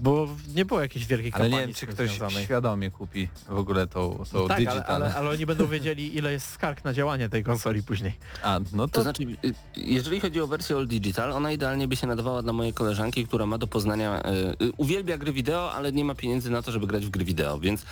Bo 0.00 0.28
nie 0.54 0.64
było 0.64 0.80
jakiejś 0.80 1.06
wielkiej 1.06 1.32
Ale 1.34 1.42
kampanii 1.42 1.58
nie 1.58 1.66
wiem, 1.66 1.74
czy 1.74 1.86
ktoś 1.86 2.10
związanej. 2.10 2.44
świadomie 2.44 2.90
kupi 2.90 3.28
w 3.48 3.58
ogóle 3.58 3.86
tą, 3.86 4.24
tą 4.32 4.48
Tak, 4.48 4.56
ale, 4.56 4.66
digital. 4.66 4.84
ale, 5.02 5.14
ale 5.14 5.30
oni 5.30 5.46
będą 5.46 5.66
wiedzieli, 5.76 6.16
ile 6.16 6.32
jest 6.32 6.50
skarg 6.50 6.84
na 6.84 6.92
działanie 6.94 7.28
tej 7.28 7.44
konsoli 7.44 7.82
później. 7.82 8.12
A, 8.42 8.60
no 8.72 8.88
To 8.88 8.92
to, 8.94 9.02
znaczy, 9.02 9.22
y, 9.22 9.54
jeżeli 9.76 10.20
chodzi 10.20 10.40
o 10.40 10.46
wersję 10.46 10.76
All 10.76 10.86
Digital, 10.86 11.32
ona 11.32 11.52
idealnie 11.52 11.88
by 11.88 11.96
się 11.96 12.06
nadawała 12.06 12.42
dla 12.42 12.52
mojej 12.52 12.72
koleżanki, 12.72 13.26
która 13.26 13.46
ma 13.46 13.58
do 13.58 13.66
poznania, 13.66 14.22
y, 14.60 14.64
y, 14.64 14.72
uwielbia 14.76 15.18
gry 15.18 15.32
wideo, 15.32 15.72
ale 15.72 15.92
nie 15.92 16.04
ma 16.04 16.14
pieniędzy 16.14 16.50
na 16.50 16.62
to, 16.62 16.72
żeby 16.72 16.86
grać 16.86 17.06
w 17.06 17.10
gry 17.10 17.24
wideo, 17.24 17.58
więc 17.58 17.82
y, 17.82 17.86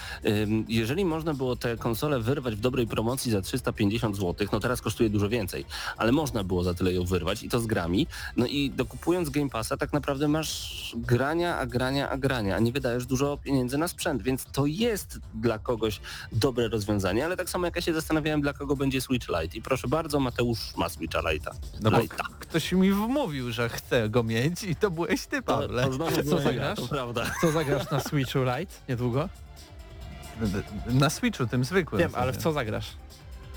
jeżeli 0.68 1.04
można 1.04 1.34
było 1.34 1.56
te 1.56 1.76
konsole 1.76 2.20
wyrwać 2.20 2.54
w 2.56 2.60
dobrej 2.60 2.86
promocji 2.86 3.32
za 3.32 3.42
350 3.42 4.16
zł, 4.16 4.48
no 4.52 4.60
teraz 4.60 4.80
kosztuje 4.80 5.10
dużo 5.10 5.28
więcej, 5.28 5.64
ale 5.96 6.12
można 6.12 6.44
było 6.44 6.64
za 6.64 6.74
tyle 6.74 6.92
ją 6.92 7.04
wyrwać 7.04 7.42
i 7.42 7.48
to 7.48 7.60
z 7.60 7.66
grami, 7.66 8.06
no 8.36 8.46
i 8.46 8.70
dokupując 8.70 9.30
Game 9.30 9.50
Passa 9.50 9.76
tak 9.76 9.92
naprawdę 9.92 10.28
masz 10.28 10.92
grania, 10.96 11.56
a 11.58 11.66
grania, 11.66 11.95
a 12.02 12.16
grania, 12.16 12.56
a 12.56 12.58
nie 12.58 12.72
wydajesz 12.72 13.06
dużo 13.06 13.36
pieniędzy 13.36 13.78
na 13.78 13.88
sprzęt, 13.88 14.22
więc 14.22 14.44
to 14.44 14.66
jest 14.66 15.18
dla 15.34 15.58
kogoś 15.58 16.00
dobre 16.32 16.68
rozwiązanie, 16.68 17.24
ale 17.24 17.36
tak 17.36 17.50
samo 17.50 17.66
jak 17.66 17.76
ja 17.76 17.82
się 17.82 17.94
zastanawiałem, 17.94 18.40
dla 18.40 18.52
kogo 18.52 18.76
będzie 18.76 19.00
Switch 19.00 19.28
Lite 19.28 19.56
i 19.58 19.62
proszę 19.62 19.88
bardzo, 19.88 20.20
Mateusz 20.20 20.76
ma 20.76 20.88
Switcha 20.88 21.20
Lite'a. 21.20 21.50
no 21.80 21.90
bo 21.90 21.96
Lite'a. 21.96 22.24
ktoś 22.38 22.72
mi 22.72 22.92
wmówił, 22.92 23.52
że 23.52 23.68
chce 23.68 24.08
go 24.08 24.22
mieć 24.22 24.62
i 24.62 24.76
to 24.76 24.90
byłeś 24.90 25.26
ty, 25.26 25.36
To, 25.36 25.58
Pawle. 25.60 25.84
to 25.84 25.92
znowu 25.92 26.22
Co 26.22 26.36
ja, 26.38 26.42
zagrasz? 26.44 26.78
to 26.80 26.88
prawda. 26.88 27.30
Co 27.40 27.52
zagrasz 27.52 27.90
na 27.90 28.00
Switchu 28.00 28.38
Lite 28.38 28.72
niedługo? 28.88 29.28
Na 30.86 31.10
Switchu, 31.10 31.46
tym 31.46 31.64
zwykłym. 31.64 31.98
Wiem, 32.00 32.10
ale 32.14 32.32
w 32.32 32.36
co 32.36 32.52
zagrasz? 32.52 32.86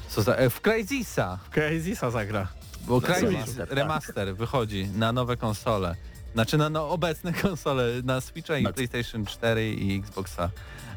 Co 0.10 0.22
za... 0.22 0.36
e, 0.36 0.50
W 0.50 0.62
Crysisa, 0.62 1.38
W 1.44 1.50
Crysisa 1.50 2.12
zagra. 2.12 2.48
bo 2.88 3.02
Crysis 3.02 3.24
remaster, 3.24 3.68
tak. 3.68 3.78
remaster 3.78 4.36
wychodzi 4.36 4.88
na 4.96 5.12
nowe 5.12 5.38
konsole. 5.38 5.96
Znaczy 6.34 6.58
na 6.58 6.70
no, 6.70 6.90
obecne 6.90 7.34
konsole, 7.42 7.84
na 8.04 8.22
Switcha 8.22 8.58
i 8.58 8.64
Tak. 8.64 8.76
PlayStation 8.76 9.26
4 9.26 9.74
i 9.74 10.00
Xboxa 10.00 10.50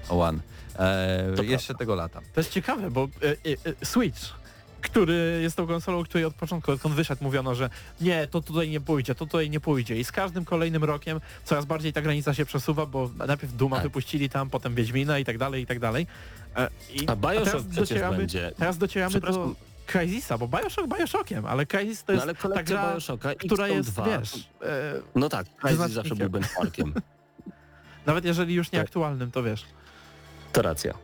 One. 0.08 0.38
E, 0.78 1.44
jeszcze 1.44 1.74
tego 1.74 1.94
lata. 1.94 2.20
To 2.34 2.40
jest 2.40 2.50
ciekawe, 2.50 2.90
bo 2.90 3.08
e, 3.22 3.28
e, 3.28 3.34
e, 3.82 3.86
Switch, 3.86 4.20
który 4.80 5.38
jest 5.42 5.56
tą 5.56 5.66
konsolą, 5.66 6.04
której 6.04 6.24
od 6.24 6.34
początku, 6.34 6.72
odkąd 6.72 6.94
wyszedł, 6.94 7.24
mówiono, 7.24 7.54
że 7.54 7.70
nie, 8.00 8.26
to 8.26 8.40
tutaj 8.40 8.70
nie 8.70 8.80
pójdzie, 8.80 9.14
to 9.14 9.26
tutaj 9.26 9.50
nie 9.50 9.60
pójdzie. 9.60 9.96
I 9.96 10.04
z 10.04 10.12
każdym 10.12 10.44
kolejnym 10.44 10.84
rokiem 10.84 11.20
coraz 11.44 11.64
bardziej 11.64 11.92
ta 11.92 12.02
granica 12.02 12.34
się 12.34 12.44
przesuwa, 12.46 12.86
bo 12.86 13.10
najpierw 13.26 13.56
Duma 13.56 13.76
Tak. 13.76 13.82
wypuścili 13.82 14.28
tam, 14.30 14.50
potem 14.50 14.74
Wiedźmina 14.74 15.18
i 15.18 15.24
tak 15.24 15.38
dalej, 15.38 15.62
i 15.62 15.66
tak 15.66 15.78
dalej. 15.78 16.06
E, 16.56 16.68
I 16.94 17.08
A 17.08 17.16
Bioshock 17.16 17.44
teraz 17.44 17.62
przecież 17.62 17.88
docieramy, 17.88 18.16
będzie. 18.16 18.52
teraz 18.58 18.78
docieramy 18.78 19.20
do. 19.20 19.54
Crysisa, 19.92 20.38
bo 20.38 20.48
Bioshock 20.48 20.98
Bioshockiem, 20.98 21.46
ale 21.46 21.66
Crysis 21.66 22.04
to 22.04 22.12
No 22.12 22.24
jest 22.24 22.42
ale 22.44 22.54
ta 22.54 22.62
gra, 22.62 22.92
Bioshocka, 22.92 23.34
która 23.34 23.64
XCOM 23.64 23.76
jest, 23.78 23.90
2, 23.90 24.04
wiesz, 24.18 24.48
e, 24.62 24.94
No 25.14 25.28
tak, 25.28 25.46
Crysis 25.56 25.90
zawsze 25.90 26.14
był 26.16 26.30
benchmarkiem. 26.30 26.94
nawet 28.06 28.24
jeżeli 28.24 28.54
już 28.54 28.66
Tak. 28.68 28.72
nieaktualnym, 28.72 29.30
to 29.30 29.42
wiesz. 29.42 29.64
To 30.52 30.62
racja. 30.62 30.94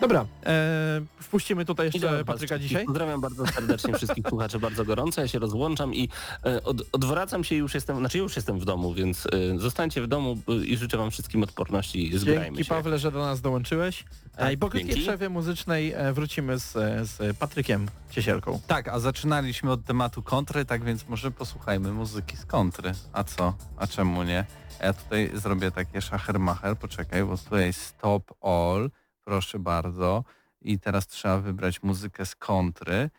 Dobra, 0.00 0.26
e, 0.46 1.00
wpuścimy 1.20 1.64
tutaj 1.64 1.86
jeszcze 1.86 2.08
Patryka 2.08 2.34
wszystkich. 2.36 2.60
dzisiaj. 2.60 2.84
Pozdrawiam 2.84 3.20
bardzo 3.20 3.46
serdecznie 3.46 3.94
wszystkich 3.94 4.24
słuchaczy 4.28 4.58
bardzo 4.58 4.84
gorąco. 4.84 5.20
Ja 5.20 5.28
się 5.28 5.38
rozłączam 5.38 5.94
i 5.94 6.08
e, 6.44 6.62
od, 6.64 6.82
odwracam 6.92 7.44
się 7.44 7.54
i 7.54 7.58
już 7.58 7.74
jestem, 7.74 7.98
znaczy 7.98 8.18
już 8.18 8.36
jestem 8.36 8.58
w 8.58 8.64
domu, 8.64 8.94
więc 8.94 9.26
e, 9.26 9.58
zostańcie 9.58 10.02
w 10.02 10.06
domu 10.06 10.38
e, 10.48 10.52
i 10.64 10.76
życzę 10.76 10.96
wam 10.96 11.10
wszystkim 11.10 11.42
odporności. 11.42 12.18
Zgrajmy 12.18 12.44
Dzięki 12.44 12.64
się. 12.64 12.68
Pawle, 12.68 12.98
że 12.98 13.12
do 13.12 13.18
nas 13.18 13.40
dołączyłeś. 13.40 14.04
Tak, 14.36 14.52
I 14.52 14.58
po 14.58 14.68
krótkiej 14.68 14.96
przerwie 14.96 15.28
muzycznej 15.28 15.92
e, 15.92 16.12
wrócimy 16.12 16.58
z, 16.58 16.72
z 17.08 17.36
Patrykiem 17.36 17.86
Ciesielką. 18.10 18.60
Tak, 18.66 18.88
a 18.88 18.98
zaczynaliśmy 18.98 19.70
od 19.72 19.84
tematu 19.84 20.22
kontry, 20.22 20.64
tak 20.64 20.84
więc 20.84 21.08
może 21.08 21.30
posłuchajmy 21.30 21.92
muzyki 21.92 22.36
z 22.36 22.46
kontry. 22.46 22.92
A 23.12 23.24
co? 23.24 23.54
A 23.76 23.86
czemu 23.86 24.22
nie? 24.22 24.44
Ja 24.82 24.92
tutaj 24.92 25.30
zrobię 25.34 25.70
takie 25.70 26.02
szachermacher, 26.02 26.76
poczekaj, 26.76 27.24
bo 27.24 27.36
tutaj 27.38 27.72
stop 27.72 28.44
all, 28.44 28.90
proszę 29.30 29.58
bardzo. 29.58 30.24
I 30.62 30.78
teraz 30.78 31.06
trzeba 31.06 31.38
wybrać 31.38 31.82
muzykę 31.82 32.26
z 32.26 32.34
kontry 32.34 33.10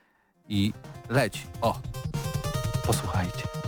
i 0.50 0.74
leci. 1.10 1.44
O, 1.62 1.80
posłuchajcie. 2.86 3.61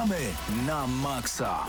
Gramy 0.00 0.32
na 0.66 0.86
maksa. 0.86 1.66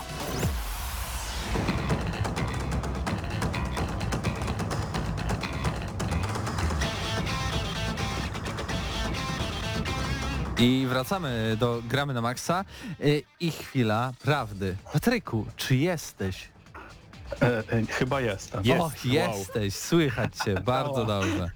I 10.58 10.86
wracamy 10.88 11.56
do 11.58 11.82
Gramy 11.88 12.14
na 12.14 12.20
Maxa 12.20 12.64
y, 13.00 13.22
i 13.40 13.50
chwila 13.50 14.12
prawdy. 14.22 14.76
Patryku, 14.92 15.46
czy 15.56 15.76
jesteś? 15.76 16.48
E, 17.42 17.58
e, 17.58 17.86
chyba 17.86 18.20
jestem. 18.20 18.64
Jest, 18.64 18.80
o, 18.80 18.84
wow. 18.84 18.92
jesteś, 19.04 19.74
słychać 19.74 20.36
cię, 20.44 20.54
bardzo 20.74 21.04
dobrze. 21.04 21.50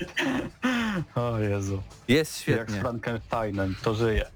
O 1.14 1.38
Jezu. 1.38 1.82
Jest 2.08 2.18
Jak 2.18 2.26
z 2.26 2.40
świetnie. 2.40 2.80
Frankensteinem, 2.80 3.76
to 3.82 3.94
żyje. 3.94 4.26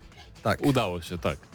Tak. 0.42 0.66
Udało 0.66 1.02
się, 1.02 1.18
tak. 1.18 1.49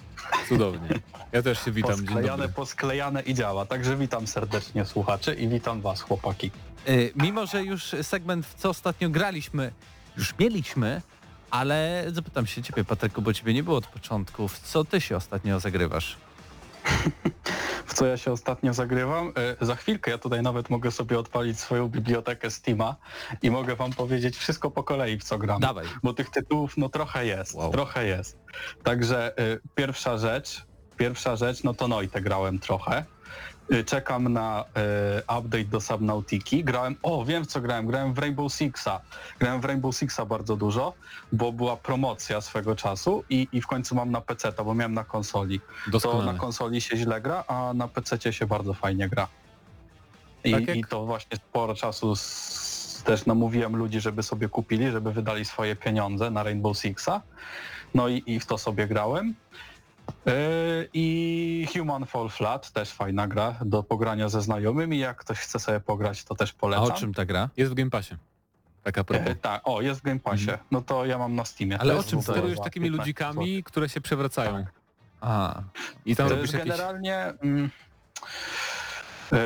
Cudownie. 0.50 0.90
Ja 1.32 1.42
też 1.42 1.66
się 1.66 1.72
witam, 1.72 1.96
Posklejane, 1.96 2.50
posklejane 2.50 3.22
i 3.22 3.34
działa. 3.34 3.66
Także 3.66 3.98
witam 3.98 4.28
serdecznie 4.28 4.86
słuchaczy 4.86 5.34
i 5.34 5.48
witam 5.48 5.82
was 5.82 6.02
chłopaki. 6.02 6.52
Y, 6.90 7.12
Mimo, 7.16 7.46
że 7.46 7.64
już 7.64 7.96
segment 8.02 8.46
w 8.46 8.54
co 8.54 8.70
ostatnio 8.70 9.10
graliśmy, 9.10 9.72
już 10.18 10.34
mieliśmy, 10.40 11.02
ale 11.52 12.06
zapytam 12.12 12.48
się 12.48 12.64
ciebie, 12.64 12.84
Patryku, 12.84 13.22
bo 13.22 13.34
ciebie 13.34 13.54
nie 13.54 13.64
było 13.64 13.78
od 13.78 13.88
początku. 13.88 14.48
W 14.48 14.60
co 14.60 14.86
ty 14.86 15.02
się 15.02 15.18
ostatnio 15.18 15.60
zagrywasz? 15.60 16.18
W 17.86 17.94
co 17.94 18.06
ja 18.06 18.18
się 18.18 18.32
ostatnio 18.32 18.74
zagrywam? 18.74 19.34
E, 19.62 19.66
za 19.66 19.76
chwilkę 19.76 20.12
ja 20.12 20.18
tutaj 20.18 20.42
nawet 20.42 20.70
mogę 20.70 20.92
sobie 20.92 21.20
odpalić 21.20 21.60
swoją 21.60 21.88
bibliotekę 21.88 22.52
Steama 22.52 22.96
i 23.42 23.52
mogę 23.52 23.76
wam 23.76 23.94
powiedzieć 23.94 24.38
wszystko 24.38 24.72
po 24.72 24.84
kolei, 24.84 25.18
w 25.20 25.24
co 25.24 25.38
gram. 25.38 25.62
Dawaj. 25.62 25.86
Bo 26.04 26.14
tych 26.14 26.30
tytułów 26.30 26.78
no 26.78 26.90
trochę 26.90 27.26
jest, 27.26 27.54
Wow. 27.54 27.72
trochę 27.72 28.06
jest. 28.06 28.38
Także 28.84 29.40
y, 29.40 29.60
pierwsza 29.76 30.18
rzecz, 30.18 30.66
pierwsza 30.98 31.36
rzecz, 31.36 31.64
no 31.64 31.74
to 31.74 31.88
Noite 31.88 32.22
grałem 32.22 32.60
trochę. 32.60 33.06
Y, 33.72 33.84
czekam 33.84 34.34
na 34.34 34.66
y, 35.18 35.38
update 35.40 35.64
do 35.64 35.82
Subnautiki. 35.82 36.64
Grałem, 36.64 36.96
o 37.04 37.26
wiem 37.26 37.46
co 37.46 37.62
grałem, 37.62 37.88
grałem 37.88 38.14
w 38.14 38.18
Rainbow 38.18 38.54
Sixa. 38.54 39.02
Grałem 39.40 39.62
w 39.62 39.66
Rainbow 39.66 39.96
Sixa 39.96 40.26
bardzo 40.26 40.56
dużo, 40.56 40.94
bo 41.32 41.52
była 41.52 41.78
promocja 41.78 42.42
swego 42.42 42.76
czasu 42.76 43.24
i, 43.30 43.48
i 43.52 43.62
w 43.62 43.68
końcu 43.68 43.96
mam 43.96 44.12
na 44.12 44.22
PC, 44.22 44.52
bo 44.66 44.74
miałem 44.74 44.94
na 44.94 45.04
konsoli. 45.04 45.60
To 45.60 45.66
na 45.86 45.92
Doskonale. 45.92 46.40
konsoli 46.40 46.82
się 46.82 46.98
źle 46.98 47.22
gra, 47.22 47.44
a 47.48 47.74
na 47.76 47.88
PC 47.88 48.34
się 48.34 48.46
bardzo 48.46 48.74
fajnie 48.74 49.10
gra. 49.10 49.28
I, 50.44 50.52
Tak 50.52 50.68
jak- 50.68 50.78
i 50.78 50.84
to 50.84 51.06
właśnie 51.06 51.38
sporo 51.38 51.76
czasu 51.76 52.12
s- 52.12 53.02
też 53.06 53.26
namówiłem 53.26 53.76
ludzi, 53.76 54.02
żeby 54.02 54.24
sobie 54.24 54.50
kupili, 54.50 54.92
żeby 54.92 55.12
wydali 55.14 55.46
swoje 55.46 55.76
pieniądze 55.76 56.32
na 56.32 56.44
Rainbow 56.44 56.78
Sixa. 56.78 57.22
No 57.94 58.08
i, 58.08 58.24
i 58.26 58.40
w 58.40 58.46
to 58.46 58.58
sobie 58.58 58.88
grałem. 58.88 59.36
Yy, 60.26 60.34
I 60.94 61.68
Human 61.74 62.06
Fall 62.06 62.30
Flat, 62.30 62.72
też 62.72 62.92
fajna 62.92 63.28
gra 63.28 63.56
do 63.66 63.84
pogrania 63.84 64.30
ze 64.30 64.42
znajomymi. 64.42 65.00
Jak 65.00 65.18
ktoś 65.18 65.38
chce 65.40 65.60
sobie 65.60 65.80
pograć, 65.80 66.24
to 66.24 66.36
też 66.36 66.52
A 66.52 66.54
polecam. 66.60 66.86
o 66.86 66.92
czym 66.92 67.14
ta 67.14 67.26
gra? 67.26 67.50
Jest 67.58 67.72
w 67.72 67.76
Game 67.76 67.90
Passie. 67.92 68.16
Tak 68.84 68.98
a 68.98 69.04
propos. 69.04 69.28
E, 69.28 69.36
tak, 69.36 69.62
o, 69.64 69.82
jest 69.82 70.00
w 70.00 70.04
Game 70.04 70.20
Passie. 70.20 70.52
No 70.72 70.82
to 70.82 71.06
ja 71.06 71.18
mam 71.18 71.36
na 71.36 71.46
Steamie. 71.46 71.80
Ale 71.80 71.98
o 71.98 72.04
czym 72.04 72.22
sterujesz 72.22 72.60
takimi 72.60 72.86
15 72.86 73.02
ludzikami, 73.02 73.64
które 73.64 73.90
się 73.90 74.02
przewracają? 74.02 74.66
A, 75.22 75.62
I 76.06 76.16
tam 76.16 76.28
To 76.30 76.36
robisz 76.36 76.54
jest 76.54 76.54
jakieś... 76.54 76.72
generalnie... 76.72 77.18
Mm, 77.18 77.70
e, 79.34 79.38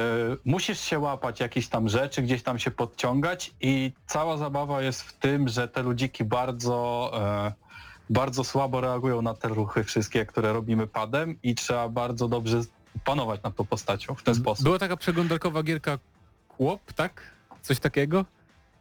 musisz 0.46 0.80
się 0.80 1.00
łapać 1.00 1.40
jakichś 1.40 1.68
tam 1.68 1.90
rzeczy, 1.90 2.22
gdzieś 2.22 2.44
tam 2.44 2.60
się 2.60 2.72
podciągać 2.72 3.54
i 3.62 3.92
cała 4.08 4.38
zabawa 4.38 4.82
jest 4.82 5.04
w 5.04 5.14
tym, 5.14 5.48
że 5.48 5.68
te 5.68 5.84
ludziki 5.84 6.24
bardzo... 6.24 7.12
E, 7.14 7.69
bardzo 8.10 8.44
słabo 8.44 8.82
reagują 8.82 9.22
na 9.22 9.34
te 9.34 9.48
ruchy 9.48 9.84
wszystkie, 9.84 10.26
które 10.26 10.54
robimy 10.54 10.88
padem 10.88 11.36
i 11.44 11.56
trzeba 11.56 11.90
bardzo 11.90 12.28
dobrze 12.28 12.62
panować 13.06 13.44
nad 13.44 13.56
tą 13.56 13.66
postacią 13.66 14.16
w 14.16 14.24
ten 14.24 14.36
sposób. 14.36 14.64
Była 14.64 14.80
taka 14.80 14.98
przeglądarkowa 14.98 15.64
gierka 15.64 16.00
Kłop, 16.48 16.94
tak? 16.94 17.22
Coś 17.62 17.80
takiego? 17.80 18.26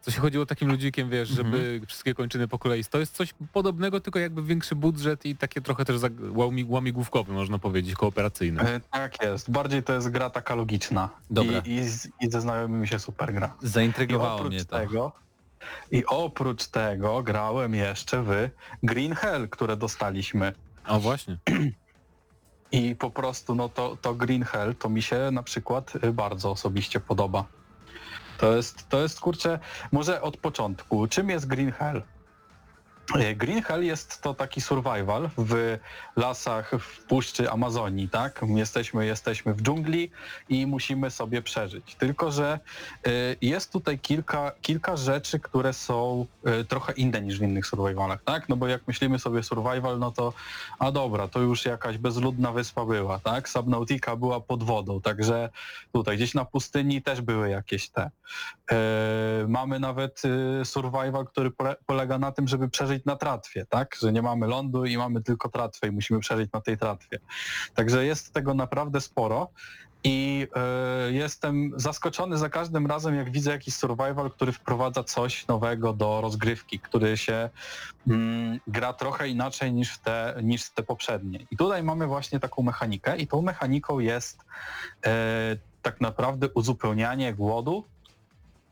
Co 0.01 0.11
się 0.11 0.21
chodziło 0.21 0.47
takim 0.47 0.69
ludzikiem, 0.69 1.11
wiesz, 1.11 1.29
żeby 1.29 1.81
wszystkie 1.87 2.15
kończyny 2.15 2.49
po 2.49 2.59
kolei. 2.59 2.85
To 2.85 2.99
jest 2.99 3.17
coś 3.17 3.35
podobnego, 3.53 4.01
tylko 4.01 4.19
jakby 4.19 4.43
większy 4.43 4.75
budżet 4.75 5.27
i 5.27 5.37
takie 5.37 5.61
trochę 5.61 5.85
też 5.85 5.97
zag- 5.97 6.37
łami, 6.37 6.65
łamigłówkowe, 6.69 7.33
można 7.33 7.59
powiedzieć, 7.59 7.95
kooperacyjne. 7.95 8.63
E, 8.63 8.81
Tak 8.81 9.23
jest. 9.23 9.51
Bardziej 9.51 9.83
to 9.83 9.93
jest 9.93 10.09
gra 10.11 10.31
taka 10.31 10.55
logiczna. 10.55 11.09
Dobra. 11.31 11.59
I, 11.59 11.71
i, 11.75 11.85
z, 11.89 12.09
I 12.21 12.31
ze 12.31 12.41
znajomymi 12.41 12.89
się 12.89 12.99
super 12.99 13.33
gra. 13.35 13.55
Zaintrygowało 13.63 14.45
mnie 14.45 14.65
to. 14.65 14.79
tego, 14.79 15.13
I 15.91 16.07
oprócz 16.07 16.67
tego 16.67 17.23
grałem 17.23 17.75
jeszcze 17.75 18.23
w 18.23 18.51
Green 18.83 19.15
Hell, 19.15 19.49
które 19.49 19.77
dostaliśmy. 19.77 20.53
O 20.87 21.01
właśnie. 21.01 21.39
I 22.73 22.97
po 22.97 23.11
prostu 23.11 23.55
no 23.55 23.69
to, 23.69 23.97
to 24.03 24.15
Green 24.15 24.45
Hell 24.45 24.75
to 24.75 24.89
mi 24.89 25.03
się 25.03 25.31
na 25.33 25.43
przykład 25.43 25.93
y, 26.05 26.13
bardzo 26.13 26.51
osobiście 26.51 27.01
podoba. 27.01 27.45
To 28.39 28.57
jest, 28.57 28.89
to 28.89 29.01
jest 29.01 29.21
kurczę, 29.21 29.59
może 29.93 30.23
od 30.23 30.37
początku. 30.37 31.07
Czym 31.07 31.31
jest 31.31 31.47
Green 31.47 31.73
Hell? 31.73 32.03
Y, 33.17 33.35
Green 33.37 33.63
Hell 33.63 33.85
jest 33.85 34.23
to 34.23 34.35
taki 34.35 34.61
survival 34.61 35.31
w 35.39 35.79
lasach, 36.17 36.71
w 36.81 37.05
puszczy 37.05 37.51
Amazonii, 37.51 38.09
tak? 38.09 38.41
Jesteśmy, 38.55 39.07
jesteśmy 39.07 39.55
w 39.55 39.63
dżungli 39.63 40.11
i 40.49 40.67
musimy 40.67 41.11
sobie 41.11 41.43
przeżyć. 41.43 41.95
Tylko, 41.95 42.31
że 42.31 42.61
y, 43.07 43.37
jest 43.41 43.73
tutaj 43.73 43.99
kilka, 43.99 44.53
kilka 44.63 44.97
rzeczy, 44.97 45.41
które 45.41 45.73
są 45.73 46.27
y, 46.61 46.65
trochę 46.65 46.93
inne 46.93 47.21
niż 47.21 47.39
w 47.39 47.43
innych 47.43 47.67
survivalach, 47.67 48.23
tak? 48.25 48.49
No 48.49 48.57
bo 48.57 48.69
jak 48.69 48.89
myślimy 48.89 49.19
sobie 49.19 49.43
survival, 49.43 49.99
no 49.99 50.11
to 50.11 50.33
a 50.79 50.93
dobra, 50.93 51.29
to 51.29 51.41
już 51.41 51.65
jakaś 51.65 51.99
bezludna 51.99 52.53
wyspa 52.53 52.85
była, 52.85 53.19
tak? 53.19 53.49
Subnautica 53.49 54.17
była 54.17 54.41
pod 54.41 54.63
wodą, 54.63 55.01
także 55.01 55.49
tutaj 55.93 56.17
gdzieś 56.17 56.35
na 56.35 56.45
pustyni 56.45 57.03
też 57.03 57.21
były 57.21 57.51
jakieś 57.51 57.89
te. 57.89 58.11
E, 58.71 58.77
mamy 59.49 59.81
nawet 59.81 60.23
survival, 60.65 61.27
który 61.27 61.51
pole, 61.51 61.77
polega 61.87 62.19
na 62.19 62.33
tym, 62.33 62.49
żeby 62.49 62.69
przeżyć 62.69 62.98
na 63.07 63.17
tratwie, 63.17 63.67
tak? 63.67 63.97
Że 64.03 64.13
nie 64.13 64.23
mamy 64.23 64.47
lądu 64.47 64.85
i 64.85 64.97
mamy 64.97 65.23
tylko 65.23 65.49
tratwę 65.49 65.89
i 65.89 65.91
musimy 65.91 66.21
przeżyć 66.21 66.53
na 66.53 66.61
tej 66.61 66.79
tratwie. 66.79 67.19
Także 67.75 68.05
jest 68.05 68.33
tego 68.33 68.55
naprawdę 68.55 69.01
sporo. 69.01 69.49
I 70.05 70.47
e, 70.57 71.13
jestem 71.13 71.73
zaskoczony 71.77 72.39
za 72.39 72.49
każdym 72.49 72.87
razem, 72.87 73.15
jak 73.15 73.31
widzę 73.31 73.51
jakiś 73.51 73.75
survival, 73.75 74.31
który 74.31 74.53
wprowadza 74.53 75.05
coś 75.05 75.47
nowego 75.47 75.93
do 75.93 76.21
rozgrywki, 76.21 76.81
który 76.81 77.17
się 77.17 77.51
mm, 78.09 78.61
gra 78.67 78.93
trochę 78.93 79.29
inaczej 79.29 79.73
niż 79.73 79.99
te, 79.99 80.41
niż 80.43 80.71
te 80.71 80.83
poprzednie. 80.83 81.47
I 81.51 81.57
tutaj 81.57 81.83
mamy 81.83 82.07
właśnie 82.07 82.41
taką 82.41 82.63
mechanikę 82.63 83.17
i 83.17 83.27
tą 83.27 83.43
mechaniką 83.43 83.99
jest 83.99 84.45
e, 85.07 85.57
tak 85.83 86.01
naprawdę 86.01 86.49
uzupełnianie 86.55 87.35
głodu, 87.35 87.85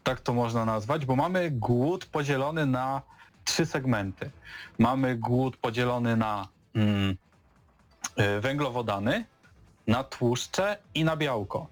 tak 0.02 0.20
to 0.20 0.34
można 0.34 0.64
nazwać, 0.64 1.06
bo 1.06 1.16
mamy 1.16 1.50
głód 1.50 2.06
podzielony 2.06 2.66
na 2.66 3.02
trzy 3.46 3.66
segmenty. 3.66 4.30
Mamy 4.78 5.16
głód 5.16 5.56
podzielony 5.56 6.16
na 6.16 6.48
mm, 6.74 7.16
e, 8.16 8.40
węglowodany, 8.40 9.24
na 9.86 10.04
tłuszcze 10.04 10.78
i 10.94 11.04
na 11.04 11.16
białko. 11.16 11.66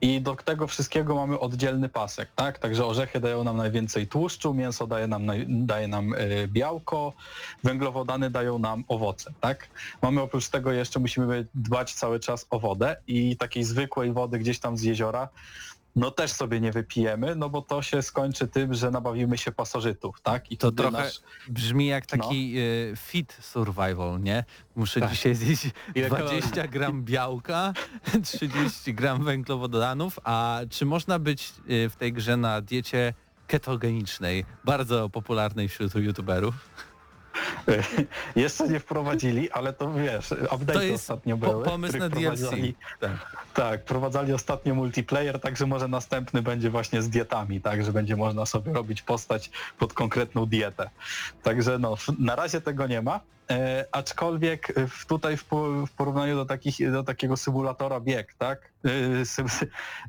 I 0.00 0.20
do 0.20 0.36
tego 0.36 0.66
wszystkiego 0.66 1.14
mamy 1.14 1.38
oddzielny 1.38 1.88
pasek, 1.88 2.28
tak? 2.36 2.58
Także 2.58 2.86
orzechy 2.86 3.20
dają 3.20 3.44
nam 3.44 3.56
najwięcej 3.56 4.06
tłuszczu, 4.06 4.54
mięso 4.54 4.86
daje 4.86 5.06
nam, 5.06 5.26
daje 5.48 5.88
nam 5.88 6.14
e, 6.14 6.48
białko, 6.48 7.12
węglowodany 7.64 8.30
dają 8.30 8.58
nam 8.58 8.84
owoce, 8.88 9.32
tak? 9.40 9.68
Mamy 10.02 10.20
oprócz 10.20 10.48
tego 10.48 10.72
jeszcze 10.72 11.00
musimy 11.00 11.46
dbać 11.54 11.94
cały 11.94 12.20
czas 12.20 12.46
o 12.50 12.60
wodę 12.60 12.96
i 13.06 13.36
takiej 13.36 13.64
zwykłej 13.64 14.12
wody 14.12 14.38
gdzieś 14.38 14.58
tam 14.58 14.76
z 14.76 14.82
jeziora 14.82 15.28
no 15.96 16.10
też 16.10 16.32
sobie 16.32 16.60
nie 16.60 16.72
wypijemy, 16.72 17.36
no 17.36 17.50
bo 17.50 17.62
to 17.62 17.82
się 17.82 18.02
skończy 18.02 18.48
tym, 18.48 18.74
że 18.74 18.90
nabawimy 18.90 19.38
się 19.38 19.52
pasożytów, 19.52 20.20
tak? 20.20 20.52
I 20.52 20.56
To 20.56 20.72
trochę 20.72 21.10
brzmi 21.48 21.86
jak 21.86 22.06
taki 22.06 22.58
y, 22.58 22.92
fit 22.96 23.36
survival, 23.40 24.20
nie? 24.20 24.44
Muszę 24.76 25.00
Tak. 25.00 25.10
dzisiaj 25.10 25.34
zjeść 25.34 25.62
Ile 25.94 26.08
20 26.08 26.68
gram 26.68 27.04
białka, 27.04 27.72
30 28.22 28.94
gram 28.94 29.24
węglowodanów, 29.24 30.18
a 30.24 30.60
czy 30.70 30.86
można 30.86 31.18
być 31.18 31.52
y, 31.70 31.88
w 31.88 31.96
tej 31.96 32.12
grze 32.12 32.36
na 32.36 32.60
diecie 32.60 33.14
ketogenicznej, 33.46 34.44
bardzo 34.64 35.08
popularnej 35.08 35.68
wśród 35.68 35.94
youtuberów? 35.94 36.54
Jeszcze 38.36 38.68
nie 38.68 38.80
wprowadzili, 38.80 39.50
ale 39.50 39.72
to 39.72 39.92
wiesz, 39.92 40.34
update 40.54 40.94
ostatnio 40.94 41.36
po, 41.38 41.46
były. 41.50 41.64
pomysł 41.64 41.98
na 41.98 42.08
DLC. 42.08 42.40
wprowadzali- 42.40 42.74
Tak. 43.00 43.10
Tak, 43.54 43.84
prowadzali 43.84 44.32
ostatnio 44.32 44.74
multiplayer, 44.74 45.40
także 45.40 45.66
może 45.66 45.88
następny 45.88 46.42
będzie 46.42 46.70
właśnie 46.70 47.02
z 47.02 47.08
dietami, 47.08 47.60
tak, 47.60 47.84
że 47.84 47.92
będzie 47.92 48.16
można 48.16 48.46
sobie 48.46 48.72
robić 48.72 49.02
postać 49.02 49.50
pod 49.78 49.92
konkretną 49.94 50.46
dietę. 50.46 50.90
Także 51.42 51.78
no, 51.78 51.96
na 52.18 52.36
razie 52.36 52.60
tego 52.60 52.86
nie 52.86 53.02
ma, 53.02 53.20
e, 53.50 53.84
aczkolwiek 53.92 54.72
w, 54.88 55.06
tutaj 55.06 55.36
w, 55.36 55.44
w 55.86 55.90
porównaniu 55.96 56.36
do, 56.36 56.44
takich, 56.46 56.92
do 56.92 57.02
takiego 57.02 57.36
symulatora 57.36 58.00
bieg, 58.00 58.34
tak, 58.38 58.70
e, 59.20 59.24
sym, 59.24 59.46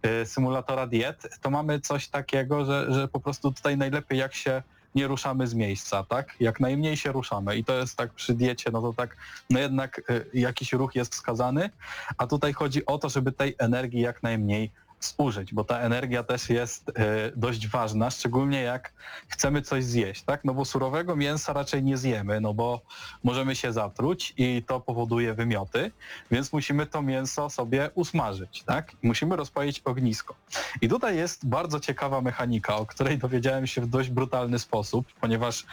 e, 0.01 0.25
symulatora 0.25 0.87
diet, 0.87 1.37
to 1.41 1.49
mamy 1.49 1.79
coś 1.79 2.07
takiego, 2.07 2.65
że, 2.65 2.93
że 2.93 3.07
po 3.07 3.19
prostu 3.19 3.51
tutaj 3.51 3.77
najlepiej 3.77 4.19
jak 4.19 4.33
się 4.35 4.61
nie 4.95 5.07
ruszamy 5.07 5.47
z 5.47 5.53
miejsca, 5.53 6.03
tak? 6.03 6.35
Jak 6.39 6.59
najmniej 6.59 6.97
się 6.97 7.11
ruszamy 7.11 7.57
i 7.57 7.63
to 7.63 7.73
jest 7.73 7.97
tak 7.97 8.13
przy 8.13 8.33
diecie, 8.33 8.71
no 8.71 8.81
to 8.81 8.93
tak, 8.93 9.17
no 9.49 9.59
jednak 9.59 10.01
e, 10.09 10.25
jakiś 10.33 10.73
ruch 10.73 10.95
jest 10.95 11.13
wskazany, 11.13 11.69
a 12.17 12.27
tutaj 12.27 12.53
chodzi 12.53 12.85
o 12.85 12.97
to, 12.97 13.09
żeby 13.09 13.31
tej 13.31 13.55
energii 13.59 14.01
jak 14.01 14.23
najmniej 14.23 14.71
zużyć, 15.05 15.53
bo 15.53 15.63
ta 15.63 15.79
energia 15.79 16.23
też 16.23 16.49
jest 16.49 16.89
e, 16.89 17.31
dość 17.35 17.67
ważna, 17.67 18.09
szczególnie 18.09 18.61
jak 18.61 18.93
chcemy 19.27 19.61
coś 19.61 19.83
zjeść, 19.83 20.23
tak? 20.23 20.45
No 20.45 20.53
bo 20.53 20.65
surowego 20.65 21.15
mięsa 21.15 21.53
raczej 21.53 21.83
nie 21.83 21.97
zjemy, 21.97 22.41
no 22.41 22.53
bo 22.53 22.81
możemy 23.23 23.55
się 23.55 23.73
zatruć 23.73 24.33
i 24.37 24.63
to 24.67 24.79
powoduje 24.79 25.33
wymioty, 25.33 25.91
więc 26.31 26.53
musimy 26.53 26.85
to 26.85 27.01
mięso 27.01 27.49
sobie 27.49 27.89
usmażyć, 27.95 28.63
tak? 28.63 28.91
Musimy 29.03 29.35
rozpalić 29.35 29.79
ognisko. 29.79 30.35
I 30.81 30.89
tutaj 30.89 31.17
jest 31.17 31.47
bardzo 31.47 31.79
ciekawa 31.79 32.21
mechanika, 32.21 32.75
o 32.75 32.85
której 32.85 33.17
dowiedziałem 33.17 33.67
się 33.67 33.81
w 33.81 33.87
dość 33.87 34.09
brutalny 34.09 34.59
sposób, 34.59 35.07
ponieważ 35.21 35.65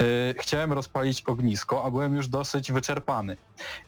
e, 0.00 0.02
chciałem 0.38 0.72
rozpalić 0.72 1.22
ognisko, 1.22 1.84
a 1.84 1.90
byłem 1.90 2.16
już 2.16 2.28
dosyć 2.28 2.72
wyczerpany. 2.72 3.36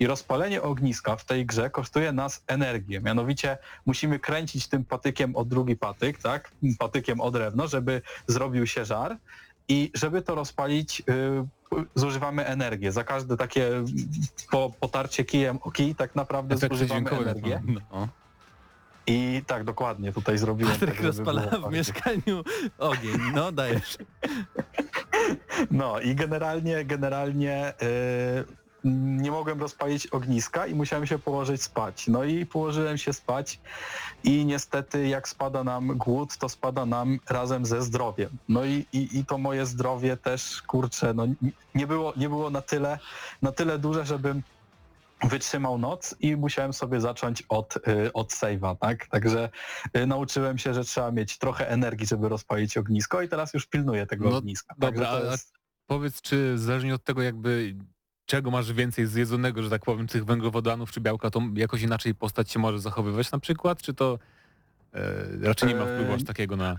I 0.00 0.06
rozpalenie 0.06 0.62
ogniska 0.62 1.16
w 1.16 1.24
tej 1.24 1.46
grze 1.46 1.70
kosztuje 1.70 2.12
nas 2.12 2.44
energię. 2.46 3.00
Mianowicie 3.00 3.58
musimy 3.86 4.18
kręcić 4.18 4.68
tym 4.68 4.77
tym 4.78 4.84
patykiem 4.84 5.36
o 5.36 5.44
drugi 5.44 5.76
patyk, 5.76 6.18
tak? 6.18 6.50
Patykiem 6.78 7.20
o 7.20 7.30
drewno, 7.30 7.66
żeby 7.66 8.02
zrobił 8.26 8.66
się 8.66 8.84
żar 8.84 9.16
i 9.68 9.90
żeby 9.94 10.22
to 10.22 10.34
rozpalić, 10.34 11.00
y, 11.00 11.84
zużywamy 11.94 12.46
energię. 12.46 12.92
Za 12.92 13.04
każde 13.04 13.36
takie 13.36 13.70
po, 14.50 14.72
potarcie 14.80 15.24
kijem 15.24 15.58
o 15.62 15.70
kij 15.70 15.94
tak 15.94 16.14
naprawdę 16.14 16.54
Efekty 16.54 16.76
zużywamy 16.76 17.00
dźwiękowe. 17.00 17.30
energię. 17.30 17.62
No. 17.92 18.08
I 19.06 19.42
tak, 19.46 19.64
dokładnie, 19.64 20.12
tutaj 20.12 20.38
zrobiłem. 20.38 20.72
Patryk 20.72 20.94
tak, 20.94 21.04
rozpala 21.04 21.42
w 21.42 21.50
fajnie. 21.50 21.68
mieszkaniu 21.70 22.44
ogień. 22.78 23.18
No, 23.34 23.52
dajesz. 23.52 23.98
No 25.70 26.00
i 26.00 26.14
generalnie, 26.14 26.84
generalnie 26.84 27.74
yy, 27.82 28.44
nie 28.84 29.30
mogłem 29.30 29.60
rozpalić 29.60 30.06
ogniska 30.06 30.66
i 30.66 30.74
musiałem 30.74 31.06
się 31.06 31.18
położyć 31.18 31.62
spać. 31.62 32.06
No 32.08 32.24
i 32.24 32.46
położyłem 32.46 32.98
się 32.98 33.12
spać 33.12 33.60
i 34.24 34.44
niestety 34.46 35.08
jak 35.08 35.28
spada 35.28 35.64
nam 35.64 35.86
głód, 35.98 36.36
to 36.36 36.48
spada 36.48 36.86
nam 36.86 37.18
razem 37.28 37.66
ze 37.66 37.82
zdrowiem. 37.82 38.30
No 38.48 38.64
i, 38.64 38.86
i, 38.92 39.18
i 39.18 39.24
to 39.24 39.38
moje 39.38 39.66
zdrowie 39.66 40.16
też, 40.16 40.62
kurczę, 40.62 41.14
no 41.14 41.26
nie 41.74 41.86
było, 41.86 42.12
nie 42.16 42.28
było 42.28 42.50
na 42.50 42.62
tyle, 42.62 42.98
na 43.42 43.52
tyle 43.52 43.78
duże, 43.78 44.06
żebym 44.06 44.42
wytrzymał 45.22 45.78
noc 45.78 46.14
i 46.20 46.36
musiałem 46.36 46.72
sobie 46.72 47.00
zacząć 47.00 47.42
od, 47.48 47.76
y, 47.76 48.12
od 48.12 48.32
save'a, 48.32 48.76
tak? 48.76 49.06
Także 49.06 49.48
y, 49.96 50.06
nauczyłem 50.06 50.58
się, 50.58 50.74
że 50.74 50.84
trzeba 50.84 51.10
mieć 51.10 51.38
trochę 51.38 51.68
energii, 51.68 52.06
żeby 52.06 52.28
rozpalić 52.28 52.76
ognisko 52.76 53.22
i 53.22 53.28
teraz 53.28 53.54
już 53.54 53.66
pilnuję 53.66 54.06
tego 54.06 54.30
No, 54.30 54.36
ogniska. 54.36 54.74
dobra, 54.78 55.20
jest... 55.30 55.52
Powiedz, 55.86 56.20
czy 56.22 56.58
zależnie 56.58 56.94
od 56.94 57.04
tego 57.04 57.22
jakby 57.22 57.74
czego 58.28 58.50
masz 58.50 58.72
więcej 58.72 59.06
zjedzonego, 59.06 59.62
że 59.62 59.70
tak 59.70 59.82
powiem, 59.82 60.06
tych 60.06 60.24
węglowodanów 60.24 60.92
czy 60.92 61.00
białka, 61.00 61.30
to 61.30 61.40
jakoś 61.54 61.82
inaczej 61.82 62.14
postać 62.14 62.50
się 62.50 62.58
może 62.58 62.78
zachowywać 62.80 63.30
na 63.32 63.38
przykład, 63.38 63.82
czy 63.82 63.94
to 63.94 64.18
e, 64.94 65.00
raczej 65.42 65.68
nie 65.68 65.74
ma 65.74 65.84
wpływu 65.84 66.12
aż 66.12 66.22
E, 66.22 66.24
takiego 66.24 66.56
na, 66.56 66.64
na 66.64 66.78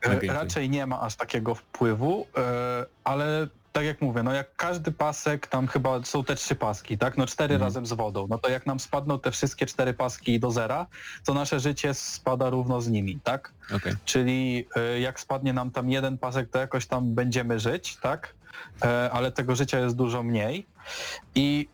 E, 0.00 0.08
gameplay? 0.08 0.28
Raczej 0.36 0.70
nie 0.70 0.86
ma 0.86 1.00
aż 1.00 1.16
takiego 1.16 1.54
wpływu, 1.54 2.26
e, 2.36 2.86
ale 3.04 3.48
tak 3.72 3.84
jak 3.84 4.00
mówię, 4.02 4.22
no 4.22 4.32
jak 4.32 4.56
każdy 4.56 4.92
pasek, 4.92 5.46
tam 5.46 5.66
chyba 5.66 6.04
są 6.04 6.24
te 6.24 6.34
trzy 6.34 6.54
paski, 6.54 6.98
tak? 6.98 7.18
No 7.18 7.26
cztery 7.26 7.54
Mhm. 7.54 7.66
razem 7.68 7.86
z 7.86 7.92
wodą. 7.92 8.26
No 8.30 8.38
to 8.38 8.48
jak 8.48 8.66
nam 8.66 8.80
spadną 8.80 9.18
te 9.20 9.30
wszystkie 9.30 9.66
cztery 9.66 9.94
paski 9.94 10.40
do 10.40 10.50
zera, 10.50 10.86
to 11.24 11.34
nasze 11.34 11.60
życie 11.60 11.94
spada 11.94 12.50
równo 12.50 12.80
z 12.80 12.88
nimi, 12.88 13.20
tak? 13.24 13.52
Okej. 13.76 13.92
Czyli 14.04 14.66
e, 14.76 15.00
jak 15.00 15.20
spadnie 15.20 15.52
nam 15.52 15.70
tam 15.70 15.90
jeden 15.90 16.18
pasek, 16.18 16.50
to 16.50 16.58
jakoś 16.58 16.86
tam 16.86 17.14
będziemy 17.14 17.60
żyć, 17.60 17.96
tak? 17.96 18.34
E, 18.84 19.10
Ale 19.12 19.32
tego 19.32 19.56
życia 19.56 19.78
jest 19.78 19.96
dużo 19.96 20.22
mniej. 20.22 20.66
I 21.34 21.68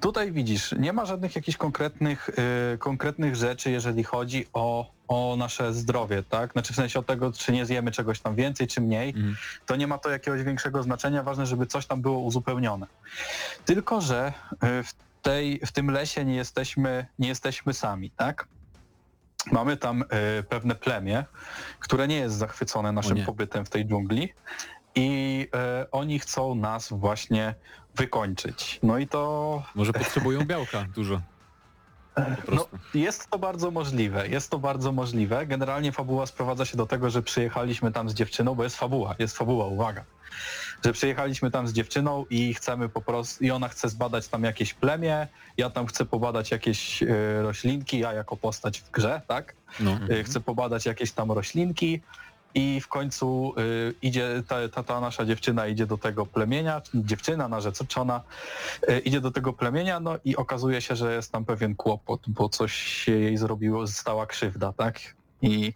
tutaj 0.00 0.32
widzisz, 0.32 0.72
nie 0.78 0.92
ma 0.92 1.06
żadnych 1.06 1.36
jakichś 1.36 1.58
konkretnych, 1.58 2.30
e, 2.74 2.78
konkretnych 2.78 3.36
rzeczy, 3.36 3.70
jeżeli 3.70 4.04
chodzi 4.04 4.46
o, 4.52 4.90
o 5.08 5.36
nasze 5.38 5.72
zdrowie, 5.74 6.22
tak? 6.22 6.52
Znaczy 6.52 6.72
w 6.72 6.76
sensie 6.76 6.98
od 6.98 7.06
tego, 7.06 7.32
czy 7.32 7.52
nie 7.52 7.66
zjemy 7.66 7.90
czegoś 7.90 8.20
tam 8.20 8.34
więcej, 8.34 8.66
czy 8.66 8.80
mniej, 8.80 9.08
Mhm. 9.10 9.36
to 9.66 9.76
nie 9.76 9.86
ma 9.86 9.98
to 9.98 10.10
jakiegoś 10.10 10.42
większego 10.42 10.82
znaczenia. 10.82 11.22
Ważne, 11.22 11.46
żeby 11.46 11.66
coś 11.66 11.86
tam 11.86 12.02
było 12.02 12.18
uzupełnione. 12.18 12.86
Tylko, 13.64 14.00
że 14.00 14.32
e, 14.60 14.82
w, 14.82 14.92
tej, 15.22 15.60
w 15.66 15.72
tym 15.72 15.90
lesie 15.90 16.24
nie 16.24 16.34
jesteśmy, 16.36 17.06
nie 17.18 17.28
jesteśmy 17.28 17.74
sami, 17.74 18.10
tak? 18.10 18.46
Mamy 19.52 19.76
tam 19.76 20.02
e, 20.02 20.42
pewne 20.42 20.74
plemię, 20.74 21.24
które 21.78 22.08
nie 22.08 22.16
jest 22.16 22.34
zachwycone 22.36 22.92
naszym 22.92 23.24
pobytem 23.26 23.64
w 23.66 23.70
tej 23.70 23.86
dżungli 23.86 24.32
i 24.94 25.48
e, 25.54 25.86
oni 25.90 26.18
chcą 26.18 26.54
nas 26.54 26.88
właśnie 26.92 27.54
wykończyć. 27.94 28.80
No 28.82 28.98
i 28.98 29.06
to 29.06 29.62
Może 29.74 29.92
potrzebują 29.92 30.44
białka 30.44 30.84
dużo. 30.94 31.20
No, 32.52 32.68
jest 32.94 33.30
to 33.30 33.38
bardzo 33.38 33.70
możliwe, 33.70 34.28
jest 34.28 34.50
to 34.50 34.58
bardzo 34.58 34.92
możliwe. 34.92 35.46
Generalnie 35.46 35.92
fabuła 35.92 36.26
sprowadza 36.26 36.64
się 36.64 36.76
do 36.76 36.86
tego, 36.86 37.10
że 37.10 37.22
przyjechaliśmy 37.22 37.92
tam 37.92 38.08
z 38.08 38.14
dziewczyną, 38.14 38.54
bo 38.54 38.64
jest 38.64 38.76
fabuła, 38.76 39.14
jest 39.18 39.36
fabuła, 39.36 39.66
uwaga. 39.66 40.04
Że 40.84 40.92
przyjechaliśmy 40.92 41.50
tam 41.50 41.68
z 41.68 41.72
dziewczyną 41.72 42.24
i 42.30 42.54
chcemy 42.54 42.88
po 42.88 43.00
prostu, 43.00 43.44
i 43.44 43.50
ona 43.50 43.68
chce 43.68 43.88
zbadać 43.88 44.28
tam 44.28 44.44
jakieś 44.44 44.74
plemię, 44.74 45.28
ja 45.56 45.70
tam 45.70 45.86
chcę 45.86 46.04
pobadać 46.04 46.50
jakieś 46.50 47.02
e, 47.02 47.06
roślinki, 47.42 47.98
ja 47.98 48.12
jako 48.12 48.36
postać 48.36 48.80
w 48.80 48.90
grze, 48.90 49.20
tak? 49.28 49.54
No. 49.80 49.98
Y, 50.10 50.24
chce 50.24 50.40
pobadać 50.40 50.86
jakieś 50.86 51.12
tam 51.12 51.32
roślinki 51.32 52.00
i 52.54 52.80
w 52.80 52.88
końcu 52.88 53.54
y, 53.58 53.94
idzie, 54.02 54.42
ta, 54.48 54.68
ta, 54.68 54.82
ta 54.82 55.00
nasza 55.00 55.24
dziewczyna 55.24 55.66
idzie 55.66 55.86
do 55.86 55.98
tego 55.98 56.26
plemienia, 56.26 56.80
czy 56.80 56.90
dziewczyna 56.94 57.48
narzeczona 57.48 58.22
y, 58.88 58.98
idzie 58.98 59.20
do 59.20 59.30
tego 59.30 59.52
plemienia, 59.52 60.00
no 60.00 60.18
i 60.24 60.36
okazuje 60.36 60.80
się, 60.80 60.96
że 60.96 61.14
jest 61.14 61.32
tam 61.32 61.44
pewien 61.44 61.74
kłopot, 61.74 62.20
bo 62.28 62.48
coś 62.48 62.72
się 62.72 63.12
jej 63.12 63.36
zrobiło, 63.36 63.86
stała 63.86 64.26
krzywda, 64.26 64.72
tak? 64.72 65.00
I 65.42 65.72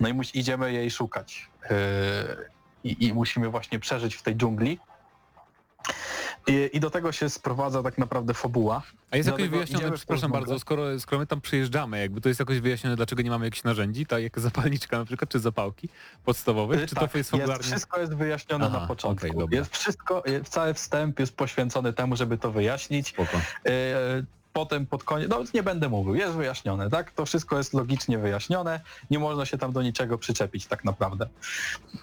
no 0.00 0.08
i 0.08 0.14
musi, 0.14 0.38
idziemy 0.38 0.72
jej 0.72 0.90
szukać. 0.90 1.50
Y, 1.70 1.74
i, 2.84 3.06
I 3.06 3.14
musimy 3.14 3.48
właśnie 3.48 3.78
przeżyć 3.78 4.14
w 4.14 4.22
tej 4.22 4.36
dżungli. 4.36 4.78
I, 6.46 6.70
I 6.72 6.80
do 6.80 6.90
tego 6.90 7.12
się 7.12 7.30
sprowadza 7.30 7.82
tak 7.82 7.98
naprawdę 7.98 8.34
fabuła. 8.34 8.82
A 9.10 9.16
jest 9.16 9.28
jakoś 9.28 9.48
wyjaśnione, 9.48 9.92
przepraszam 9.92 10.32
bardzo, 10.32 10.58
skoro, 10.58 11.00
skoro 11.00 11.18
my 11.18 11.26
tam 11.26 11.40
przyjeżdżamy, 11.40 12.00
jakby 12.00 12.20
to 12.20 12.28
jest 12.28 12.40
jakoś 12.40 12.60
wyjaśnione, 12.60 12.96
dlaczego 12.96 13.22
nie 13.22 13.30
mamy 13.30 13.44
jakichś 13.44 13.64
narzędzi, 13.64 14.06
tak 14.06 14.22
jak 14.22 14.40
zapalniczka 14.40 14.98
na 14.98 15.04
przykład, 15.04 15.30
czy 15.30 15.40
zapałki 15.40 15.88
podstawowych, 16.24 16.80
Y, 16.80 16.86
czy 16.86 16.94
tak, 16.94 17.12
to 17.12 17.18
jest 17.18 17.30
fabularnie? 17.30 17.62
Wszystko 17.62 18.00
jest 18.00 18.14
wyjaśnione 18.14 18.66
Aha, 18.66 18.80
na 18.80 18.86
początku. 18.86 19.38
dobra. 19.38 19.58
jest 19.58 19.76
wszystko, 19.76 20.22
jest, 20.26 20.48
cały 20.48 20.74
wstęp 20.74 21.20
jest 21.20 21.36
poświęcony 21.36 21.92
temu, 21.92 22.16
żeby 22.16 22.38
to 22.38 22.52
wyjaśnić. 22.52 23.08
Spoko. 23.08 23.40
Potem 24.54 24.86
pod 24.86 25.04
koniec, 25.04 25.28
no 25.28 25.42
nie 25.54 25.62
będę 25.62 25.88
mówił, 25.88 26.14
jest 26.14 26.34
wyjaśnione, 26.34 26.90
tak? 26.90 27.10
To 27.10 27.26
wszystko 27.26 27.58
jest 27.58 27.74
logicznie 27.74 28.18
wyjaśnione, 28.18 28.80
nie 29.10 29.18
można 29.18 29.46
się 29.46 29.58
tam 29.58 29.72
do 29.72 29.82
niczego 29.82 30.18
przyczepić 30.18 30.66
tak 30.66 30.84
naprawdę. 30.84 31.28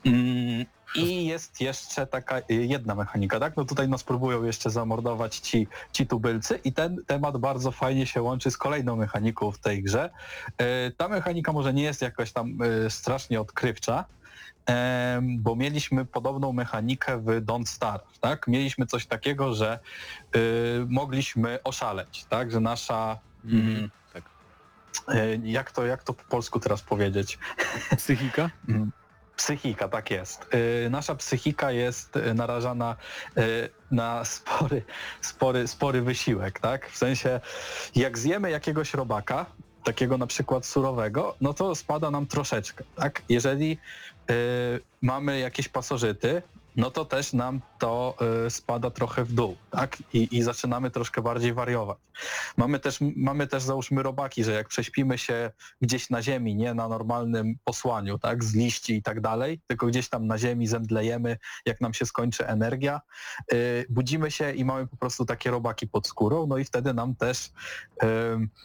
Mm, 0.05 0.65
I 0.95 1.25
jest 1.25 1.61
jeszcze 1.61 2.07
taka 2.07 2.39
y, 2.39 2.43
jedna 2.49 2.95
mechanika, 2.95 3.39
tak? 3.39 3.57
No 3.57 3.65
tutaj 3.65 3.89
nas 3.89 4.03
próbują 4.03 4.43
jeszcze 4.43 4.69
zamordować 4.69 5.37
ci, 5.37 5.67
ci 5.91 6.07
tubylcy 6.07 6.59
i 6.63 6.73
ten 6.73 6.97
temat 7.07 7.37
bardzo 7.37 7.71
fajnie 7.71 8.05
się 8.05 8.21
łączy 8.21 8.51
z 8.51 8.57
kolejną 8.57 8.95
mechaniką 8.95 9.51
w 9.51 9.57
tej 9.57 9.83
grze. 9.83 10.09
Y, 10.61 10.91
Ta 10.97 11.07
mechanika 11.07 11.53
może 11.53 11.73
nie 11.73 11.83
jest 11.83 12.01
jakoś 12.01 12.31
tam 12.31 12.61
y, 12.61 12.89
strasznie 12.89 13.41
odkrywcza, 13.41 14.05
bo 15.21 15.55
mieliśmy 15.55 16.05
podobną 16.05 16.53
mechanikę 16.53 17.17
w 17.17 17.25
Don't 17.25 17.65
Starve, 17.65 18.19
tak? 18.19 18.47
Mieliśmy 18.47 18.85
coś 18.85 19.05
takiego, 19.05 19.53
że 19.53 19.79
y, 20.35 20.39
mogliśmy 20.89 21.59
oszaleć, 21.63 22.25
tak? 22.29 22.51
Że 22.51 22.59
nasza... 22.59 23.19
Mm, 23.45 23.89
tak. 24.13 24.23
y, 25.15 25.39
jak, 25.43 25.71
to, 25.71 25.85
jak 25.85 26.03
to 26.03 26.13
po 26.13 26.23
polsku 26.23 26.59
teraz 26.59 26.81
powiedzieć? 26.81 27.39
Psychika? 27.97 28.49
Psychika, 29.35 29.87
tak 29.87 30.11
jest. 30.11 30.47
Y, 30.85 30.89
Nasza 30.89 31.15
psychika 31.15 31.71
jest 31.71 32.15
y, 32.15 32.33
narażana 32.33 32.95
y, 33.37 33.69
na 33.91 34.25
spory, 34.25 34.83
spory, 35.21 35.67
spory 35.67 36.01
wysiłek, 36.01 36.59
tak? 36.59 36.89
W 36.89 36.97
sensie, 36.97 37.39
jak 37.95 38.17
zjemy 38.17 38.51
jakiegoś 38.51 38.93
robaka, 38.93 39.45
takiego 39.83 40.17
na 40.17 40.27
przykład 40.27 40.65
surowego, 40.65 41.35
no 41.41 41.53
to 41.53 41.75
spada 41.75 42.11
nam 42.11 42.27
troszeczkę, 42.27 42.83
tak? 42.95 43.21
Jeżeli 43.29 43.77
y, 44.31 44.33
mamy 45.01 45.39
jakieś 45.39 45.69
pasożyty, 45.69 46.41
no 46.75 46.91
to 46.91 47.05
też 47.05 47.33
nam 47.33 47.61
to 47.79 48.15
y, 48.47 48.49
spada 48.49 48.91
trochę 48.91 49.23
w 49.23 49.33
dół, 49.33 49.57
tak? 49.71 49.97
I, 50.13 50.37
I 50.37 50.41
zaczynamy 50.41 50.91
troszkę 50.91 51.21
bardziej 51.21 51.53
wariować. 51.53 51.97
Mamy 52.57 52.79
też, 52.79 52.97
mamy 53.15 53.47
też 53.47 53.63
załóżmy 53.63 54.03
robaki, 54.03 54.43
że 54.43 54.51
jak 54.51 54.67
prześpimy 54.67 55.17
się 55.17 55.51
gdzieś 55.81 56.09
na 56.09 56.21
ziemi, 56.21 56.55
nie 56.55 56.73
na 56.73 56.87
normalnym 56.87 57.55
posłaniu, 57.63 58.19
tak, 58.19 58.43
z 58.43 58.55
liści 58.55 58.95
i 58.95 59.01
tak 59.01 59.21
dalej, 59.21 59.59
tylko 59.67 59.87
gdzieś 59.87 60.09
tam 60.09 60.27
na 60.27 60.37
ziemi 60.37 60.67
zemdlejemy, 60.67 61.37
jak 61.65 61.81
nam 61.81 61.93
się 61.93 62.05
skończy 62.05 62.47
energia, 62.47 63.01
yy, 63.51 63.85
budzimy 63.89 64.31
się 64.31 64.51
i 64.51 64.65
mamy 64.65 64.87
po 64.87 64.97
prostu 64.97 65.25
takie 65.25 65.51
robaki 65.51 65.87
pod 65.87 66.07
skórą, 66.07 66.47
no 66.47 66.57
i 66.57 66.63
wtedy 66.63 66.93
nam 66.93 67.15
też 67.15 67.51
yy, 68.01 68.09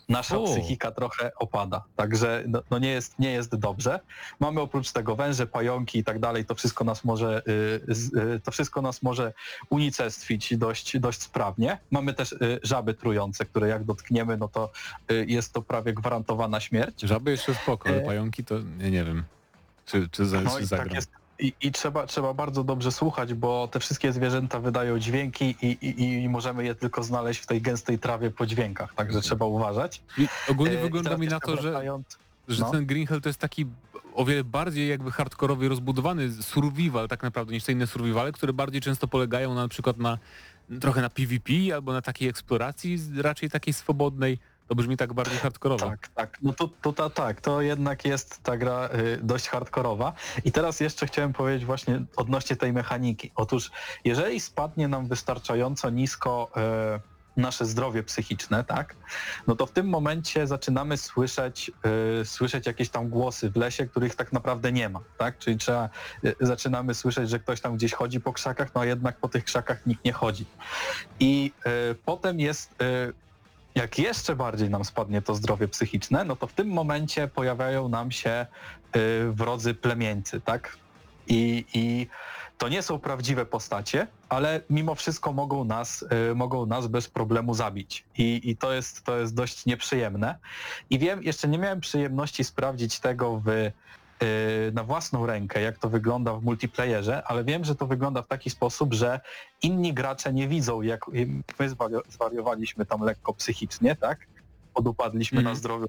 nasza 0.09 0.37
Fu. 0.37 0.45
psychika 0.45 0.91
trochę 0.91 1.33
opada, 1.37 1.85
także 1.97 2.45
no, 2.49 2.63
no 2.71 2.79
nie, 2.79 2.91
jest, 2.91 3.19
nie 3.19 3.33
jest 3.33 3.57
dobrze. 3.57 4.01
Mamy 4.41 4.61
oprócz 4.61 4.93
tego 4.93 5.17
węże, 5.17 5.47
pająki 5.47 5.99
i 5.99 6.05
tak 6.05 6.19
dalej, 6.19 6.45
to 6.45 6.55
wszystko 6.55 6.85
nas 6.85 7.05
może, 7.05 7.43
to 8.45 8.51
wszystko 8.51 8.83
nas 8.83 9.03
może 9.03 9.33
unicestwić 9.71 10.57
dość, 10.57 10.99
dość 10.99 11.23
sprawnie. 11.23 11.79
Mamy 11.91 12.15
też 12.15 12.35
yy, 12.41 12.61
żaby 12.63 12.95
trujące, 12.95 13.45
które 13.45 13.69
jak 13.69 13.85
dotkniemy, 13.85 14.37
no 14.37 14.49
to 14.49 14.71
yy, 15.09 15.27
jest 15.29 15.53
to 15.53 15.63
prawie 15.63 15.93
gwarantowana 15.95 16.61
śmierć. 16.61 17.01
Żaby 17.01 17.31
jeszcze 17.31 17.55
spoko, 17.55 17.89
ale 17.89 18.03
E. 18.03 18.07
pająki 18.07 18.45
to 18.45 18.55
nie, 18.79 18.91
nie 18.91 19.05
wiem. 19.05 19.25
Czy, 19.87 20.09
czy, 20.09 20.27
za, 20.27 20.41
No 20.41 20.59
czy 20.59 20.67
zagram. 20.67 20.89
tak. 20.89 21.05
I, 21.39 21.53
i 21.61 21.73
trzeba, 21.73 22.07
trzeba 22.07 22.35
bardzo 22.35 22.65
dobrze 22.65 22.93
słuchać, 22.93 23.35
bo 23.35 23.69
te 23.69 23.81
wszystkie 23.81 24.13
zwierzęta 24.13 24.61
wydają 24.61 24.99
dźwięki 24.99 25.57
i, 25.63 25.67
i, 25.67 26.23
i 26.23 26.29
możemy 26.29 26.65
je 26.65 26.75
tylko 26.75 27.03
znaleźć 27.03 27.41
w 27.41 27.47
tej 27.47 27.63
gęstej 27.63 27.99
trawie 27.99 28.31
po 28.31 28.47
dźwiękach, 28.47 28.95
także 28.95 29.21
trzeba 29.21 29.47
uważać. 29.47 30.03
I 30.19 30.29
ogólnie 30.49 30.79
E, 30.79 30.83
wygląda 30.83 31.17
mi 31.17 31.27
na 31.27 31.41
to, 31.41 31.63
że, 31.63 31.73
że 32.49 32.63
no. 32.63 32.71
ten 32.71 32.87
Green 32.87 33.07
Hell 33.07 33.21
to 33.21 33.29
jest 33.29 33.41
taki 33.41 33.67
o 34.15 34.25
wiele 34.25 34.45
bardziej 34.45 34.89
jakby 34.89 35.11
hardkorowy, 35.11 35.69
rozbudowany 35.69 36.43
survival 36.43 37.09
tak 37.09 37.23
naprawdę 37.23 37.53
niż 37.53 37.65
te 37.65 37.73
inne 37.73 37.87
survivale, 37.87 38.33
które 38.33 38.53
bardziej 38.53 38.81
często 38.81 39.09
polegają 39.09 39.55
na, 39.55 39.63
na 39.63 39.69
przykład 39.69 39.99
na 39.99 40.19
trochę 40.81 41.01
na 41.01 41.11
PvP 41.11 41.53
albo 41.75 41.93
na 41.93 42.03
takiej 42.03 42.29
eksploracji 42.29 42.99
raczej 43.17 43.51
takiej 43.51 43.75
swobodnej. 43.75 44.39
To 44.69 44.75
brzmi 44.75 44.97
tak 44.97 45.13
bardziej 45.13 45.39
hardkorowo. 45.39 45.87
Tak, 45.87 46.09
tak. 46.09 46.39
No 46.43 46.53
to, 46.53 46.69
to, 46.83 46.93
to 46.93 47.11
tak, 47.11 47.41
to 47.41 47.63
jednak 47.63 48.05
jest 48.05 48.43
ta 48.43 48.57
gra 48.57 48.89
y, 48.95 49.19
dość 49.23 49.49
hardkorowa. 49.49 50.13
I 50.45 50.53
teraz 50.53 50.81
jeszcze 50.81 51.07
chciałem 51.07 51.33
powiedzieć 51.33 51.65
właśnie 51.65 52.05
odnośnie 52.17 52.57
tej 52.57 52.73
mechaniki. 52.73 53.31
Otóż 53.35 53.71
jeżeli 54.05 54.41
spadnie 54.41 54.89
nam 54.89 55.07
wystarczająco 55.07 55.91
nisko 55.91 56.51
y, 56.97 57.16
nasze 57.37 57.67
zdrowie 57.67 58.03
psychiczne, 58.03 58.65
tak, 58.65 58.95
no 59.47 59.57
to 59.57 59.67
w 59.67 59.73
tym 59.73 59.89
momencie 59.89 60.47
zaczynamy 60.47 60.97
słyszeć, 60.97 61.71
y, 62.21 62.25
słyszeć 62.25 62.67
jakieś 62.67 62.89
tam 62.89 63.09
głosy 63.09 63.51
w 63.51 63.57
lesie, 63.57 63.87
których 63.87 64.15
tak 64.15 64.33
naprawdę 64.33 64.73
nie 64.73 64.89
ma, 64.89 65.01
tak, 65.19 65.39
czyli 65.39 65.57
trzeba, 65.57 65.89
y, 66.25 66.35
zaczynamy 66.41 66.95
słyszeć, 66.95 67.31
że 67.31 67.39
ktoś 67.39 67.61
tam 67.61 67.77
gdzieś 67.77 67.93
chodzi 67.93 68.21
po 68.21 68.33
krzakach, 68.33 68.75
no 68.75 68.81
a 68.81 68.85
jednak 68.85 69.17
po 69.17 69.29
tych 69.29 69.45
krzakach 69.45 69.87
nikt 69.87 70.05
nie 70.05 70.13
chodzi. 70.13 70.47
I 71.21 71.53
y, 71.91 71.95
potem 72.05 72.41
jest 72.41 72.83
y, 72.83 73.13
jak 73.75 73.99
jeszcze 73.99 74.37
bardziej 74.37 74.71
nam 74.71 74.85
spadnie 74.85 75.23
to 75.23 75.35
zdrowie 75.35 75.69
psychiczne, 75.69 76.25
no 76.25 76.37
to 76.37 76.47
w 76.47 76.53
tym 76.53 76.69
momencie 76.69 77.29
pojawiają 77.29 77.89
nam 77.89 78.11
się 78.11 78.47
y, 78.97 79.33
wrodzy 79.33 79.75
plemieńcy, 79.75 80.41
tak? 80.41 80.77
I, 81.29 81.65
I 81.75 82.07
to 82.59 82.69
nie 82.69 82.83
są 82.83 82.99
prawdziwe 82.99 83.47
postacie, 83.47 84.07
ale 84.29 84.61
mimo 84.71 84.95
wszystko 84.95 85.33
mogą 85.33 85.65
nas, 85.65 86.05
y, 86.31 86.35
mogą 86.35 86.67
nas 86.67 86.87
bez 86.87 87.09
problemu 87.09 87.55
zabić. 87.55 88.05
I, 88.19 88.41
i 88.51 88.57
to, 88.57 88.73
jest, 88.73 89.05
to 89.05 89.19
jest 89.19 89.35
dość 89.35 89.67
nieprzyjemne. 89.67 90.39
I 90.91 90.99
wiem, 90.99 91.23
jeszcze 91.23 91.49
nie 91.49 91.59
miałem 91.59 91.81
przyjemności 91.81 92.45
sprawdzić 92.45 93.01
tego 93.01 93.43
w, 93.45 93.49
y, 93.49 93.73
na 94.75 94.85
własną 94.85 95.27
rękę, 95.27 95.61
jak 95.61 95.79
to 95.79 95.89
wygląda 95.91 96.33
w 96.35 96.43
multiplayerze, 96.43 97.23
ale 97.27 97.45
wiem, 97.45 97.65
że 97.65 97.75
to 97.75 97.87
wygląda 97.87 98.23
w 98.23 98.29
taki 98.29 98.51
sposób, 98.51 98.95
że 98.95 99.21
inni 99.63 99.95
gracze 99.95 100.33
nie 100.33 100.49
widzą, 100.49 100.83
jak 100.83 101.09
my 101.59 101.69
zwario- 101.71 102.03
zwariowaliśmy 102.09 102.87
tam 102.87 103.01
lekko 103.01 103.35
psychicznie, 103.35 103.97
tak? 103.97 104.27
Podupadliśmy 104.75 105.39
Mhm. 105.39 105.55
na 105.55 105.59
zdrowiu, 105.59 105.87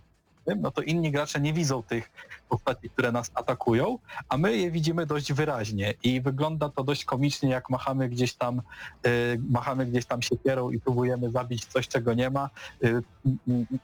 no 0.55 0.71
to 0.71 0.81
inni 0.81 1.11
gracze 1.11 1.41
nie 1.41 1.53
widzą 1.53 1.83
tych 1.83 2.11
postaci, 2.49 2.89
które 2.89 3.11
nas 3.11 3.31
atakują, 3.33 3.99
a 4.29 4.37
my 4.37 4.57
je 4.57 4.71
widzimy 4.71 5.05
dość 5.05 5.33
wyraźnie 5.33 5.93
i 6.03 6.21
wygląda 6.21 6.69
to 6.69 6.83
dość 6.83 7.05
komicznie, 7.05 7.49
jak 7.49 7.69
machamy 7.69 8.09
gdzieś 8.09 8.33
tam, 8.33 8.61
y, 9.07 9.39
machamy 9.49 9.85
gdzieś 9.85 10.05
tam 10.05 10.21
siekierą 10.21 10.69
i 10.69 10.79
próbujemy 10.79 11.31
zabić 11.31 11.65
coś, 11.65 11.87
czego 11.87 12.13
nie 12.13 12.29
ma. 12.29 12.49
Y, 12.83 13.03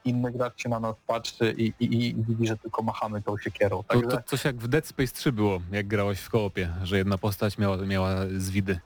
inny 0.04 0.32
gracz 0.32 0.62
się 0.62 0.68
na 0.68 0.80
nas 0.80 0.96
patrzy 1.06 1.54
i, 1.58 1.72
i, 1.80 2.08
i 2.08 2.14
widzi, 2.14 2.46
że 2.46 2.56
tylko 2.56 2.82
machamy 2.82 3.22
tą 3.22 3.38
siekierą. 3.38 3.82
To, 3.82 3.82
Także 3.82 4.08
to 4.08 4.22
coś 4.22 4.44
jak 4.44 4.56
w 4.56 4.68
Dead 4.68 4.86
Space 4.86 5.12
3 5.14 5.32
było, 5.32 5.60
jak 5.72 5.86
grałeś 5.86 6.20
w 6.20 6.30
koopie, 6.30 6.68
że 6.82 6.98
jedna 6.98 7.18
postać 7.18 7.58
miała, 7.58 7.76
miała 7.76 8.14
zwidy 8.36 8.80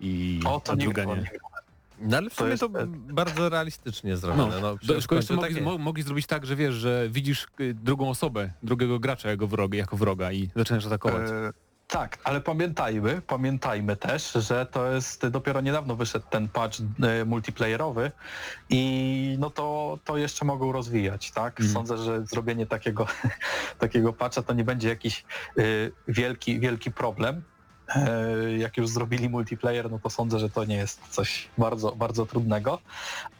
i 0.00 0.40
o, 0.46 0.60
to 0.60 0.74
nie 0.74 0.88
było, 0.88 1.14
nie. 1.14 1.22
nie 1.22 1.28
było. 1.28 1.55
No 2.00 2.16
ale 2.16 2.30
w 2.30 2.34
To 2.34 2.38
sumie 2.38 2.50
jest- 2.50 2.60
to 2.60 2.68
bardzo 3.14 3.48
realistycznie 3.48 4.16
zrobione. 4.16 4.60
No, 4.60 4.60
Do, 4.60 4.76
w 4.76 4.80
tylko 4.80 4.94
jeszcze 4.94 5.08
końcu 5.08 5.34
mogli, 5.34 5.54
tak 5.54 5.64
mo, 5.64 5.78
mogli 5.78 6.02
zrobić 6.02 6.26
tak, 6.26 6.46
że 6.46 6.56
wiesz, 6.56 6.74
że 6.74 7.08
widzisz 7.10 7.46
y, 7.60 7.74
drugą 7.74 8.10
osobę, 8.10 8.50
drugiego 8.62 8.98
gracza 8.98 9.30
jako 9.30 9.46
wroga, 9.46 9.78
jako 9.78 9.96
wroga 9.96 10.32
i 10.32 10.50
zaczynasz 10.56 10.86
atakować. 10.86 11.30
E, 11.30 11.52
tak, 11.88 12.18
ale 12.24 12.40
pamiętajmy, 12.40 13.22
pamiętajmy 13.26 13.96
też, 13.96 14.32
że 14.32 14.66
to 14.66 14.92
jest 14.92 15.26
dopiero 15.28 15.60
niedawno 15.60 15.96
wyszedł 15.96 16.26
ten 16.30 16.48
patch 16.48 16.78
e, 17.02 17.24
multiplayerowy 17.24 18.12
i 18.70 19.36
no 19.40 19.50
to, 19.50 19.98
to 20.04 20.16
jeszcze 20.16 20.44
mogą 20.44 20.72
rozwijać, 20.72 21.30
tak? 21.30 21.60
Mhm. 21.60 21.72
Sądzę, 21.74 21.98
że 21.98 22.26
zrobienie 22.26 22.66
takiego, 22.66 23.06
takiego 23.78 24.12
patcha 24.12 24.42
to 24.42 24.52
nie 24.54 24.64
będzie 24.64 24.88
jakiś 24.88 25.24
e, 25.58 25.62
wielki, 26.08 26.60
wielki 26.60 26.90
problem. 26.92 27.42
E, 27.94 28.56
Jak 28.58 28.76
już 28.76 28.88
zrobili 28.88 29.28
multiplayer, 29.28 29.90
no 29.90 29.98
to 29.98 30.10
sądzę, 30.10 30.38
że 30.38 30.50
to 30.50 30.64
nie 30.64 30.76
jest 30.76 31.00
coś 31.10 31.48
bardzo, 31.58 31.92
bardzo 31.92 32.26
trudnego. 32.26 32.78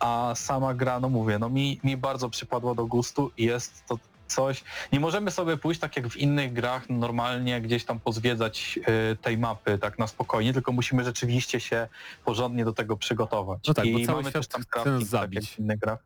A 0.00 0.32
sama 0.36 0.74
gra, 0.74 1.00
no 1.00 1.08
mówię, 1.08 1.38
no 1.38 1.48
mi, 1.48 1.80
mi 1.84 1.96
bardzo 1.96 2.30
przypadło 2.30 2.74
do 2.74 2.86
gustu 2.86 3.30
i 3.36 3.44
jest 3.44 3.86
to 3.86 3.98
coś, 4.28 4.64
nie 4.92 5.00
możemy 5.00 5.30
sobie 5.30 5.56
pójść 5.56 5.80
tak 5.80 5.96
jak 5.96 6.08
w 6.08 6.16
innych 6.16 6.52
grach 6.52 6.90
normalnie 6.90 7.60
gdzieś 7.60 7.84
tam 7.84 8.00
pozwiedzać 8.00 8.78
y, 9.12 9.16
tej 9.16 9.38
mapy 9.38 9.78
tak 9.78 9.98
na 9.98 10.06
spokojnie, 10.06 10.52
tylko 10.52 10.72
musimy 10.72 11.04
rzeczywiście 11.04 11.60
się 11.60 11.88
porządnie 12.24 12.64
do 12.64 12.72
tego 12.72 12.96
przygotować. 12.96 13.58
No 13.68 13.74
tak, 13.74 13.92
bo 13.92 13.98
I 13.98 14.06
cały 14.06 14.18
mamy 14.18 14.30
świat 14.30 14.42
też 14.42 14.48
tam 14.48 14.60
nas 14.60 14.68
crafting, 14.70 14.98
tak 14.98 15.08
zabić. 15.08 15.34
jak 15.34 15.44
w 15.44 15.58
innych 15.58 15.78
grach. 15.78 15.98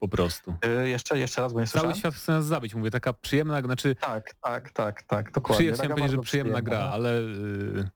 Po 0.00 0.08
prostu. 0.08 0.54
Y, 0.84 0.88
jeszcze, 0.88 1.18
jeszcze 1.18 1.40
raz, 1.42 1.52
bo 1.52 1.60
nie 1.60 1.66
Cały 1.66 1.70
słyszałem. 1.80 1.96
świat 1.96 2.14
chce 2.14 2.32
nas 2.32 2.44
zabić, 2.46 2.74
mówię, 2.74 2.90
taka 2.90 3.12
przyjemna, 3.12 3.60
znaczy 3.60 3.94
Tak, 3.94 4.34
tak, 4.42 4.70
tak, 4.70 5.02
tak, 5.02 5.32
dokładnie. 5.32 5.56
przyjemna, 5.56 5.76
Taka 5.76 5.84
chciałem 5.84 5.96
powiedzieć, 5.96 6.10
że 6.10 6.16
bardzo 6.16 6.26
przyjemna 6.28 6.62
gra, 6.62 6.78
ale 6.78 7.20
y, 7.20 7.88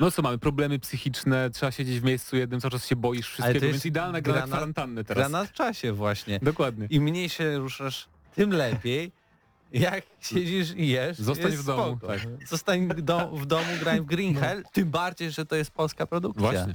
no 0.00 0.10
co, 0.10 0.22
mamy 0.22 0.38
problemy 0.38 0.78
psychiczne, 0.78 1.50
trzeba 1.50 1.72
siedzieć 1.72 2.00
w 2.00 2.04
miejscu 2.04 2.36
jednym, 2.36 2.60
cały 2.60 2.70
czas 2.72 2.86
się 2.86 2.96
boisz 2.96 3.26
wszystkiego, 3.28 3.60
to 3.60 3.66
jest 3.66 3.74
więc 3.76 3.86
idealna 3.86 4.20
gra 4.20 4.32
na 4.34 4.38
gra 4.38 4.46
na- 4.46 4.52
kwarantannę 4.56 5.04
Gra 5.04 5.14
teraz. 5.14 5.30
na 5.32 5.46
czasie 5.46 5.92
właśnie. 5.92 6.38
Dokładnie. 6.42 6.86
Im 6.90 7.02
mniej 7.02 7.28
się 7.28 7.58
ruszasz, 7.58 8.08
tym 8.34 8.50
lepiej. 8.50 9.12
Jak 9.72 10.04
siedzisz 10.20 10.70
i 10.76 10.88
jesz, 10.88 11.18
Zostań 11.18 11.50
jest 11.50 11.62
w 11.62 11.66
domu, 11.66 11.96
spoko. 11.96 12.06
tak. 12.06 12.20
Zostań 12.48 12.88
do, 12.88 13.28
w 13.30 13.46
domu, 13.46 13.64
graj 13.80 14.00
w 14.00 14.04
Green 14.04 14.34
No. 14.34 14.40
Hell, 14.40 14.62
tym 14.72 14.90
bardziej, 14.90 15.30
że 15.30 15.46
to 15.46 15.56
jest 15.56 15.70
polska 15.70 16.06
produkcja. 16.06 16.42
Właśnie. 16.52 16.74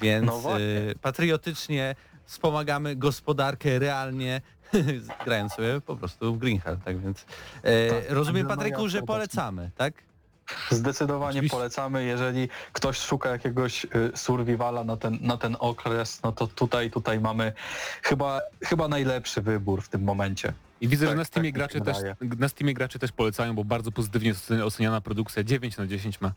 Więc 0.00 0.26
No 0.26 0.38
właśnie. 0.38 0.64
y, 0.66 0.94
patriotycznie 1.00 1.94
wspomagamy 2.30 2.96
gospodarkę 2.96 3.78
realnie, 3.78 4.40
grając 5.24 5.52
sobie 5.52 5.80
po 5.80 5.96
prostu 5.96 6.34
w 6.34 6.38
Green 6.38 6.60
Hell. 6.60 6.78
Tak 6.84 7.00
więc 7.00 7.26
e, 7.62 7.88
Tak, 7.88 8.10
rozumiem 8.10 8.42
no 8.42 8.50
ja 8.50 8.56
Patryku, 8.56 8.88
że 8.88 9.02
polecamy, 9.02 9.70
tak? 9.76 9.94
Zdecydowanie 10.70 11.30
Oczywiście. 11.30 11.56
polecamy, 11.56 12.04
jeżeli 12.04 12.48
ktoś 12.72 12.98
szuka 12.98 13.30
jakiegoś 13.30 13.84
y, 13.84 13.88
survivala 14.14 14.84
na 14.84 14.96
ten, 14.96 15.18
na 15.20 15.36
ten 15.36 15.56
okres, 15.58 16.22
no 16.22 16.32
to 16.32 16.46
tutaj, 16.46 16.90
tutaj 16.90 17.20
mamy 17.20 17.52
chyba, 18.02 18.40
chyba 18.62 18.88
najlepszy 18.88 19.42
wybór 19.42 19.82
w 19.82 19.88
tym 19.88 20.02
momencie. 20.02 20.52
I 20.80 20.88
widzę, 20.88 21.06
że 21.06 21.10
Tak, 21.10 21.18
na 21.18 21.24
Steamie, 21.24 21.48
tak 21.48 21.54
gracze 21.54 21.80
też, 21.80 21.96
na 22.38 22.48
Steamie 22.48 22.74
gracze 22.74 22.98
też 22.98 23.12
polecają, 23.12 23.54
bo 23.54 23.64
bardzo 23.64 23.92
pozytywnie 23.92 24.28
jest 24.28 24.50
oceniana 24.50 25.00
produkcja. 25.00 25.44
9 25.44 25.76
na 25.76 25.86
10 25.86 26.20
ma 26.20 26.32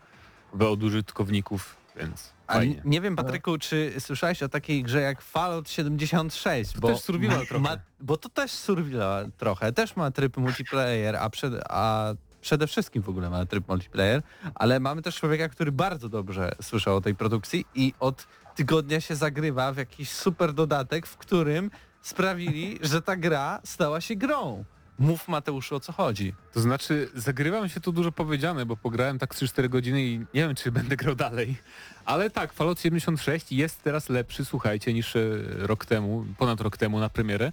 od 0.59 0.83
użytkowników, 0.83 1.82
więc 1.95 2.33
fajnie. 2.47 2.81
nie 2.85 3.01
wiem 3.01 3.15
Patryku, 3.15 3.57
czy 3.57 3.93
słyszałeś 3.99 4.43
o 4.43 4.49
takiej 4.49 4.83
grze 4.83 5.01
jak 5.01 5.21
Fallout 5.21 5.69
76? 5.69 6.73
To 6.73 6.79
bo 6.79 6.87
też 6.87 6.99
survival 6.99 7.47
trochę. 7.47 7.63
Ma, 7.63 7.77
bo 7.99 8.17
to 8.17 8.29
też 8.29 8.51
survival 8.51 9.31
trochę, 9.37 9.73
też 9.73 9.95
ma 9.95 10.11
tryb 10.11 10.37
multiplayer, 10.37 11.15
a, 11.15 11.29
przed, 11.29 11.53
a 11.69 12.13
przede 12.41 12.67
wszystkim 12.67 13.03
w 13.03 13.09
ogóle 13.09 13.29
ma 13.29 13.45
tryb 13.45 13.67
multiplayer, 13.67 14.21
ale 14.55 14.79
mamy 14.79 15.01
też 15.01 15.15
człowieka, 15.15 15.49
który 15.49 15.71
bardzo 15.71 16.09
dobrze 16.09 16.55
słyszał 16.61 16.95
o 16.95 17.01
tej 17.01 17.15
produkcji 17.15 17.65
i 17.75 17.93
od 17.99 18.27
tygodnia 18.55 19.01
się 19.01 19.15
zagrywa 19.15 19.73
w 19.73 19.77
jakiś 19.77 20.09
super 20.09 20.53
dodatek, 20.53 21.07
w 21.07 21.17
którym 21.17 21.71
sprawili, 22.01 22.79
że 22.81 23.01
ta 23.01 23.15
gra 23.15 23.59
stała 23.63 24.01
się 24.01 24.15
grą. 24.15 24.63
Mów 24.99 25.27
Mateuszu 25.27 25.75
o 25.75 25.79
co 25.79 25.91
chodzi. 25.93 26.33
To 26.53 26.59
znaczy, 26.61 27.09
zagrywam 27.15 27.69
się 27.69 27.79
tu 27.79 27.91
dużo 27.91 28.11
powiedziane, 28.11 28.65
bo 28.65 28.77
pograłem 28.77 29.19
tak 29.19 29.35
3-4 29.35 29.69
godziny 29.69 30.03
i 30.03 30.19
nie 30.19 30.25
wiem, 30.33 30.55
czy 30.55 30.71
będę 30.71 30.95
grał 30.97 31.15
dalej. 31.15 31.57
Ale 32.05 32.29
tak, 32.29 32.53
Fallout 32.53 32.79
76 32.81 33.51
jest 33.51 33.83
teraz 33.83 34.09
lepszy, 34.09 34.45
słuchajcie, 34.45 34.93
niż 34.93 35.15
e, 35.15 35.19
rok 35.57 35.85
temu, 35.85 36.25
ponad 36.37 36.61
rok 36.61 36.77
temu 36.77 36.99
na 36.99 37.09
premierę. 37.09 37.51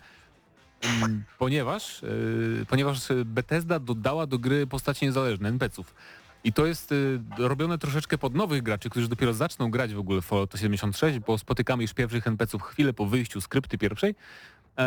Mm, 0.82 1.24
Ponieważ, 1.38 2.02
e, 2.02 2.06
ponieważ 2.68 2.98
Bethesda 3.24 3.78
dodała 3.78 4.26
do 4.26 4.38
gry 4.38 4.66
postacie 4.66 5.06
niezależne, 5.06 5.48
NPC-ów. 5.48 5.94
I 6.44 6.52
to 6.52 6.66
jest 6.66 6.92
e, 6.92 6.96
robione 7.48 7.78
troszeczkę 7.78 8.18
pod 8.18 8.34
nowych 8.34 8.62
graczy, 8.62 8.90
którzy 8.90 9.08
dopiero 9.08 9.32
zaczną 9.34 9.70
grać 9.70 9.94
w 9.94 9.98
ogóle 9.98 10.20
w 10.20 10.24
Fallout 10.24 10.54
76, 10.56 11.18
bo 11.18 11.38
spotykamy 11.38 11.82
już 11.82 11.94
pierwszych 11.94 12.26
NPC-ów 12.26 12.62
chwilę 12.62 12.92
po 12.92 13.06
wyjściu 13.06 13.40
skrypty 13.40 13.78
pierwszej. 13.78 14.14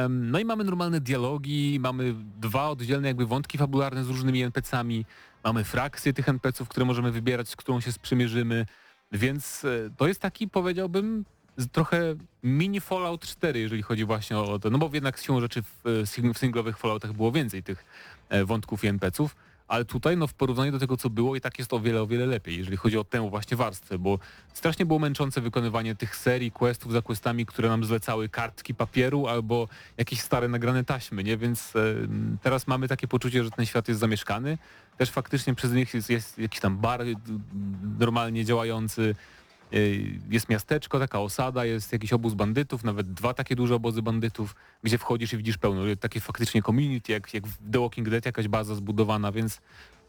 No 0.10 0.40
i 0.40 0.46
mamy 0.46 0.64
normalne 0.64 1.02
dialogi, 1.02 1.80
mamy 1.80 2.16
dwa 2.42 2.70
oddzielne 2.70 3.08
jakby 3.08 3.26
wątki 3.26 3.58
fabularne 3.58 4.04
z 4.04 4.08
różnymi 4.08 4.44
NPC-ami, 4.44 5.06
mamy 5.44 5.64
frakcje 5.64 6.14
tych 6.14 6.30
NPC-ów, 6.30 6.70
które 6.70 6.86
możemy 6.86 7.12
wybierać, 7.12 7.50
z 7.50 7.56
którą 7.56 7.82
się 7.82 7.92
sprzymierzymy, 7.92 8.66
więc 9.12 9.66
e, 9.66 9.90
to 9.98 10.08
jest 10.08 10.20
taki, 10.20 10.48
powiedziałbym, 10.48 11.26
trochę 11.72 12.16
mini 12.44 12.82
Fallout 12.82 13.22
4, 13.22 13.60
jeżeli 13.60 13.82
chodzi 13.82 14.06
właśnie 14.06 14.38
o 14.38 14.60
to, 14.60 14.70
no 14.70 14.78
bo 14.78 14.90
jednak 14.94 15.18
siłą 15.18 15.40
rzeczy 15.40 15.62
w, 15.64 15.88
e, 15.88 16.34
w 16.34 16.38
singlowych 16.38 16.78
Falloutach 16.78 17.14
było 17.14 17.32
więcej 17.32 17.64
tych 17.64 17.86
e, 18.30 18.46
wątków 18.46 18.84
i 18.84 18.88
NPC-ów, 18.88 19.36
ale 19.68 19.86
tutaj 19.86 20.18
no 20.18 20.28
w 20.28 20.34
porównaniu 20.34 20.72
do 20.72 20.80
tego, 20.80 20.98
co 20.98 21.10
było 21.10 21.36
i 21.36 21.42
tak 21.42 21.60
jest 21.60 21.74
o 21.74 21.80
wiele, 21.80 22.02
o 22.02 22.08
wiele 22.08 22.26
lepiej, 22.26 22.58
jeżeli 22.58 22.78
chodzi 22.78 22.98
o 22.98 23.04
tę 23.04 23.30
właśnie 23.30 23.58
warstwę, 23.58 23.98
bo 23.98 24.20
strasznie 24.54 24.86
było 24.86 25.00
męczące 25.00 25.42
wykonywanie 25.42 25.96
tych 25.96 26.16
serii 26.16 26.52
questów 26.52 26.92
za 26.92 27.02
questami, 27.02 27.46
które 27.46 27.70
nam 27.70 27.84
zlecały 27.84 28.30
kartki 28.30 28.76
papieru 28.76 29.28
albo 29.28 29.68
jakieś 29.98 30.22
stare 30.22 30.48
nagrane 30.48 30.84
taśmy, 30.84 31.24
nie? 31.24 31.38
Więc 31.38 31.76
e, 31.76 31.96
teraz 32.42 32.68
mamy 32.68 32.88
takie 32.88 33.08
poczucie, 33.08 33.44
że 33.44 33.52
ten 33.52 33.66
świat 33.66 33.88
jest 33.88 34.00
zamieszkany. 34.00 34.58
Też 34.98 35.10
faktycznie 35.10 35.56
przez 35.56 35.72
nich 35.72 35.94
jest, 35.94 36.10
jest 36.10 36.38
jakiś 36.40 36.60
tam 36.60 36.78
bar 36.78 37.02
normalnie 38.00 38.46
działający, 38.46 39.16
jest 40.30 40.50
miasteczko, 40.50 41.00
taka 41.00 41.20
osada, 41.20 41.66
jest 41.66 41.94
jakiś 41.94 42.14
obóz 42.14 42.34
bandytów, 42.34 42.84
nawet 42.84 43.14
dwa 43.14 43.34
takie 43.34 43.56
duże 43.56 43.76
obozy 43.76 44.02
bandytów, 44.02 44.56
gdzie 44.84 44.98
wchodzisz 44.98 45.34
i 45.34 45.38
widzisz 45.38 45.58
pełno, 45.58 45.82
takie 46.00 46.20
faktycznie 46.20 46.64
community, 46.64 47.12
jak, 47.12 47.34
jak 47.34 47.48
w 47.48 47.72
The 47.72 47.80
Walking 47.80 48.10
Dead 48.10 48.26
jakaś 48.26 48.48
baza 48.48 48.76
zbudowana, 48.76 49.32
więc 49.32 49.62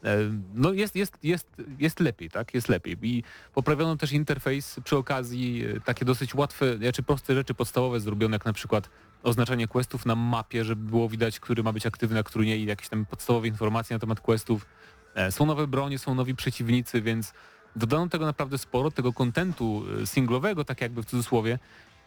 e, 0.04 0.16
no 0.54 0.72
jest, 0.72 0.96
jest, 0.96 1.18
jest, 1.22 1.48
jest 1.78 2.00
lepiej, 2.00 2.30
tak? 2.30 2.54
Jest 2.54 2.68
lepiej. 2.68 2.96
I 3.02 3.24
poprawiono 3.54 3.96
też 3.96 4.12
interfejs 4.12 4.80
przy 4.84 4.96
okazji, 4.96 5.64
e, 5.76 5.80
takie 5.80 6.04
dosyć 6.04 6.34
łatwe, 6.34 6.76
znaczy 6.76 7.02
proste 7.02 7.34
rzeczy 7.34 7.54
podstawowe 7.54 8.00
zrobione, 8.00 8.34
jak 8.34 8.44
na 8.44 8.52
przykład 8.52 8.90
oznaczenie 9.22 9.68
questów 9.68 10.06
na 10.06 10.14
mapie, 10.14 10.64
żeby 10.64 10.90
było 10.90 11.08
widać, 11.08 11.40
który 11.40 11.62
ma 11.62 11.72
być 11.72 11.86
aktywny, 11.86 12.18
a 12.18 12.22
który 12.22 12.46
nie 12.46 12.56
i 12.56 12.64
jakieś 12.64 12.88
tam 12.88 13.06
podstawowe 13.06 13.48
informacje 13.48 13.96
na 13.96 14.00
temat 14.00 14.20
questów. 14.20 14.66
E, 15.14 15.32
Są 15.32 15.46
nowe 15.46 15.66
bronie, 15.66 15.98
są 15.98 16.14
nowi 16.14 16.34
przeciwnicy, 16.34 17.02
więc 17.02 17.32
dodano 17.76 18.08
tego 18.08 18.26
naprawdę 18.26 18.58
sporo, 18.58 18.90
tego 18.90 19.12
kontentu 19.12 19.84
e, 20.02 20.06
singlowego, 20.06 20.64
tak 20.64 20.80
jakby 20.80 21.02
w 21.02 21.06
cudzysłowie, 21.06 21.58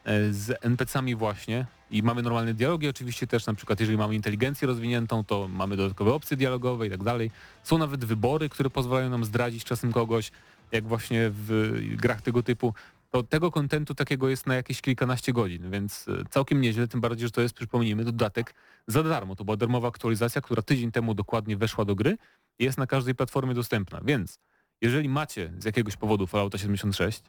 e, 0.06 0.34
z 0.34 0.66
NPC-ami 0.66 1.16
właśnie 1.16 1.66
i 1.92 2.04
mamy 2.04 2.22
normalne 2.22 2.54
dialogi 2.54 2.90
oczywiście 2.90 3.28
też, 3.28 3.46
na 3.46 3.54
przykład 3.54 3.80
jeżeli 3.80 3.98
mamy 3.98 4.16
inteligencję 4.16 4.68
rozwiniętą, 4.68 5.24
to 5.24 5.48
mamy 5.48 5.78
dodatkowe 5.78 6.14
opcje 6.14 6.38
dialogowe 6.38 6.88
i 6.88 6.90
tak 6.90 7.04
dalej. 7.04 7.32
Są 7.64 7.78
nawet 7.78 8.06
wybory, 8.06 8.50
które 8.50 8.70
pozwalają 8.70 9.10
nam 9.10 9.26
zdradzić 9.26 9.64
czasem 9.64 9.92
kogoś, 9.92 10.32
jak 10.72 10.88
właśnie 10.88 11.30
w 11.34 11.80
grach 11.96 12.22
tego 12.22 12.44
typu. 12.44 12.74
To 13.12 13.24
tego 13.24 13.52
kontentu 13.52 13.96
takiego 13.96 14.30
jest 14.30 14.48
na 14.48 14.56
jakieś 14.56 14.82
kilkanaście 14.82 15.34
godzin, 15.34 15.72
więc 15.72 16.08
e, 16.08 16.26
całkiem 16.30 16.62
nieźle, 16.62 16.88
tym 16.88 17.02
bardziej, 17.02 17.28
że 17.28 17.32
to 17.32 17.42
jest, 17.42 17.56
przypomnijmy, 17.56 18.04
dodatek 18.04 18.54
za 18.88 19.04
darmo. 19.04 19.36
To 19.36 19.46
była 19.46 19.58
darmowa 19.58 19.88
aktualizacja, 19.88 20.42
która 20.42 20.62
tydzień 20.62 20.92
temu 20.92 21.14
dokładnie 21.14 21.58
weszła 21.58 21.86
do 21.86 21.96
gry 21.96 22.18
i 22.60 22.64
jest 22.64 22.78
na 22.78 22.88
każdej 22.88 23.16
platformie 23.16 23.54
dostępna, 23.54 24.02
więc 24.06 24.40
jeżeli 24.82 25.10
macie 25.10 25.52
z 25.60 25.66
jakiegoś 25.66 25.96
powodu 25.96 26.28
Fallouta 26.28 26.58
76, 26.58 27.22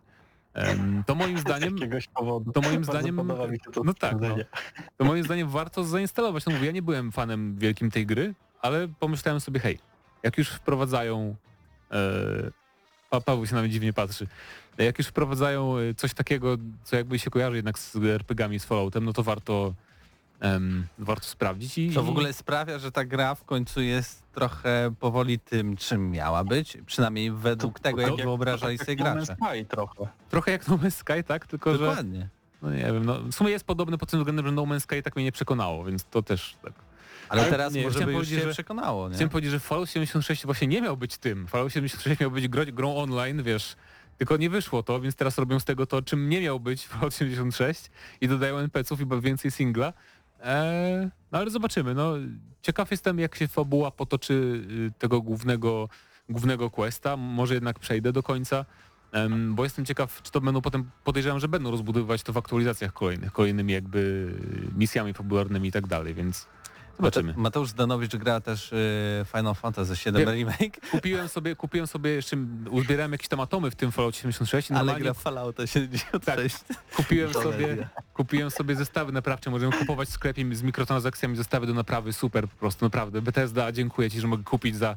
em, 0.54 1.02
to 1.06 1.14
moim 1.14 1.38
zdaniem 1.38 1.78
Z 1.78 1.80
jakiegoś 1.80 2.06
powodu. 2.06 2.52
to 2.52 2.60
moim 2.60 2.84
zdaniem- 2.84 3.16
to 3.72 3.84
no 3.84 3.94
tak, 3.94 4.20
no. 4.20 4.36
to 4.96 5.04
moim 5.04 5.24
zdaniem 5.24 5.48
warto 5.48 5.84
zainstalować. 5.84 6.46
No 6.46 6.52
mówię, 6.52 6.66
ja 6.66 6.72
nie 6.72 6.82
byłem 6.82 7.12
fanem 7.12 7.58
wielkim 7.58 7.90
tej 7.90 8.06
gry, 8.06 8.34
ale 8.62 8.88
pomyślałem 9.00 9.40
sobie, 9.40 9.60
hej, 9.60 9.78
jak 10.22 10.38
już 10.38 10.48
wprowadzają... 10.48 11.36
E, 11.92 13.18
Paweł 13.24 13.46
się 13.46 13.54
na 13.54 13.60
mnie 13.62 13.70
dziwnie 13.70 13.92
patrzy. 13.92 14.26
Jak 14.78 14.98
już 14.98 15.06
wprowadzają 15.06 15.76
e, 15.78 15.94
coś 15.94 16.14
takiego, 16.14 16.56
co 16.84 16.96
jakby 16.96 17.18
się 17.18 17.30
kojarzy 17.30 17.56
jednak 17.56 17.78
z 17.78 17.96
RPG-ami, 17.96 18.58
z 18.60 18.64
Falloutem, 18.64 19.04
no 19.04 19.12
to 19.12 19.22
warto, 19.22 19.74
em, 20.40 20.86
warto 20.98 21.24
sprawdzić. 21.26 21.78
I, 21.78 21.90
To 21.90 22.02
w 22.02 22.08
ogóle 22.08 22.32
sprawia, 22.32 22.78
że 22.78 22.92
ta 22.92 23.04
gra 23.04 23.34
w 23.34 23.44
końcu 23.44 23.80
jest 23.80 24.22
trochę 24.32 24.94
powoli 25.00 25.38
tym, 25.38 25.76
czym 25.76 26.10
miała 26.10 26.44
być, 26.44 26.78
przynajmniej 26.86 27.30
według 27.32 27.80
tego, 27.80 28.00
jak 28.00 28.10
tak 28.16 28.24
wyobrażali 28.24 28.78
to 28.78 28.84
sobie 28.84 28.96
tak 28.96 29.06
jak 29.06 29.14
gracze. 29.16 29.36
No 29.40 29.46
Man's 29.46 29.50
Sky 29.52 29.64
trochę. 29.64 30.08
Trochę 30.30 30.50
jak 30.52 30.68
No 30.68 30.76
Man's 30.78 30.90
Sky, 30.90 31.24
tak? 31.26 31.46
Tylko, 31.46 31.72
że 31.72 31.78
Dokładnie. 31.78 32.28
no 32.62 32.70
nie 32.70 32.76
wiem, 32.84 33.04
no, 33.04 33.20
w 33.22 33.32
sumie 33.34 33.50
jest 33.50 33.64
podobny 33.64 33.98
pod 33.98 34.10
tym 34.10 34.20
względem, 34.20 34.46
że 34.46 34.52
No 34.52 34.62
Man's 34.62 34.80
Sky 34.80 35.02
tak 35.02 35.16
mnie 35.16 35.24
nie 35.24 35.32
przekonało, 35.32 35.84
więc 35.84 36.04
to 36.04 36.22
też 36.22 36.56
tak. 36.62 36.72
Ale 37.28 37.42
Ale 37.42 37.50
teraz 37.50 37.72
nie, 37.72 37.82
może 37.82 37.90
chciałem 37.94 38.06
by 38.06 38.12
już 38.12 38.18
powiedzieć, 38.20 38.38
się 38.40 38.48
że- 38.48 38.52
przekonało, 38.54 39.08
nie? 39.08 39.14
Chciałem 39.14 39.30
powiedzieć, 39.30 39.50
że 39.50 39.60
Fallout 39.60 39.90
76 39.90 40.44
właśnie 40.44 40.66
nie 40.66 40.82
miał 40.82 40.96
być 40.96 41.18
tym. 41.18 41.46
Fallout 41.46 41.72
76 41.72 42.20
miał 42.20 42.30
być 42.30 42.48
gro, 42.48 42.62
grą 42.66 42.96
online, 42.96 43.42
wiesz, 43.42 43.76
tylko 44.18 44.36
nie 44.36 44.50
wyszło 44.50 44.82
to, 44.82 45.00
więc 45.00 45.14
teraz 45.14 45.38
robią 45.38 45.60
z 45.60 45.64
tego 45.64 45.86
to, 45.86 46.02
czym 46.02 46.28
nie 46.28 46.40
miał 46.40 46.60
być 46.60 46.86
Fallout 46.86 47.14
76 47.14 47.90
i 48.20 48.28
dodają 48.28 48.58
NPC-ów 48.58 49.00
i 49.00 49.06
więcej 49.20 49.50
singla. 49.50 49.92
Eee, 50.42 51.08
no 51.32 51.38
ale 51.38 51.50
zobaczymy, 51.50 51.94
no. 51.94 52.14
Ciekaw 52.62 52.90
jestem 52.90 53.18
jak 53.18 53.34
się 53.34 53.48
fabuła 53.48 53.90
potoczy 53.90 54.62
y, 54.70 54.90
tego 54.98 55.22
głównego, 55.22 55.88
głównego 56.28 56.70
questa, 56.70 57.16
może 57.16 57.54
jednak 57.54 57.78
przejdę 57.78 58.12
do 58.12 58.22
końca, 58.22 58.64
bo 59.50 59.64
jestem 59.64 59.84
ciekaw, 59.84 60.22
czy 60.22 60.32
to 60.32 60.40
będą 60.40 60.60
potem, 60.60 60.90
podejrzewam, 61.04 61.40
że 61.40 61.48
będą 61.48 61.70
rozbudowywać 61.70 62.22
to 62.22 62.32
w 62.32 62.36
aktualizacjach 62.36 62.92
kolejnych, 62.92 63.32
kolejnymi 63.32 63.72
jakby 63.72 64.32
misjami 64.76 65.14
fabularnymi 65.14 65.68
i 65.68 65.72
tak 65.72 65.86
dalej, 65.86 66.14
więc 66.14 66.46
zobaczymy. 66.98 67.34
Mateusz 67.36 67.68
Zdanowicz 67.68 68.16
gra 68.16 68.40
też 68.40 68.72
y, 68.72 69.26
Final 69.36 69.54
Fantasy 69.54 69.94
VII 70.04 70.18
Wiem. 70.18 70.28
Remake, 70.34 70.80
Kupiłem 70.90 71.28
sobie, 71.28 71.56
kupiłem 71.56 71.86
sobie 71.86 72.10
jeszcze, 72.10 72.36
uzbierałem 72.70 73.12
jakieś 73.12 73.28
tam 73.28 73.40
atomy 73.40 73.70
w 73.70 73.74
tym 73.74 73.92
Fallout 73.92 74.16
76 74.16 74.70
i 74.70 74.74
ale 74.74 75.00
gra 75.00 75.14
w 75.14 75.18
Fallouta 75.18 75.66
76. 75.66 76.56
kupiłem 76.96 77.30
To 77.32 77.42
sobie, 77.42 77.66
media. 77.66 77.88
kupiłem 78.14 78.50
sobie 78.50 78.74
zestawy 78.76 79.12
naprawcze, 79.12 79.50
możemy 79.50 79.72
kupować 79.72 80.08
w 80.08 80.12
sklepie 80.12 80.56
z 80.56 80.62
mikrotransakcjami 80.62 81.36
zestawy 81.36 81.66
do 81.66 81.74
naprawy, 81.74 82.12
super 82.12 82.48
po 82.48 82.56
prostu, 82.56 82.84
naprawdę. 82.84 83.22
Bethesda, 83.22 83.72
dziękuję 83.72 84.10
Ci, 84.10 84.20
że 84.20 84.26
mogę 84.26 84.44
kupić 84.44 84.76
za, 84.76 84.96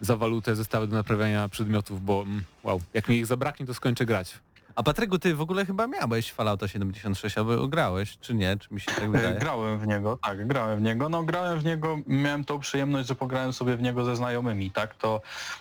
za 0.00 0.16
walutę 0.16 0.56
zestawy 0.56 0.86
do 0.86 0.96
naprawiania 0.96 1.48
przedmiotów, 1.48 2.04
bo 2.04 2.22
mm, 2.22 2.44
wow, 2.62 2.80
jak 2.94 3.08
mi 3.08 3.16
ich 3.16 3.26
zabraknie, 3.26 3.66
to 3.66 3.74
skończę 3.74 4.06
grać. 4.06 4.34
A 4.76 4.82
Patryku, 4.82 5.18
ty 5.18 5.34
w 5.34 5.40
ogóle 5.40 5.66
chyba 5.66 5.86
miałeś 5.86 6.32
Fallouta 6.32 6.68
76, 6.68 7.38
albo 7.38 7.68
grałeś, 7.68 8.18
czy 8.18 8.34
nie? 8.34 8.56
Czy 8.56 8.74
mi 8.74 8.80
się 8.80 8.86
tak 8.86 9.04
E, 9.04 9.08
wydaje? 9.08 9.34
Grałem 9.34 9.78
w 9.78 9.86
niego, 9.86 10.18
tak, 10.22 10.46
grałem 10.46 10.78
w 10.78 10.82
niego. 10.82 11.08
No 11.08 11.22
grałem 11.22 11.58
w 11.58 11.64
niego, 11.64 11.98
miałem 12.06 12.44
tą 12.44 12.58
przyjemność, 12.58 13.08
że 13.08 13.14
pograłem 13.14 13.52
sobie 13.52 13.76
w 13.76 13.82
niego 13.82 14.04
ze 14.04 14.16
znajomymi, 14.16 14.70
tak? 14.70 14.94
To 14.94 15.20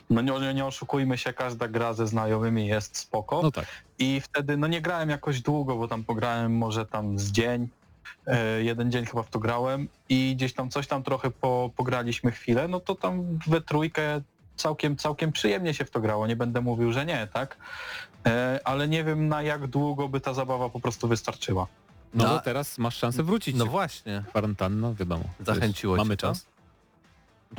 no 0.09 0.21
nie, 0.21 0.53
nie 0.53 0.65
oszukujmy 0.65 1.17
się, 1.17 1.33
każda 1.33 1.67
gra 1.67 1.93
ze 1.93 2.07
znajomymi 2.07 2.67
jest 2.67 2.97
spoko. 2.97 3.41
No 3.43 3.51
tak. 3.51 3.65
I 3.99 4.21
wtedy 4.21 4.57
no 4.57 4.67
nie 4.67 4.81
grałem 4.81 5.09
jakoś 5.09 5.41
długo, 5.41 5.75
bo 5.75 5.87
tam 5.87 6.03
pograłem 6.03 6.57
może 6.57 6.85
tam 6.85 7.19
z 7.19 7.31
dzień. 7.31 7.67
E, 8.27 8.63
jeden 8.63 8.91
dzień 8.91 9.05
chyba 9.05 9.23
w 9.23 9.29
to 9.29 9.39
grałem 9.39 9.87
i 10.09 10.35
gdzieś 10.35 10.53
tam 10.53 10.69
coś 10.69 10.87
tam 10.87 11.03
trochę 11.03 11.31
po, 11.31 11.71
pograliśmy 11.75 12.31
chwilę, 12.31 12.67
no 12.67 12.79
to 12.79 12.95
tam 12.95 13.39
we 13.47 13.61
trójkę 13.61 14.21
całkiem, 14.55 14.97
całkiem 14.97 15.31
przyjemnie 15.31 15.73
się 15.73 15.85
w 15.85 15.91
to 15.91 15.99
grało, 15.99 16.27
nie 16.27 16.35
będę 16.35 16.61
mówił, 16.61 16.91
że 16.91 17.05
nie, 17.05 17.27
tak? 17.33 17.57
E, 18.25 18.59
ale 18.63 18.87
nie 18.87 19.03
wiem 19.03 19.27
na 19.27 19.41
jak 19.41 19.67
długo 19.67 20.09
by 20.09 20.19
ta 20.21 20.33
zabawa 20.33 20.69
po 20.69 20.79
prostu 20.79 21.07
wystarczyła. 21.07 21.67
No, 22.13 22.23
No, 22.23 22.29
bo 22.29 22.39
teraz 22.39 22.77
masz 22.77 22.97
szansę 22.97 23.23
wrócić. 23.23 23.55
No 23.55 23.65
No, 23.65 23.71
właśnie. 23.71 24.23
Kwarantanna, 24.29 24.93
wiadomo. 24.93 25.23
Zachęciło 25.39 25.95
Mamy 25.95 26.17
to? 26.17 26.27
czas. 26.27 26.45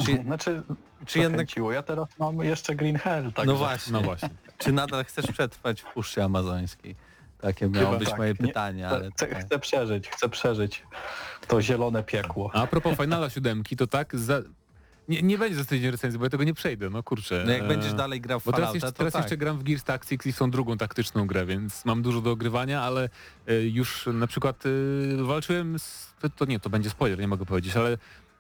Czy, 0.07 0.17
Znaczy, 0.23 0.63
czy 1.07 1.19
jednak. 1.19 1.49
Ja 1.73 1.83
teraz 1.83 2.09
mam 2.19 2.39
jeszcze 2.39 2.75
Green 2.75 2.97
Hell, 2.99 3.33
tak? 3.33 3.47
no 3.47 3.55
właśnie, 3.57 3.93
No 3.93 4.01
właśnie. 4.01 4.29
czy 4.59 4.73
nadal 4.73 5.05
chcesz 5.05 5.27
przetrwać 5.27 5.81
w 5.83 5.85
Puszczy 5.93 6.23
Amazońskiej? 6.23 6.97
Takie 7.41 7.69
miało 7.69 7.87
Chyba 7.87 7.99
być 7.99 8.09
tak. 8.09 8.19
moje 8.19 8.31
Nie- 8.31 8.37
pytanie, 8.37 8.89
ale 8.89 9.11
Chcę, 9.11 9.27
tak. 9.27 9.45
chcę 9.47 9.59
przeżyć, 9.59 10.09
chcę 10.09 10.29
przeżyć 10.29 10.83
to 11.49 11.63
zielone 11.63 12.03
piekło. 12.03 12.51
A 12.55 12.67
propos 12.67 12.97
Finala 12.97 13.31
siódemki, 13.31 13.77
to 13.77 13.87
tak, 13.87 14.17
za... 14.17 14.43
nie, 15.09 15.23
nie 15.23 15.39
będzie 15.39 15.57
za 15.57 15.65
tydzień 15.65 15.91
recenzji, 15.91 16.19
bo 16.19 16.25
ja 16.25 16.31
tego 16.31 16.45
nie 16.45 16.55
przejdę, 16.55 16.91
no 16.91 17.03
kurczę. 17.03 17.43
No 17.47 17.53
jak 17.53 17.63
e, 17.63 17.69
będziesz 17.69 17.95
dalej 17.95 18.21
grał 18.21 18.41
w 18.41 18.45
Bo 18.45 18.53
teraz, 18.53 18.67
Fallouta, 18.67 18.87
jeszcze, 18.87 18.99
teraz 18.99 19.13
tak. 19.13 19.23
jeszcze 19.23 19.37
gram 19.37 19.59
w 19.59 19.63
Gears 19.63 19.85
Tactics 19.85 20.27
i 20.27 20.33
w 20.33 20.39
tą 20.39 20.51
drugą 20.51 20.77
taktyczną 20.77 21.27
grę, 21.27 21.47
więc 21.47 21.85
mam 21.85 22.03
dużo 22.03 22.21
do 22.21 22.31
ogrywania, 22.31 22.83
ale 22.83 23.09
e, 23.47 23.63
już 23.63 24.09
na 24.13 24.27
przykład 24.27 24.65
e, 24.67 25.25
walczyłem 25.25 25.79
z... 25.79 26.15
To, 26.37 26.45
nie, 26.45 26.61
to 26.61 26.71
będzie 26.71 26.91
spoiler, 26.91 27.19
nie 27.19 27.29
mogę 27.29 27.47
powiedzieć, 27.47 27.77
ale 27.77 27.99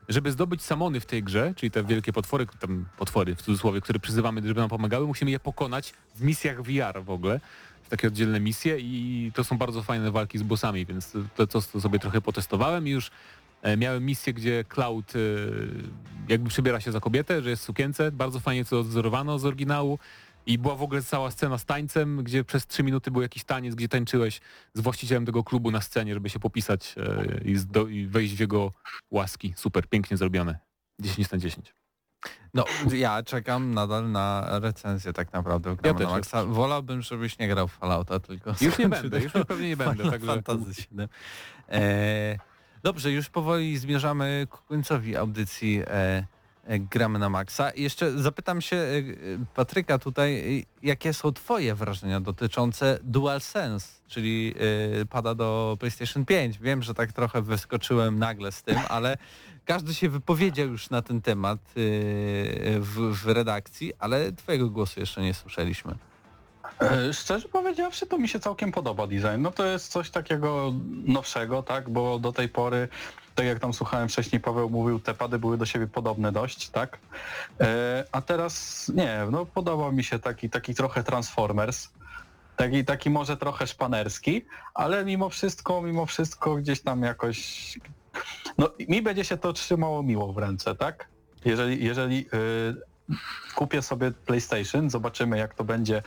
żeby 0.09 0.33
zdobyć 0.33 0.62
samony 0.62 1.01
w 1.01 1.07
tej 1.07 1.23
grze, 1.23 1.53
czyli 1.57 1.71
te 1.71 1.85
wielkie 1.85 2.12
potwory, 2.12 2.47
tam 2.61 2.87
potwory 2.99 3.35
w 3.35 3.43
cudzysłowie, 3.43 3.81
które 3.81 3.99
przyzywamy, 3.99 4.43
żeby 4.49 4.61
nam 4.61 4.69
pomagały, 4.69 5.07
musimy 5.07 5.31
je 5.31 5.41
pokonać 5.41 5.95
w 6.14 6.23
misjach 6.23 6.62
VR 6.62 7.05
w 7.05 7.11
ogóle. 7.11 7.41
Takie 7.89 8.09
oddzielne 8.09 8.41
misje 8.41 8.79
i 8.79 9.33
to 9.35 9.45
są 9.45 9.59
bardzo 9.59 9.83
fajne 9.83 10.11
walki 10.11 10.39
z 10.39 10.43
bossami, 10.43 10.87
więc 10.87 11.12
to, 11.37 11.47
to, 11.47 11.61
to 11.61 11.81
sobie 11.81 11.99
trochę 11.99 12.21
potestowałem 12.21 12.89
i 12.89 12.91
już 12.91 13.07
e, 13.07 13.11
miałem 13.77 14.05
misję, 14.05 14.33
gdzie 14.33 14.65
Cloud 14.65 15.13
e, 15.17 15.19
jakby 16.29 16.49
przybiera 16.49 16.81
się 16.81 16.93
za 16.93 17.01
kobietę, 17.01 17.43
że 17.43 17.51
jest 17.51 17.63
w 17.63 17.67
sukience, 17.67 18.13
bardzo 18.13 18.41
fajnie 18.41 18.65
to 18.65 18.81
odzorowano 18.81 19.39
z 19.39 19.45
oryginału 19.45 19.99
i 20.47 20.59
była 20.59 20.75
w 20.75 20.83
ogóle 20.83 21.03
cała 21.03 21.31
scena 21.31 21.59
z 21.59 21.65
tańcem, 21.65 22.25
gdzie 22.25 22.45
przez 22.45 22.67
trzy 22.67 22.83
minuty 22.83 23.11
był 23.11 23.23
jakiś 23.23 23.45
taniec, 23.45 23.75
gdzie 23.75 23.89
tańczyłeś 23.89 24.41
z 24.75 24.81
właścicielem 24.81 25.27
tego 25.27 25.45
klubu 25.45 25.71
na 25.71 25.81
scenie, 25.81 26.15
żeby 26.15 26.31
się 26.31 26.39
popisać 26.39 26.95
e, 26.99 27.91
i, 27.91 28.07
wejść 28.07 28.35
w 28.35 28.41
jego 28.41 28.73
łaski. 29.11 29.55
Super, 29.57 29.89
pięknie 29.89 30.17
zrobione. 30.17 30.59
10 31.01 31.31
na 31.31 31.39
10. 31.39 31.75
No, 32.55 32.65
ja 32.93 33.23
czekam 33.23 33.75
nadal 33.75 34.11
na 34.11 34.59
recenzję 34.59 35.13
tak 35.13 35.33
naprawdę. 35.33 35.77
Ja 35.85 35.93
na 35.93 36.11
Maxa. 36.11 36.45
Wolałbym, 36.45 37.03
żebyś 37.03 37.39
nie 37.39 37.49
grał 37.49 37.69
w 37.69 37.73
Fallouta, 37.73 38.21
tylko... 38.21 38.55
Już 38.61 38.79
nie 38.79 38.89
będę, 38.89 39.21
już 39.21 39.33
pewnie 39.49 39.69
nie 39.69 39.77
będę, 39.77 40.11
także... 40.11 40.27
Fantasy 40.27 40.83
VII. 40.91 41.09
E, 41.69 42.39
dobrze, 42.87 43.12
już 43.12 43.28
powoli 43.28 43.78
zmierzamy 43.78 44.47
ku 44.51 44.59
końcowi 44.68 45.16
audycji 45.16 45.82
e, 45.87 46.26
e, 46.64 46.78
Gramy 46.78 47.18
na 47.18 47.28
Maxa. 47.28 47.72
Jeszcze 47.76 48.18
zapytam 48.18 48.61
się 48.61 48.76
e, 48.76 48.80
e, 48.80 49.05
Patryka 49.55 49.99
tutaj, 49.99 50.61
e, 50.61 50.62
jakie 50.82 51.12
są 51.14 51.32
twoje 51.32 51.74
wrażenia 51.74 52.20
dotyczące 52.20 52.99
DualSense, 53.03 53.89
czyli 54.09 54.55
e, 55.03 55.07
pada 55.07 55.34
do 55.34 55.76
PlayStation 55.80 56.24
5. 56.24 56.59
Wiem, 56.59 56.82
że 56.82 56.95
tak 56.95 57.12
trochę 57.12 57.43
wyskoczyłem 57.43 58.18
nagle 58.18 58.53
z 58.53 58.62
tym, 58.62 58.78
ale 58.89 59.16
każdy 59.64 59.95
się 59.95 60.09
wypowiedział 60.09 60.68
już 60.68 60.91
na 60.91 61.03
ten 61.03 61.22
temat 61.22 61.59
w, 62.80 63.12
w 63.22 63.26
redakcji, 63.26 63.93
ale 63.99 64.32
twojego 64.32 64.70
głosu 64.70 65.01
jeszcze 65.01 65.22
nie 65.22 65.34
słyszeliśmy. 65.34 65.95
E, 66.83 67.12
Szczerze 67.12 67.49
powiedziawszy, 67.49 68.07
to 68.07 68.18
mi 68.18 68.29
się 68.29 68.41
całkiem 68.41 68.72
podoba 68.72 69.07
design. 69.07 69.43
No 69.43 69.51
to 69.51 69.66
jest 69.66 69.93
coś 69.93 70.11
takiego 70.11 70.72
nowszego, 71.07 71.62
tak? 71.62 71.91
Bo 71.91 72.18
do 72.18 72.33
tej 72.33 72.49
pory, 72.49 72.89
tak 73.35 73.47
jak 73.47 73.59
tam 73.59 73.74
słuchałem 73.74 74.09
wcześniej, 74.09 74.41
Paweł 74.41 74.70
mówił, 74.70 75.01
te 75.01 75.14
pady 75.14 75.39
były 75.39 75.59
do 75.59 75.66
siebie 75.66 75.87
podobne 75.87 76.33
dość, 76.33 76.68
tak? 76.68 76.99
E, 77.61 78.05
a 78.12 78.22
teraz 78.22 78.89
nie, 78.95 79.18
no 79.31 79.47
podoba 79.47 79.93
mi 79.93 80.05
się 80.05 80.18
taki, 80.18 80.51
taki 80.51 80.74
trochę 80.74 81.05
Transformers. 81.05 81.89
Taki, 82.57 82.85
taki 82.85 83.11
może 83.11 83.37
trochę 83.37 83.66
szpanerski, 83.66 84.45
ale 84.74 85.05
mimo 85.05 85.29
wszystko, 85.29 85.83
mimo 85.83 86.07
wszystko 86.07 86.57
gdzieś 86.57 86.81
tam 86.81 87.03
jakoś... 87.03 87.79
No 88.59 88.70
mi 88.89 89.03
będzie 89.03 89.24
się 89.24 89.37
to 89.37 89.53
trzymało 89.53 90.03
miło 90.03 90.33
w 90.33 90.39
ręce, 90.39 90.74
tak? 90.74 91.09
Jeżeli, 91.45 91.85
jeżeli 91.85 92.27
y, 92.35 92.95
kupię 93.55 93.83
sobie 93.83 94.11
PlayStation, 94.11 94.91
zobaczymy 94.91 95.39
jak 95.39 95.55
to 95.55 95.65
będzie 95.65 96.03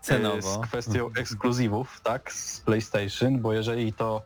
Cenowo. 0.00 0.36
e, 0.38 0.42
z 0.42 0.58
kwestią 0.58 1.10
ekskluzywów, 1.16 2.00
tak, 2.00 2.32
z 2.32 2.60
PlayStation, 2.60 3.40
bo 3.40 3.52
jeżeli 3.52 3.92
to 3.92 4.22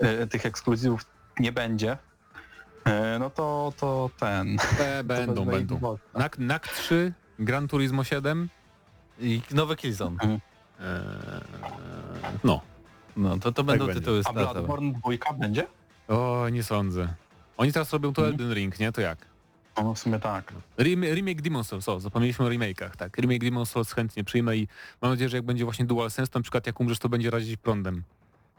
e, 0.00 0.26
tych 0.26 0.46
ekskluzywów 0.46 1.00
nie 1.38 1.52
będzie, 1.52 1.96
e, 2.84 3.18
no 3.18 3.30
to, 3.30 3.72
to 3.76 4.10
ten... 4.18 4.56
Te 4.78 5.04
będą, 5.14 5.34
wezmę 5.44 5.52
będą. 5.52 5.74
Xboxa. 5.74 6.18
NAC, 6.18 6.32
NAC 6.38 6.62
3, 6.62 7.12
Gran 7.38 7.68
Turismo 7.68 8.04
7. 8.04 8.48
I 9.20 9.42
nowe 9.50 9.76
Killzone. 9.76 10.16
Eee, 10.22 10.38
no. 12.44 12.60
No 13.16 13.38
to 13.38 13.52
to 13.52 13.64
będą 13.64 13.86
będzie. 13.86 14.00
tytuły 14.00 14.18
A 14.18 14.22
startowe. 14.22 14.52
Bloodborne 14.54 14.92
2 14.92 15.34
będzie? 15.34 15.66
O, 16.08 16.48
nie 16.48 16.62
sądzę. 16.62 17.14
Oni 17.56 17.72
teraz 17.72 17.92
robią 17.92 18.12
to 18.12 18.22
Mhm. 18.22 18.40
Elden 18.40 18.54
Ring, 18.56 18.78
nie? 18.80 18.92
To 18.92 19.00
jak? 19.00 19.18
No 19.76 19.94
w 19.94 19.98
sumie 19.98 20.18
tak. 20.18 20.52
Rem 20.78 21.04
remake 21.04 21.42
Demon's 21.42 21.64
Souls, 21.64 21.88
o, 21.88 22.00
zapomnieliśmy 22.00 22.44
o 22.46 22.48
remake'ach, 22.48 22.90
tak. 22.96 23.16
Remake 23.18 23.42
Demon's 23.44 23.66
Souls 23.66 23.92
chętnie 23.92 24.24
przyjmę 24.24 24.56
i 24.56 24.68
mam 25.02 25.10
nadzieję, 25.10 25.28
że 25.28 25.36
jak 25.36 25.46
będzie 25.46 25.64
właśnie 25.64 25.84
DualSense, 25.84 26.32
to 26.32 26.38
na 26.38 26.42
przykład 26.42 26.66
jak 26.66 26.80
umrzesz, 26.80 26.98
to 26.98 27.08
będzie 27.08 27.30
razić 27.30 27.56
prądem. 27.56 28.02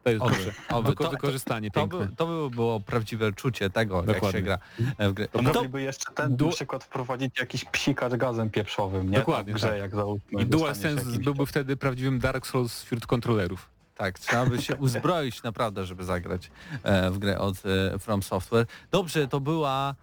To 0.03 0.09
jest 0.09 0.21
Oby, 0.23 0.33
dobrze. 0.35 0.51
oby. 0.69 0.89
Wyko 0.89 1.03
To- 1.03 1.09
wykorzystanie 1.09 1.71
To, 1.71 1.79
piękne. 1.79 1.99
by, 2.07 2.15
to 2.15 2.27
by 2.27 2.49
było 2.55 2.79
prawdziwe 2.79 3.33
czucie 3.33 3.69
tego, 3.69 3.97
jak 3.97 4.05
Dokładnie. 4.05 4.39
się 4.39 4.45
gra 4.45 4.57
w. 4.99 5.27
To 5.31 5.41
No 5.41 5.49
to, 5.51 5.53
mogliby 5.59 5.81
jeszcze 5.81 6.11
ten 6.13 6.35
Du- 6.35 6.45
na 6.45 6.51
przykład 6.51 6.83
wprowadzić 6.83 7.39
jakiś 7.39 7.65
psikacz 7.65 8.13
gazem 8.13 8.49
pieprzowym, 8.49 9.09
nie? 9.11 9.17
Dokładnie, 9.17 9.53
W 9.53 9.55
grze, 9.55 9.67
tak. 9.67 9.77
jak 9.77 9.95
załóżmy. 9.95 10.41
I 10.41 10.45
DualSense 10.45 11.19
byłby 11.19 11.45
wtedy 11.45 11.77
prawdziwym 11.77 12.19
Dark 12.19 12.47
Souls 12.47 12.83
wśród 12.83 13.05
kontrolerów. 13.07 13.69
tak, 13.95 14.19
trzeba 14.19 14.45
by 14.45 14.61
się 14.61 14.75
uzbroić 14.75 15.43
naprawdę, 15.43 15.85
żeby 15.85 16.03
zagrać 16.03 16.51
e, 16.83 17.11
w 17.11 17.17
grę 17.17 17.39
od 17.39 17.55
e, 17.65 17.99
From 17.99 18.23
Software. 18.23 18.65
Dobrze, 18.91 19.27
to 19.27 19.39
była 19.39 19.95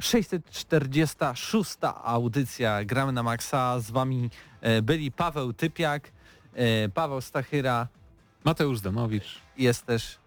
646 0.00 1.76
audycja 2.04 2.84
Gramy 2.84 3.12
na 3.12 3.22
Maxa. 3.22 3.80
Z 3.80 3.90
wami 3.90 4.30
e, 4.60 4.82
byli 4.82 5.12
Paweł 5.12 5.52
Typiak, 5.52 6.10
e, 6.54 6.88
Paweł 6.88 7.20
Stachyra, 7.20 7.88
Mateusz 8.44 8.78
Zdanowicz. 8.78 9.40
jest 9.56 9.86
też 9.86 10.18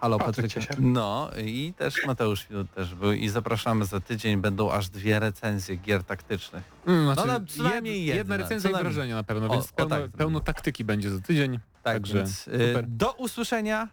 Halo 0.00 0.18
Patryk. 0.18 0.52
No 0.78 1.30
i 1.44 1.72
też 1.76 1.94
Mateusz 2.06 2.46
Widut 2.46 2.74
też 2.74 2.94
był 2.94 3.12
i 3.12 3.28
zapraszamy 3.28 3.84
za 3.84 4.00
tydzień, 4.00 4.36
będą 4.40 4.70
aż 4.72 4.88
dwie 4.88 5.20
recenzje 5.20 5.76
gier 5.76 6.04
taktycznych. 6.04 6.64
Mm, 6.86 7.04
no, 7.16 7.24
no, 7.26 7.40
przynajmniej 7.40 8.04
jedna, 8.04 8.18
jedna, 8.18 8.36
recenzja 8.36 8.70
i 8.70 8.72
wrażenia 8.72 9.14
na 9.14 9.22
pewno, 9.22 9.46
O, 9.46 9.52
więc 9.52 9.64
o, 9.64 9.74
pełno, 9.76 9.96
tak. 9.96 10.10
pełno 10.10 10.40
taktyki 10.40 10.84
będzie 10.84 11.10
za 11.10 11.20
tydzień. 11.20 11.52
Tak, 11.82 11.94
Także 11.94 12.14
więc 12.14 12.48
e, 12.48 12.68
super. 12.68 12.84
do 12.88 13.12
usłyszenia. 13.12 13.88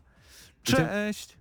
Dzie- 0.64 0.76
Cześć! 0.76 1.41